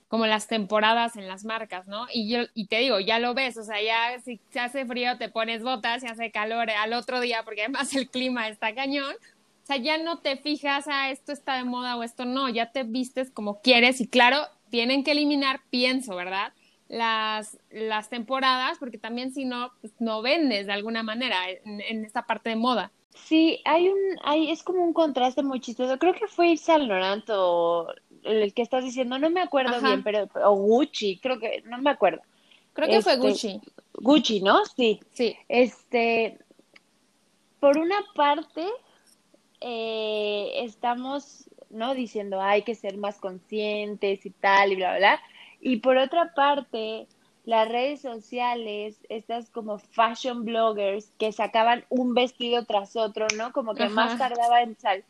como 0.09 0.25
las 0.25 0.47
temporadas 0.47 1.15
en 1.15 1.27
las 1.27 1.45
marcas, 1.45 1.87
¿no? 1.87 2.07
Y 2.11 2.29
yo 2.29 2.39
y 2.55 2.65
te 2.65 2.79
digo, 2.79 2.99
ya 2.99 3.19
lo 3.19 3.35
ves, 3.35 3.57
o 3.57 3.63
sea, 3.63 3.81
ya 3.81 4.19
si 4.21 4.39
se 4.49 4.59
hace 4.59 4.85
frío 4.85 5.17
te 5.17 5.29
pones 5.29 5.63
botas, 5.63 6.01
si 6.01 6.07
hace 6.07 6.31
calor 6.31 6.69
al 6.71 6.93
otro 6.93 7.21
día 7.21 7.43
porque 7.45 7.61
además 7.61 7.95
el 7.95 8.09
clima 8.09 8.49
está 8.49 8.73
cañón. 8.73 9.15
O 9.63 9.65
sea, 9.65 9.77
ya 9.77 9.99
no 9.99 10.17
te 10.17 10.35
fijas 10.35 10.87
a 10.87 11.03
ah, 11.03 11.11
esto 11.11 11.31
está 11.31 11.57
de 11.57 11.63
moda 11.63 11.95
o 11.95 12.01
esto 12.01 12.25
no, 12.25 12.49
ya 12.49 12.71
te 12.71 12.83
vistes 12.83 13.29
como 13.29 13.61
quieres 13.61 14.01
y 14.01 14.07
claro, 14.07 14.47
tienen 14.71 15.03
que 15.03 15.11
eliminar, 15.11 15.61
pienso, 15.69 16.15
¿verdad? 16.15 16.53
Las, 16.89 17.57
las 17.69 18.09
temporadas, 18.09 18.77
porque 18.79 18.97
también 18.97 19.31
si 19.31 19.45
no, 19.45 19.71
pues 19.79 19.93
no 19.99 20.21
vendes 20.21 20.65
de 20.65 20.73
alguna 20.73 21.03
manera 21.03 21.37
en, 21.49 22.03
esta 22.03 22.25
parte 22.25 22.49
de 22.49 22.55
moda. 22.55 22.91
Sí, 23.13 23.61
hay 23.63 23.89
un, 23.89 23.99
hay, 24.23 24.51
es 24.51 24.63
como 24.63 24.83
un 24.83 24.93
contraste 24.93 25.43
muy 25.43 25.59
chistoso. 25.59 25.97
Creo 25.99 26.13
que 26.13 26.27
fue 26.27 26.57
Saint 26.57 26.87
Laurent 26.87 27.29
o 27.29 27.87
el 28.23 28.53
que 28.53 28.63
estás 28.63 28.83
diciendo, 28.83 29.19
no 29.19 29.29
me 29.29 29.41
acuerdo 29.41 29.79
bien, 29.81 30.03
pero, 30.03 30.27
o 30.43 30.55
Gucci, 30.55 31.19
creo 31.19 31.39
que, 31.39 31.63
no 31.65 31.77
me 31.77 31.91
acuerdo. 31.91 32.21
Creo 32.73 32.87
que 32.87 33.01
fue 33.01 33.13
este, 33.13 33.27
Gucci. 33.27 33.61
Gucci, 33.93 34.41
¿no? 34.41 34.65
Sí. 34.65 34.99
Sí. 35.11 35.35
Este, 35.47 36.39
por 37.59 37.77
una 37.77 37.97
parte, 38.15 38.65
eh, 39.61 40.51
estamos, 40.63 41.49
¿no? 41.69 41.93
Diciendo, 41.93 42.41
hay 42.41 42.63
que 42.63 42.73
ser 42.73 42.97
más 42.97 43.19
conscientes 43.19 44.25
y 44.25 44.31
tal, 44.31 44.71
y 44.71 44.75
bla, 44.75 44.97
bla, 44.97 44.99
bla 44.99 45.21
y 45.61 45.77
por 45.77 45.97
otra 45.97 46.33
parte, 46.33 47.07
las 47.45 47.67
redes 47.67 48.01
sociales, 48.01 48.99
estas 49.09 49.49
como 49.49 49.79
fashion 49.79 50.45
bloggers 50.45 51.11
que 51.17 51.31
sacaban 51.31 51.85
un 51.89 52.13
vestido 52.13 52.65
tras 52.65 52.95
otro, 52.95 53.27
¿no? 53.37 53.51
Como 53.51 53.73
que 53.75 53.89
más 53.89 54.17
tardaba 54.17 54.61
en 54.61 54.77
sal. 54.77 55.03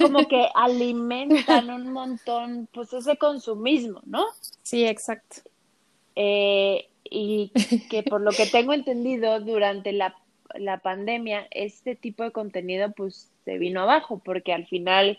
Como 0.00 0.26
que 0.28 0.48
alimentan 0.54 1.70
un 1.70 1.92
montón, 1.92 2.68
pues 2.72 2.92
ese 2.92 3.16
consumismo, 3.16 4.00
¿no? 4.06 4.24
Sí, 4.62 4.84
exacto. 4.84 5.48
Eh, 6.16 6.88
y 7.04 7.52
que 7.90 8.02
por 8.02 8.20
lo 8.20 8.30
que 8.30 8.46
tengo 8.46 8.72
entendido, 8.72 9.40
durante 9.40 9.92
la, 9.92 10.16
la 10.54 10.78
pandemia, 10.78 11.46
este 11.50 11.94
tipo 11.94 12.24
de 12.24 12.32
contenido 12.32 12.92
pues 12.92 13.30
se 13.44 13.58
vino 13.58 13.82
abajo, 13.82 14.20
porque 14.24 14.52
al 14.52 14.66
final 14.66 15.18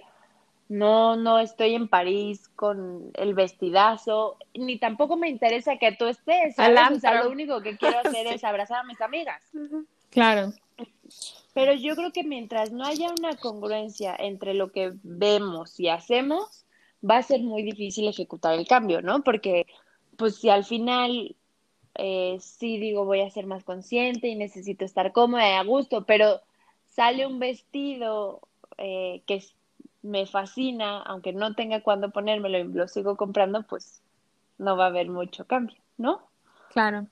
no, 0.69 1.15
no 1.15 1.39
estoy 1.39 1.75
en 1.75 1.87
París 1.87 2.49
con 2.55 3.11
el 3.15 3.33
vestidazo, 3.33 4.37
ni 4.53 4.79
tampoco 4.79 5.17
me 5.17 5.29
interesa 5.29 5.77
que 5.77 5.91
tú 5.91 6.05
estés. 6.05 6.55
lo 6.57 7.29
único 7.29 7.61
que 7.61 7.77
quiero 7.77 7.99
hacer 8.03 8.27
es 8.27 8.43
abrazar 8.43 8.79
a 8.79 8.83
mis 8.83 8.99
amigas. 9.01 9.41
Claro. 10.09 10.53
Pero 11.53 11.73
yo 11.73 11.95
creo 11.95 12.11
que 12.11 12.23
mientras 12.23 12.71
no 12.71 12.85
haya 12.85 13.11
una 13.11 13.35
congruencia 13.37 14.15
entre 14.17 14.53
lo 14.53 14.71
que 14.71 14.93
vemos 15.03 15.79
y 15.79 15.89
hacemos, 15.89 16.65
va 17.07 17.17
a 17.17 17.23
ser 17.23 17.41
muy 17.41 17.63
difícil 17.63 18.07
ejecutar 18.07 18.53
el 18.53 18.67
cambio, 18.67 19.01
¿no? 19.01 19.23
Porque, 19.23 19.67
pues, 20.17 20.37
si 20.37 20.49
al 20.49 20.63
final 20.63 21.35
eh, 21.95 22.37
sí 22.39 22.79
digo 22.79 23.05
voy 23.05 23.21
a 23.21 23.29
ser 23.29 23.45
más 23.45 23.63
consciente 23.63 24.27
y 24.27 24.35
necesito 24.35 24.83
estar 24.83 25.11
cómoda 25.11 25.47
y 25.47 25.53
a 25.53 25.63
gusto, 25.63 26.05
pero 26.05 26.41
sale 26.89 27.27
un 27.27 27.39
vestido 27.39 28.41
eh, 28.77 29.21
que 29.27 29.35
es 29.35 29.55
me 30.03 30.25
fascina, 30.27 31.01
aunque 31.01 31.33
no 31.33 31.55
tenga 31.55 31.81
cuándo 31.81 32.11
ponérmelo 32.11 32.59
y 32.59 32.63
lo 32.65 32.87
sigo 32.87 33.17
comprando, 33.17 33.63
pues 33.63 34.01
no 34.57 34.77
va 34.77 34.85
a 34.85 34.87
haber 34.87 35.09
mucho 35.09 35.45
cambio, 35.45 35.77
¿no? 35.97 36.21
Claro. 36.71 37.07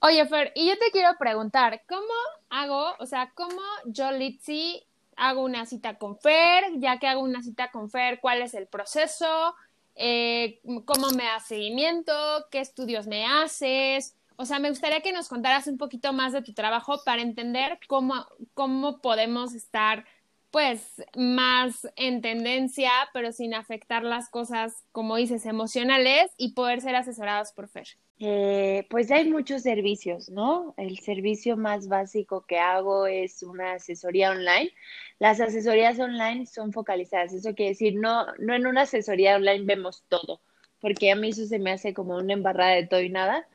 Oye, 0.00 0.26
Fer, 0.26 0.52
y 0.54 0.68
yo 0.68 0.78
te 0.78 0.90
quiero 0.92 1.16
preguntar, 1.18 1.82
¿cómo 1.88 2.14
hago, 2.50 2.94
o 2.98 3.06
sea, 3.06 3.32
cómo 3.34 3.60
yo, 3.86 4.12
Litsi, 4.12 4.84
hago 5.16 5.42
una 5.42 5.66
cita 5.66 5.98
con 5.98 6.18
Fer? 6.18 6.64
Ya 6.76 6.98
que 6.98 7.08
hago 7.08 7.22
una 7.22 7.42
cita 7.42 7.70
con 7.70 7.90
Fer, 7.90 8.20
¿cuál 8.20 8.42
es 8.42 8.54
el 8.54 8.66
proceso? 8.66 9.54
Eh, 9.96 10.60
¿Cómo 10.84 11.10
me 11.10 11.24
da 11.24 11.40
seguimiento? 11.40 12.12
¿Qué 12.50 12.60
estudios 12.60 13.06
me 13.06 13.26
haces? 13.26 14.16
O 14.36 14.44
sea, 14.44 14.60
me 14.60 14.70
gustaría 14.70 15.00
que 15.00 15.12
nos 15.12 15.28
contaras 15.28 15.66
un 15.66 15.78
poquito 15.78 16.12
más 16.12 16.32
de 16.32 16.42
tu 16.42 16.52
trabajo 16.52 17.02
para 17.04 17.22
entender 17.22 17.80
cómo, 17.88 18.26
cómo 18.54 19.00
podemos 19.00 19.52
estar 19.52 20.04
pues 20.50 21.02
más 21.16 21.86
en 21.96 22.22
tendencia, 22.22 22.90
pero 23.12 23.32
sin 23.32 23.54
afectar 23.54 24.02
las 24.02 24.30
cosas, 24.30 24.84
como 24.92 25.16
dices, 25.16 25.44
emocionales 25.46 26.30
y 26.36 26.54
poder 26.54 26.80
ser 26.80 26.96
asesorados 26.96 27.52
por 27.52 27.68
Fer? 27.68 27.86
Eh, 28.20 28.86
pues 28.90 29.10
hay 29.10 29.28
muchos 29.30 29.62
servicios, 29.62 30.28
¿no? 30.30 30.74
El 30.76 30.98
servicio 30.98 31.56
más 31.56 31.88
básico 31.88 32.44
que 32.46 32.58
hago 32.58 33.06
es 33.06 33.42
una 33.42 33.74
asesoría 33.74 34.30
online. 34.30 34.72
Las 35.18 35.40
asesorías 35.40 35.98
online 35.98 36.46
son 36.46 36.72
focalizadas, 36.72 37.32
eso 37.32 37.54
quiere 37.54 37.70
decir, 37.70 37.94
no, 37.96 38.26
no 38.38 38.54
en 38.54 38.66
una 38.66 38.82
asesoría 38.82 39.36
online 39.36 39.64
vemos 39.64 40.04
todo, 40.08 40.40
porque 40.80 41.10
a 41.12 41.16
mí 41.16 41.28
eso 41.28 41.44
se 41.46 41.58
me 41.58 41.72
hace 41.72 41.94
como 41.94 42.16
una 42.16 42.32
embarrada 42.32 42.74
de 42.74 42.86
todo 42.86 43.02
y 43.02 43.10
nada 43.10 43.46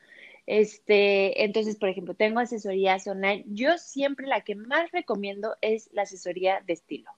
este, 0.46 1.44
entonces, 1.44 1.76
por 1.76 1.88
ejemplo, 1.88 2.14
tengo 2.14 2.40
asesorías 2.40 3.06
online. 3.06 3.44
Yo 3.48 3.78
siempre 3.78 4.26
la 4.26 4.42
que 4.42 4.54
más 4.54 4.90
recomiendo 4.92 5.56
es 5.60 5.88
la 5.92 6.02
asesoría 6.02 6.62
de 6.66 6.74
estilo. 6.74 7.10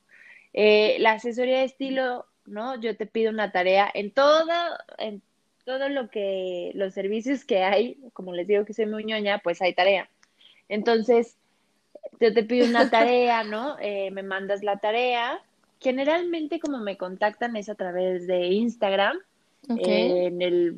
Eh, 0.53 0.97
la 1.01 1.13
asesoría 1.13 1.59
de 1.59 1.65
estilo, 1.65 2.27
¿no? 2.47 2.81
Yo 2.81 2.97
te 2.97 3.07
pido 3.07 3.31
una 3.31 3.51
tarea 3.51 3.91
en 3.93 4.13
todo, 4.13 4.53
en 4.99 5.23
todo 5.65 5.89
lo 5.89 6.09
que, 6.09 6.71
los 6.75 6.95
servicios 6.95 7.45
que 7.45 7.63
hay, 7.63 7.99
como 8.13 8.33
les 8.33 8.47
digo 8.47 8.65
que 8.65 8.75
soy 8.75 8.87
muy 8.87 9.05
ñoña, 9.05 9.39
pues 9.39 9.61
hay 9.61 9.75
tarea. 9.75 10.09
Entonces, 10.69 11.37
yo 12.21 12.33
te 12.33 12.45
pido 12.45 12.67
una 12.67 12.91
tarea, 12.91 13.43
¿no? 13.43 13.77
Eh, 13.81 14.11
me 14.13 14.23
mandas 14.23 14.63
la 14.63 14.79
tarea. 14.79 15.43
Generalmente 15.81 16.61
como 16.61 16.79
me 16.79 16.97
contactan 16.97 17.57
es 17.57 17.69
a 17.69 17.75
través 17.75 18.27
de 18.27 18.47
Instagram, 18.47 19.19
en 19.69 20.41
el 20.41 20.77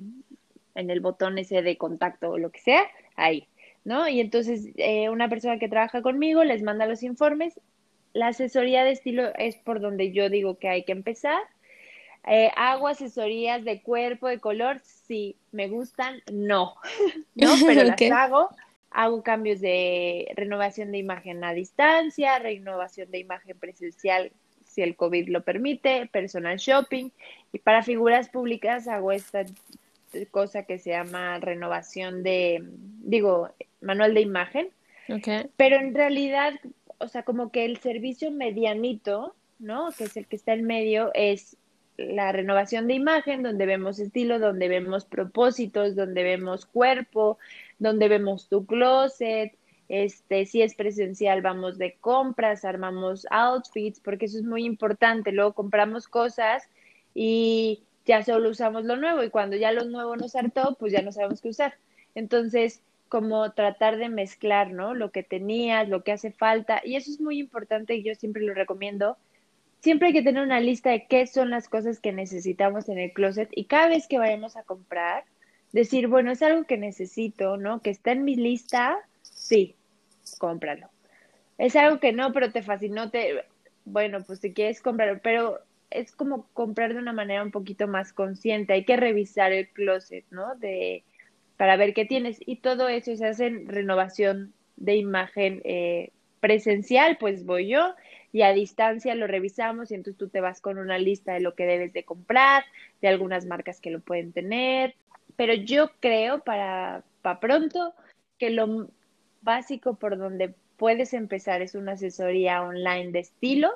en 0.79 0.91
el 0.91 1.01
botón 1.01 1.39
ese 1.39 1.63
de 1.63 1.77
contacto 1.77 2.31
o 2.31 2.39
lo 2.39 2.51
que 2.51 2.61
sea, 2.61 2.83
ahí, 3.17 3.49
¿no? 3.85 4.09
Y 4.09 4.21
entonces 4.21 4.71
eh, 4.77 5.09
una 5.11 5.29
persona 5.29 5.59
que 5.59 5.69
trabaja 5.69 6.03
conmigo 6.03 6.45
les 6.45 6.63
manda 6.63 6.87
los 6.87 7.03
informes. 7.03 7.61
La 8.13 8.29
asesoría 8.29 8.85
de 8.85 8.93
estilo 8.93 9.35
es 9.37 9.57
por 9.57 9.81
donde 9.81 10.13
yo 10.13 10.31
digo 10.31 10.59
que 10.59 10.69
hay 10.69 10.85
que 10.85 10.93
empezar. 10.93 11.41
Eh, 12.27 12.51
hago 12.57 12.89
asesorías 12.89 13.65
de 13.65 13.83
cuerpo, 13.83 14.29
de 14.29 14.39
color, 14.39 14.81
sí. 14.81 15.37
¿Me 15.53 15.69
gustan? 15.69 16.23
No. 16.33 16.75
no, 17.35 17.55
pero 17.67 17.85
las 17.85 18.01
hago. 18.03 18.49
Hago 18.91 19.23
cambios 19.23 19.61
de 19.61 20.33
renovación 20.35 20.93
de 20.93 20.99
imagen 20.99 21.45
a 21.45 21.53
distancia, 21.53 22.39
renovación 22.39 23.11
de 23.11 23.19
imagen 23.19 23.59
presencial 23.59 24.33
si 24.65 24.83
el 24.83 24.97
COVID 24.97 25.29
lo 25.29 25.43
permite, 25.43 26.07
personal 26.07 26.57
shopping. 26.57 27.11
Y 27.53 27.59
para 27.59 27.83
figuras 27.83 28.29
públicas 28.29 28.89
hago 28.89 29.13
esta 29.13 29.45
cosa 30.31 30.65
que 30.65 30.79
se 30.79 30.91
llama 30.91 31.39
renovación 31.39 32.23
de, 32.23 32.63
digo, 33.01 33.51
manual 33.81 34.15
de 34.15 34.21
imagen. 34.21 34.69
Okay. 35.09 35.51
Pero 35.57 35.77
en 35.77 35.95
realidad, 35.95 36.55
o 36.99 37.09
sea, 37.09 37.23
como 37.23 37.51
que 37.51 37.65
el 37.65 37.79
servicio 37.79 38.31
medianito, 38.31 39.35
¿no? 39.59 39.91
Que 39.97 40.05
es 40.05 40.17
el 40.17 40.27
que 40.27 40.37
está 40.37 40.53
en 40.53 40.65
medio, 40.65 41.11
es 41.15 41.57
la 41.97 42.31
renovación 42.31 42.87
de 42.87 42.95
imagen, 42.95 43.43
donde 43.43 43.67
vemos 43.67 43.99
estilo, 43.99 44.39
donde 44.39 44.69
vemos 44.69 45.05
propósitos, 45.05 45.97
donde 45.97 46.23
vemos 46.23 46.65
cuerpo, 46.65 47.39
donde 47.79 48.09
vemos 48.09 48.49
tu 48.49 48.67
closet, 48.67 49.53
este, 49.89 50.45
si 50.45 50.63
es 50.63 50.75
presencial, 50.75 51.43
vamos 51.43 51.79
de 51.79 51.97
compras, 52.01 52.65
armamos 52.65 53.27
outfits, 53.31 54.01
porque 54.01 54.27
eso 54.27 54.39
es 54.39 54.45
muy 54.45 54.65
importante. 54.65 55.33
Luego 55.33 55.55
compramos 55.55 56.07
cosas 56.07 56.69
y 57.15 57.83
ya 58.09 58.25
solo 58.25 58.49
usamos 58.49 58.87
lo 58.87 58.97
nuevo 58.97 59.23
y 59.23 59.31
cuando 59.31 59.57
ya 59.57 59.71
lo 59.71 59.85
nuevo 59.85 60.17
nos 60.17 60.35
hartó, 60.35 60.77
pues 60.81 60.93
ya 60.93 61.03
no 61.03 61.13
sabemos 61.13 61.43
qué 61.43 61.51
usar. 61.51 61.75
Entonces, 62.15 62.81
como 63.09 63.53
tratar 63.53 63.99
de 63.99 64.09
mezclar, 64.09 64.73
¿no? 64.73 64.95
Lo 64.95 65.11
que 65.13 65.23
tenías, 65.23 65.89
lo 65.89 66.03
que 66.03 66.13
hace 66.13 66.33
falta, 66.33 66.81
y 66.83 66.97
eso 66.97 67.11
es 67.11 67.21
muy 67.21 67.39
importante 67.39 67.95
y 67.95 68.03
yo 68.03 68.15
siempre 68.15 68.43
lo 68.43 68.55
recomiendo. 68.55 69.19
Siempre 69.81 70.09
hay 70.09 70.15
que 70.15 70.23
tener 70.23 70.43
una 70.43 70.59
lista 70.59 70.91
de 70.91 71.07
qué 71.07 71.27
son 71.27 71.51
las 71.51 71.69
cosas 71.69 72.01
que 72.01 72.13
necesitamos 72.13 72.89
en 72.89 72.99
el 72.99 73.13
closet 73.13 73.51
y 73.53 73.67
cada 73.67 73.89
vez 73.89 74.09
que 74.09 74.19
vayamos 74.19 74.57
a 74.57 74.63
comprar, 74.63 75.25
decir, 75.73 76.09
bueno, 76.09 76.33
es 76.33 76.43
algo 76.43 76.65
que 76.65 76.79
necesito, 76.79 77.59
¿no? 77.59 77.83
Que 77.83 77.91
está 77.91 78.13
en 78.13 78.25
mi 78.25 78.37
lista, 78.37 78.99
sí, 79.21 79.77
cómpralo. 80.39 80.89
Es 81.59 81.77
algo 81.77 82.01
que 82.01 82.13
no, 82.13 82.33
pero 82.33 82.51
te 82.53 82.63
fascinó, 82.63 83.11
te, 83.11 83.45
bueno, 83.85 84.25
pues 84.25 84.41
si 84.41 84.55
quieres 84.55 84.81
comprarlo, 84.81 85.21
pero 85.23 85.61
es 85.91 86.13
como 86.13 86.47
comprar 86.53 86.93
de 86.93 87.01
una 87.01 87.13
manera 87.13 87.43
un 87.43 87.51
poquito 87.51 87.89
más 87.89 88.13
consciente. 88.13 88.73
Hay 88.73 88.85
que 88.85 88.97
revisar 88.97 89.53
el 89.53 89.69
closet, 89.69 90.25
¿no? 90.31 90.55
De, 90.57 91.05
para 91.57 91.77
ver 91.77 91.95
qué 91.95 92.05
tienes. 92.05 92.39
Y 92.45 92.57
todo 92.57 92.89
eso 92.89 93.15
se 93.17 93.27
hace 93.27 93.47
en 93.47 93.69
renovación 93.69 94.53
de 94.77 94.97
imagen 94.97 95.61
eh, 95.65 96.11
presencial, 96.41 97.17
pues 97.19 97.45
voy 97.45 97.69
yo 97.69 97.95
y 98.33 98.43
a 98.43 98.53
distancia 98.53 99.15
lo 99.15 99.27
revisamos 99.27 99.91
y 99.91 99.95
entonces 99.95 100.19
tú 100.19 100.29
te 100.29 100.41
vas 100.41 100.61
con 100.61 100.79
una 100.79 100.99
lista 100.99 101.33
de 101.33 101.41
lo 101.41 101.55
que 101.55 101.65
debes 101.65 101.93
de 101.93 102.05
comprar, 102.05 102.65
de 103.01 103.09
algunas 103.09 103.47
marcas 103.47 103.81
que 103.81 103.91
lo 103.91 104.01
pueden 104.01 104.33
tener. 104.33 104.95
Pero 105.37 105.55
yo 105.55 105.91
creo 106.01 106.41
para, 106.41 107.05
para 107.23 107.41
pronto 107.41 107.95
que 108.39 108.51
lo 108.51 108.89
básico 109.43 109.95
por 109.95 110.19
donde 110.19 110.55
puedes 110.77 111.15
empezar 111.15 111.63
es 111.63 111.75
una 111.75 111.93
asesoría 111.93 112.63
online 112.63 113.13
de 113.13 113.21
estilo 113.21 113.73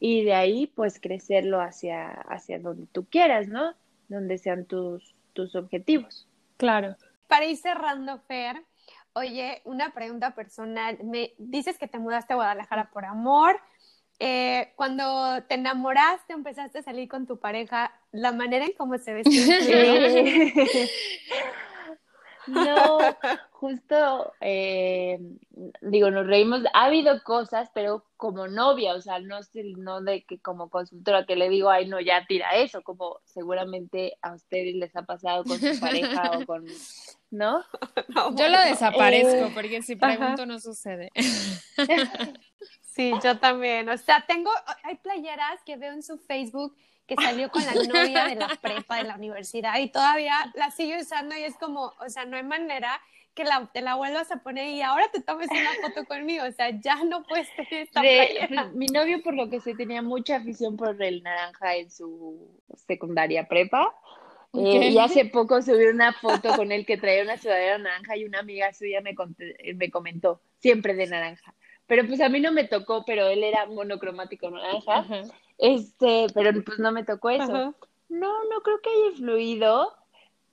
y 0.00 0.24
de 0.24 0.34
ahí 0.34 0.66
pues 0.66 1.00
crecerlo 1.00 1.60
hacia, 1.60 2.10
hacia 2.10 2.58
donde 2.58 2.86
tú 2.86 3.06
quieras, 3.06 3.48
¿no? 3.48 3.74
Donde 4.08 4.38
sean 4.38 4.64
tus, 4.64 5.14
tus 5.32 5.54
objetivos. 5.54 6.28
Claro. 6.56 6.96
Para 7.26 7.46
ir 7.46 7.56
cerrando, 7.56 8.18
Fer, 8.20 8.62
oye, 9.12 9.60
una 9.64 9.92
pregunta 9.92 10.34
personal. 10.34 10.98
Me 11.04 11.34
dices 11.38 11.78
que 11.78 11.88
te 11.88 11.98
mudaste 11.98 12.32
a 12.32 12.36
Guadalajara 12.36 12.90
por 12.90 13.04
amor. 13.04 13.60
Eh, 14.20 14.72
cuando 14.76 15.42
te 15.44 15.54
enamoraste, 15.54 16.32
empezaste 16.32 16.78
a 16.78 16.82
salir 16.82 17.08
con 17.08 17.26
tu 17.26 17.38
pareja, 17.38 17.92
la 18.10 18.32
manera 18.32 18.64
en 18.64 18.72
cómo 18.72 18.98
se 18.98 19.14
vestía. 19.14 19.58
No, 22.48 22.98
justo, 23.50 24.32
eh, 24.40 25.18
digo, 25.80 26.10
nos 26.10 26.26
reímos, 26.26 26.62
ha 26.72 26.86
habido 26.86 27.22
cosas, 27.22 27.70
pero 27.74 28.04
como 28.16 28.48
novia, 28.48 28.94
o 28.94 29.00
sea, 29.00 29.18
no, 29.18 29.38
no 29.76 30.00
de 30.00 30.24
que 30.24 30.38
como 30.38 30.70
consultora 30.70 31.26
que 31.26 31.36
le 31.36 31.48
digo, 31.48 31.70
ay, 31.70 31.86
no, 31.86 32.00
ya 32.00 32.26
tira 32.26 32.56
eso, 32.56 32.82
como 32.82 33.20
seguramente 33.24 34.16
a 34.22 34.32
ustedes 34.34 34.74
les 34.74 34.94
ha 34.96 35.02
pasado 35.02 35.44
con 35.44 35.58
su 35.58 35.78
pareja 35.80 36.38
o 36.38 36.46
con, 36.46 36.66
¿no? 37.30 37.64
yo 38.36 38.48
lo 38.48 38.60
desaparezco, 38.60 39.46
eh, 39.46 39.52
porque 39.54 39.82
si 39.82 39.96
pregunto 39.96 40.46
no 40.46 40.58
sucede. 40.58 41.10
Sí, 42.98 43.12
yo 43.22 43.38
también, 43.38 43.88
o 43.88 43.96
sea, 43.96 44.24
tengo, 44.26 44.50
hay 44.82 44.96
playeras 44.96 45.62
que 45.64 45.76
veo 45.76 45.92
en 45.92 46.02
su 46.02 46.18
Facebook 46.18 46.74
que 47.08 47.16
salió 47.16 47.50
con 47.50 47.64
la 47.64 47.74
novia 47.74 48.26
de 48.26 48.36
la 48.36 48.48
prepa 48.62 48.98
de 48.98 49.04
la 49.04 49.16
universidad 49.16 49.78
y 49.80 49.88
todavía 49.88 50.34
la 50.54 50.70
sigue 50.70 51.00
usando 51.00 51.34
y 51.36 51.42
es 51.42 51.56
como, 51.56 51.94
o 51.98 52.08
sea, 52.08 52.26
no 52.26 52.36
hay 52.36 52.42
manera 52.44 53.00
que 53.34 53.44
la, 53.44 53.70
te 53.72 53.80
la 53.80 53.94
vuelvas 53.94 54.30
a 54.30 54.42
poner 54.42 54.68
y 54.68 54.82
ahora 54.82 55.08
te 55.10 55.22
tomes 55.22 55.48
una 55.50 55.88
foto 55.88 56.04
conmigo, 56.04 56.44
o 56.44 56.52
sea, 56.52 56.70
ya 56.70 57.02
no 57.04 57.24
puedes 57.24 57.48
tener 57.56 57.84
esta 57.84 58.00
pues, 58.00 58.74
Mi 58.74 58.86
novio, 58.86 59.22
por 59.22 59.34
lo 59.34 59.48
que 59.48 59.60
sé, 59.60 59.74
tenía 59.74 60.02
mucha 60.02 60.36
afición 60.36 60.76
por 60.76 61.00
el 61.02 61.22
naranja 61.22 61.76
en 61.76 61.90
su 61.90 62.60
secundaria 62.86 63.48
prepa. 63.48 63.94
Eh, 64.54 64.90
y 64.90 64.98
hace 64.98 65.26
poco 65.26 65.60
subí 65.62 65.84
una 65.84 66.12
foto 66.14 66.56
con 66.56 66.72
él 66.72 66.84
que 66.86 66.96
traía 66.96 67.22
una 67.22 67.36
sudadera 67.36 67.78
naranja 67.78 68.16
y 68.16 68.24
una 68.24 68.40
amiga 68.40 68.72
suya 68.72 69.00
me, 69.02 69.14
me 69.74 69.90
comentó, 69.90 70.40
siempre 70.58 70.94
de 70.94 71.06
naranja. 71.06 71.54
Pero 71.88 72.06
pues 72.06 72.20
a 72.20 72.28
mí 72.28 72.38
no 72.38 72.52
me 72.52 72.64
tocó, 72.64 73.04
pero 73.04 73.26
él 73.26 73.42
era 73.42 73.66
monocromático 73.66 74.50
naranja. 74.50 75.06
Este, 75.56 76.26
pero 76.34 76.52
pues 76.62 76.78
no 76.78 76.92
me 76.92 77.02
tocó 77.02 77.30
eso. 77.30 77.74
No, 78.08 78.44
no 78.44 78.60
creo 78.62 78.80
que 78.80 78.90
haya 78.90 79.10
influido. 79.10 79.94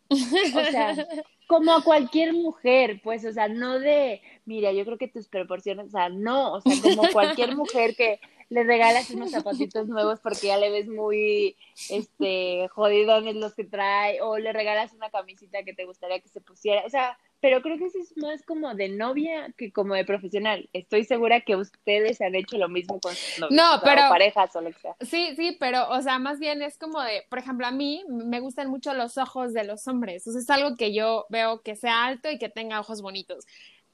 O 0.09 0.15
sea, 0.15 0.95
como 1.47 1.73
a 1.73 1.83
cualquier 1.83 2.33
mujer, 2.33 3.01
pues, 3.03 3.25
o 3.25 3.31
sea, 3.31 3.47
no 3.47 3.79
de, 3.79 4.21
mira, 4.45 4.71
yo 4.71 4.85
creo 4.85 4.97
que 4.97 5.07
tus 5.07 5.27
proporciones, 5.27 5.87
o 5.87 5.91
sea, 5.91 6.09
no, 6.09 6.53
o 6.53 6.61
sea, 6.61 6.73
como 6.81 7.09
cualquier 7.11 7.55
mujer 7.55 7.95
que 7.95 8.19
le 8.49 8.63
regalas 8.63 9.09
unos 9.09 9.31
zapatitos 9.31 9.87
nuevos 9.87 10.19
porque 10.19 10.47
ya 10.47 10.57
le 10.57 10.69
ves 10.69 10.87
muy, 10.87 11.55
este, 11.89 12.67
jodidones 12.69 13.35
los 13.35 13.53
que 13.55 13.63
trae, 13.63 14.21
o 14.21 14.37
le 14.37 14.53
regalas 14.53 14.93
una 14.93 15.09
camisita 15.09 15.63
que 15.63 15.73
te 15.73 15.85
gustaría 15.85 16.19
que 16.19 16.29
se 16.29 16.41
pusiera, 16.41 16.83
o 16.85 16.89
sea, 16.89 17.17
pero 17.45 17.61
creo 17.61 17.77
que 17.77 17.85
eso 17.85 17.99
es 17.99 18.17
más 18.17 18.41
como 18.41 18.73
de 18.73 18.89
novia 18.89 19.53
que 19.55 19.71
como 19.71 19.93
de 19.93 20.03
profesional. 20.03 20.67
Estoy 20.73 21.03
segura 21.03 21.41
que 21.41 21.55
ustedes 21.55 22.19
han 22.19 22.33
hecho 22.33 22.57
lo 22.57 22.69
mismo 22.69 22.99
con 22.99 23.13
sus 23.13 23.37
novios, 23.37 23.55
no, 23.55 23.81
pero, 23.83 24.01
parejas 24.09 24.55
o 24.55 24.61
lo 24.61 24.71
que 24.71 24.79
sea. 24.79 24.95
Sí, 25.01 25.35
sí, 25.35 25.55
pero, 25.59 25.87
o 25.91 26.01
sea, 26.01 26.17
más 26.17 26.39
bien 26.39 26.63
es 26.63 26.79
como 26.79 26.99
de, 27.03 27.23
por 27.29 27.37
ejemplo, 27.37 27.67
a 27.67 27.71
mí 27.71 28.03
me 28.07 28.39
gustan 28.39 28.67
mucho 28.67 28.95
los 28.95 29.19
ojos 29.19 29.53
de 29.53 29.63
los 29.63 29.87
hombres. 29.87 30.25
O 30.25 30.35
es 30.35 30.49
algo 30.49 30.75
que 30.75 30.91
yo 30.91 31.27
veo 31.29 31.61
que 31.61 31.75
sea 31.75 32.07
alto 32.07 32.31
y 32.31 32.39
que 32.39 32.49
tenga 32.49 32.79
ojos 32.79 33.03
bonitos. 33.03 33.45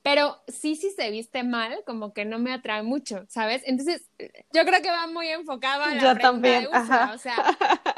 Pero 0.02 0.42
sí, 0.48 0.78
sí 0.78 0.92
se 0.92 1.12
viste 1.12 1.44
mal, 1.44 1.84
como 1.86 2.14
que 2.14 2.24
no 2.24 2.40
me 2.40 2.54
atrae 2.54 2.84
mucho, 2.84 3.26
¿sabes? 3.28 3.64
Entonces, 3.66 4.10
yo 4.54 4.64
creo 4.64 4.82
que 4.82 4.92
va 4.92 5.08
muy 5.08 5.28
enfocado 5.28 5.84
a 5.84 5.94
la 5.94 6.02
Yo 6.02 6.18
también. 6.18 6.68
O 6.68 7.18
sea, 7.18 7.36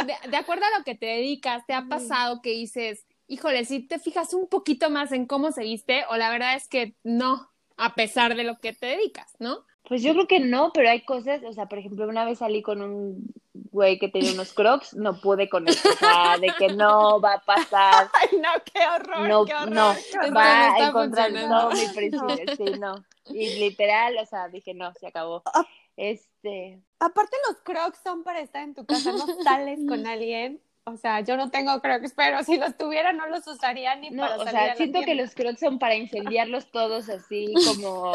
de, 0.04 0.30
de, 0.32 0.38
acuerdo 0.38 0.66
a 0.66 0.80
lo 0.80 0.84
que 0.84 0.96
te 0.96 1.06
dedicas, 1.06 1.64
¿te 1.68 1.74
ha 1.76 1.84
pasado 1.84 2.42
que 2.42 2.50
dices, 2.50 3.06
híjole, 3.28 3.66
si 3.66 3.80
te 3.82 4.00
fijas 4.00 4.34
un 4.34 4.48
poquito 4.48 4.90
más 4.90 5.12
en 5.12 5.26
cómo 5.26 5.52
se 5.52 5.64
viste, 5.64 6.06
o 6.10 6.18
la 6.18 6.30
verdad 6.30 6.56
es 6.56 6.68
que 6.68 6.96
no, 7.04 7.50
a 7.78 7.96
pesar 7.96 8.36
de 8.36 8.44
lo 8.44 8.60
que 8.60 8.74
te 8.74 8.88
dedicas, 8.88 9.36
¿no? 9.40 9.66
Pues 9.88 10.02
yo 10.02 10.14
creo 10.14 10.28
que 10.28 10.40
no, 10.40 10.72
pero 10.74 10.90
hay 10.90 11.02
cosas, 11.02 11.42
o 11.44 11.52
sea, 11.52 11.66
por 11.66 11.78
ejemplo, 11.78 12.08
una 12.08 12.24
vez 12.24 12.40
salí 12.40 12.62
con 12.62 12.82
un 12.82 13.34
güey 13.54 14.00
que 14.00 14.08
tenía 14.08 14.32
unos 14.32 14.54
crocs, 14.54 14.94
no 14.94 15.20
pude 15.20 15.50
con 15.50 15.68
eso, 15.68 15.90
o 15.90 15.94
sea, 15.94 16.38
de 16.38 16.54
que 16.58 16.70
no 16.70 17.20
va 17.20 17.34
a 17.34 17.42
pasar. 17.42 18.10
Ay, 18.14 18.38
no, 18.40 18.50
qué 18.72 18.80
horror, 18.88 19.28
no, 19.28 19.46
qué 19.46 19.54
horror. 19.54 19.72
No, 19.72 19.94
va 20.34 20.74
a 20.74 20.88
encontrar 20.88 21.34
todo 21.34 21.72
mi 21.72 21.88
príncipe, 21.94 22.56
sí, 22.56 22.80
no. 22.80 22.96
Y 23.26 23.60
literal, 23.60 24.18
o 24.18 24.26
sea, 24.26 24.48
dije, 24.48 24.74
no, 24.74 24.94
se 24.94 25.08
acabó. 25.08 25.44
Ah. 25.46 25.66
Este. 25.98 26.82
Aparte 27.00 27.38
los 27.48 27.58
crocs 27.62 28.00
son 28.04 28.24
para 28.24 28.40
estar 28.40 28.64
en 28.64 28.74
tu 28.74 28.86
casa, 28.86 29.12
no 29.12 29.26
sales 29.44 29.80
con 29.88 30.08
alguien 30.08 30.62
o 30.86 30.98
sea, 30.98 31.22
yo 31.22 31.38
no 31.38 31.50
tengo 31.50 31.80
crocs, 31.80 32.14
pero 32.16 32.44
si 32.44 32.58
los 32.58 32.78
tuviera 32.78 33.14
no 33.14 33.28
los 33.28 33.48
usaría 33.48 33.96
ni 33.96 34.12
para 34.12 34.38
salir 34.38 34.48
o 34.48 34.52
sea, 34.52 34.76
siento 34.76 35.02
que 35.02 35.16
los 35.16 35.34
crocs 35.34 35.60
son 35.60 35.80
para 35.80 35.96
incendiarlos 35.96 36.72
todos 36.72 37.10
así 37.10 37.54
como 37.68 38.12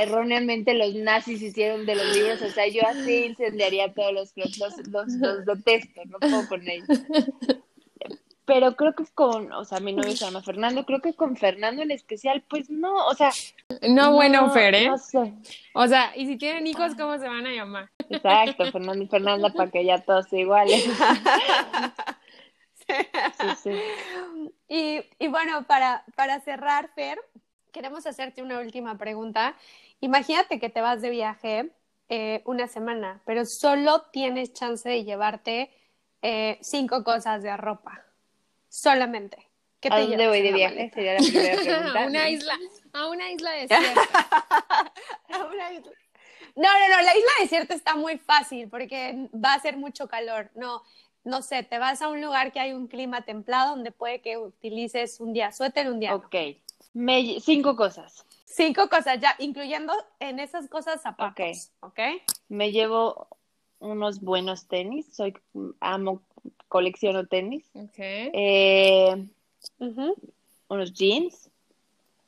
erróneamente 0.00 0.74
los 0.74 0.94
nazis 0.94 1.42
hicieron 1.42 1.84
de 1.84 1.94
los 1.94 2.16
libros, 2.16 2.42
o 2.42 2.48
sea, 2.48 2.68
yo 2.68 2.82
así 2.86 3.24
incendiaría 3.26 3.92
todos 3.92 4.12
los 4.12 4.32
crocs, 4.32 4.58
los, 4.58 4.88
los, 4.88 5.08
los 5.12 5.44
detesto, 5.44 6.02
no 6.06 6.18
puedo 6.18 6.48
con 6.48 6.68
ellos 6.68 6.88
pero 8.48 8.76
creo 8.76 8.94
que 8.94 9.04
con, 9.12 9.52
o 9.52 9.62
sea, 9.66 9.78
mi 9.78 9.92
novio 9.92 10.16
se 10.16 10.24
llama 10.24 10.42
Fernando, 10.42 10.86
creo 10.86 11.02
que 11.02 11.12
con 11.12 11.36
Fernando 11.36 11.82
en 11.82 11.90
especial, 11.90 12.42
pues 12.48 12.70
no, 12.70 13.06
o 13.06 13.14
sea. 13.14 13.30
No, 13.86 14.14
bueno, 14.14 14.50
Fer, 14.50 14.74
¿eh? 14.74 14.88
No 14.88 14.96
sé. 14.96 15.34
O 15.74 15.86
sea, 15.86 16.16
y 16.16 16.26
si 16.26 16.38
tienen 16.38 16.66
hijos, 16.66 16.94
¿cómo 16.94 17.18
se 17.18 17.28
van 17.28 17.46
a 17.46 17.52
llamar? 17.52 17.90
Exacto, 18.10 18.70
Fernando 18.72 19.04
y 19.04 19.08
Fernanda, 19.08 19.50
para 19.50 19.70
que 19.70 19.84
ya 19.84 19.98
todos 20.00 20.32
iguales. 20.32 20.84
sí, 22.86 22.94
sí. 23.62 23.80
Y, 24.68 25.00
y 25.18 25.28
bueno, 25.28 25.64
para, 25.66 26.04
para 26.16 26.40
cerrar, 26.40 26.90
Fer, 26.94 27.18
queremos 27.72 28.06
hacerte 28.06 28.42
una 28.42 28.60
última 28.60 28.96
pregunta. 28.96 29.54
Imagínate 30.00 30.58
que 30.58 30.70
te 30.70 30.80
vas 30.80 31.02
de 31.02 31.10
viaje 31.10 31.70
eh, 32.08 32.42
una 32.46 32.68
semana, 32.68 33.20
pero 33.26 33.44
solo 33.44 34.02
tienes 34.12 34.52
chance 34.52 34.88
de 34.88 35.04
llevarte 35.04 35.70
eh, 36.22 36.58
cinco 36.62 37.04
cosas 37.04 37.42
de 37.42 37.56
ropa. 37.56 38.04
Solamente. 38.68 39.48
¿Qué 39.80 39.90
te 39.90 39.94
¿A 39.94 40.00
dónde 40.00 40.26
voy 40.26 40.42
de 40.42 40.52
viaje? 40.52 40.90
Sería 40.92 41.14
la 41.14 41.18
primera 41.20 41.56
pregunta. 41.62 42.02
a 42.02 42.06
una 42.06 42.28
isla, 42.28 42.58
a 42.92 43.08
una 43.08 43.30
isla 43.30 43.50
desierta. 43.60 44.00
a 45.28 45.44
una 45.44 45.72
isla. 45.72 45.92
No, 46.58 46.64
no, 46.64 46.96
no, 46.96 47.02
la 47.02 47.16
isla 47.16 47.30
desierta 47.40 47.72
está 47.72 47.94
muy 47.94 48.18
fácil 48.18 48.68
porque 48.68 49.28
va 49.32 49.54
a 49.54 49.60
ser 49.60 49.76
mucho 49.76 50.08
calor. 50.08 50.50
No, 50.56 50.82
no 51.22 51.40
sé, 51.40 51.62
te 51.62 51.78
vas 51.78 52.02
a 52.02 52.08
un 52.08 52.20
lugar 52.20 52.50
que 52.52 52.58
hay 52.58 52.72
un 52.72 52.88
clima 52.88 53.22
templado 53.22 53.76
donde 53.76 53.92
puede 53.92 54.20
que 54.20 54.38
utilices 54.38 55.20
un 55.20 55.32
día 55.32 55.52
suéter, 55.52 55.88
un 55.88 56.00
día. 56.00 56.16
Ok. 56.16 56.34
cinco 57.42 57.76
cosas. 57.76 58.26
Cinco 58.44 58.88
cosas, 58.88 59.20
ya, 59.20 59.36
incluyendo 59.38 59.92
en 60.18 60.40
esas 60.40 60.68
cosas 60.68 61.00
zapatos. 61.00 61.70
Ok. 61.78 61.90
okay. 61.92 62.22
Me 62.48 62.72
llevo 62.72 63.28
unos 63.78 64.20
buenos 64.20 64.66
tenis. 64.66 65.06
Soy, 65.12 65.34
amo, 65.78 66.22
colecciono 66.66 67.26
tenis. 67.26 67.70
Ok. 67.74 67.98
Eh, 67.98 69.28
unos 70.66 70.92
jeans. 70.92 71.48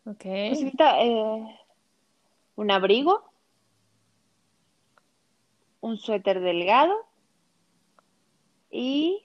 Ok. 0.06 0.22
Pues 0.22 0.60
eh, 0.62 1.58
un 2.54 2.70
abrigo. 2.70 3.29
Un 5.80 5.98
suéter 5.98 6.40
delgado. 6.40 7.06
Y 8.70 9.22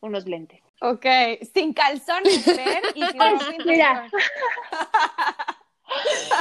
unos 0.00 0.26
lentes. 0.26 0.60
Ok, 0.80 1.06
sin 1.54 1.72
calzones. 1.72 2.46
Y 2.94 3.02
sin 3.02 3.16
pues, 3.16 3.66
mira. 3.66 4.10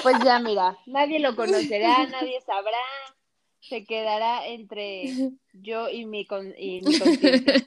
Pues 0.01 0.17
ya, 0.23 0.39
mira, 0.39 0.77
nadie 0.85 1.19
lo 1.19 1.35
conocerá, 1.35 2.05
nadie 2.07 2.39
sabrá. 2.41 2.77
Se 3.59 3.83
quedará 3.85 4.47
entre 4.47 5.31
yo 5.53 5.87
y 5.89 6.05
mi, 6.05 6.25
con, 6.25 6.53
y 6.57 6.81
mi 6.81 6.99
conciencia. 6.99 7.65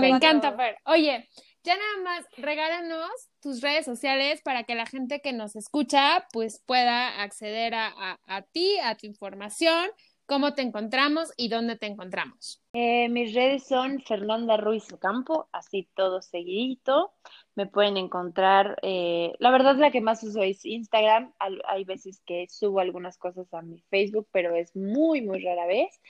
Me 0.00 0.08
encanta, 0.08 0.50
ver. 0.50 0.78
Oye, 0.84 1.28
ya 1.64 1.76
nada 1.76 1.96
más 2.04 2.26
regálanos 2.36 3.10
tus 3.40 3.60
redes 3.60 3.84
sociales 3.86 4.40
para 4.42 4.64
que 4.64 4.74
la 4.74 4.86
gente 4.86 5.20
que 5.20 5.32
nos 5.32 5.56
escucha 5.56 6.26
pues 6.32 6.62
pueda 6.64 7.22
acceder 7.22 7.74
a, 7.74 8.20
a 8.26 8.42
ti, 8.42 8.78
a 8.78 8.94
tu 8.96 9.06
información, 9.06 9.90
cómo 10.26 10.54
te 10.54 10.62
encontramos 10.62 11.32
y 11.36 11.48
dónde 11.48 11.76
te 11.76 11.86
encontramos. 11.86 12.62
Eh, 12.72 13.08
mis 13.08 13.34
redes 13.34 13.66
son 13.66 14.00
Fernanda 14.00 14.56
Ruiz 14.56 14.92
Ocampo, 14.92 15.48
así 15.52 15.88
todo 15.94 16.22
seguidito. 16.22 17.12
Me 17.56 17.66
pueden 17.66 17.96
encontrar, 17.96 18.76
eh, 18.82 19.32
la 19.38 19.52
verdad 19.52 19.76
la 19.76 19.92
que 19.92 20.00
más 20.00 20.24
uso 20.24 20.42
es 20.42 20.64
Instagram. 20.64 21.32
Hay 21.68 21.84
veces 21.84 22.20
que 22.26 22.48
subo 22.48 22.80
algunas 22.80 23.16
cosas 23.16 23.52
a 23.54 23.62
mi 23.62 23.78
Facebook, 23.90 24.26
pero 24.32 24.56
es 24.56 24.74
muy, 24.74 25.22
muy 25.22 25.44
rara 25.44 25.66
vez. 25.66 26.00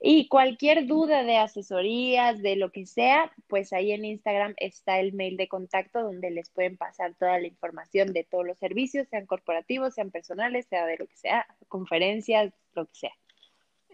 Y 0.00 0.28
cualquier 0.28 0.86
duda 0.86 1.24
de 1.24 1.38
asesorías, 1.38 2.40
de 2.40 2.54
lo 2.54 2.70
que 2.70 2.86
sea, 2.86 3.32
pues 3.48 3.72
ahí 3.72 3.90
en 3.90 4.04
Instagram 4.04 4.54
está 4.58 5.00
el 5.00 5.12
mail 5.12 5.36
de 5.36 5.48
contacto 5.48 6.02
donde 6.02 6.30
les 6.30 6.50
pueden 6.50 6.76
pasar 6.76 7.14
toda 7.18 7.40
la 7.40 7.48
información 7.48 8.12
de 8.12 8.22
todos 8.22 8.46
los 8.46 8.58
servicios, 8.58 9.08
sean 9.08 9.26
corporativos, 9.26 9.94
sean 9.94 10.12
personales, 10.12 10.66
sea 10.66 10.86
de 10.86 10.98
lo 10.98 11.06
que 11.06 11.16
sea, 11.16 11.46
conferencias, 11.68 12.52
lo 12.74 12.86
que 12.86 12.94
sea. 12.94 13.12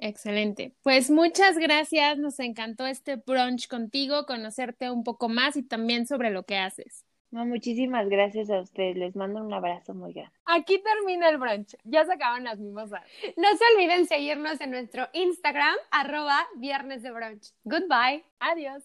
Excelente. 0.01 0.75
Pues 0.83 1.11
muchas 1.11 1.59
gracias. 1.59 2.19
Nos 2.19 2.39
encantó 2.41 2.87
este 2.87 3.17
brunch 3.17 3.69
contigo, 3.69 4.27
conocerte 4.27 4.91
un 4.91 5.05
poco 5.05 5.29
más 5.29 5.57
y 5.57 5.63
también 5.63 6.07
sobre 6.07 6.31
lo 6.31 6.45
que 6.45 6.57
haces. 6.57 7.05
No, 7.31 7.45
muchísimas 7.45 8.09
gracias 8.09 8.49
a 8.49 8.61
ustedes. 8.61 8.97
Les 8.97 9.15
mando 9.15 9.45
un 9.45 9.53
abrazo 9.53 9.93
muy 9.93 10.15
grande. 10.15 10.33
Aquí 10.47 10.83
termina 10.83 11.29
el 11.29 11.37
brunch. 11.37 11.77
Ya 11.85 12.05
se 12.07 12.15
acaban 12.15 12.45
las 12.45 12.59
mimosas. 12.59 13.03
No 13.37 13.49
se 13.57 13.65
olviden 13.75 14.07
seguirnos 14.07 14.61
en 14.61 14.71
nuestro 14.71 15.09
Instagram, 15.13 15.77
arroba 15.91 16.47
viernes 16.57 17.03
de 17.03 17.11
brunch. 17.11 17.53
Goodbye. 17.65 18.25
Adiós. 18.41 18.83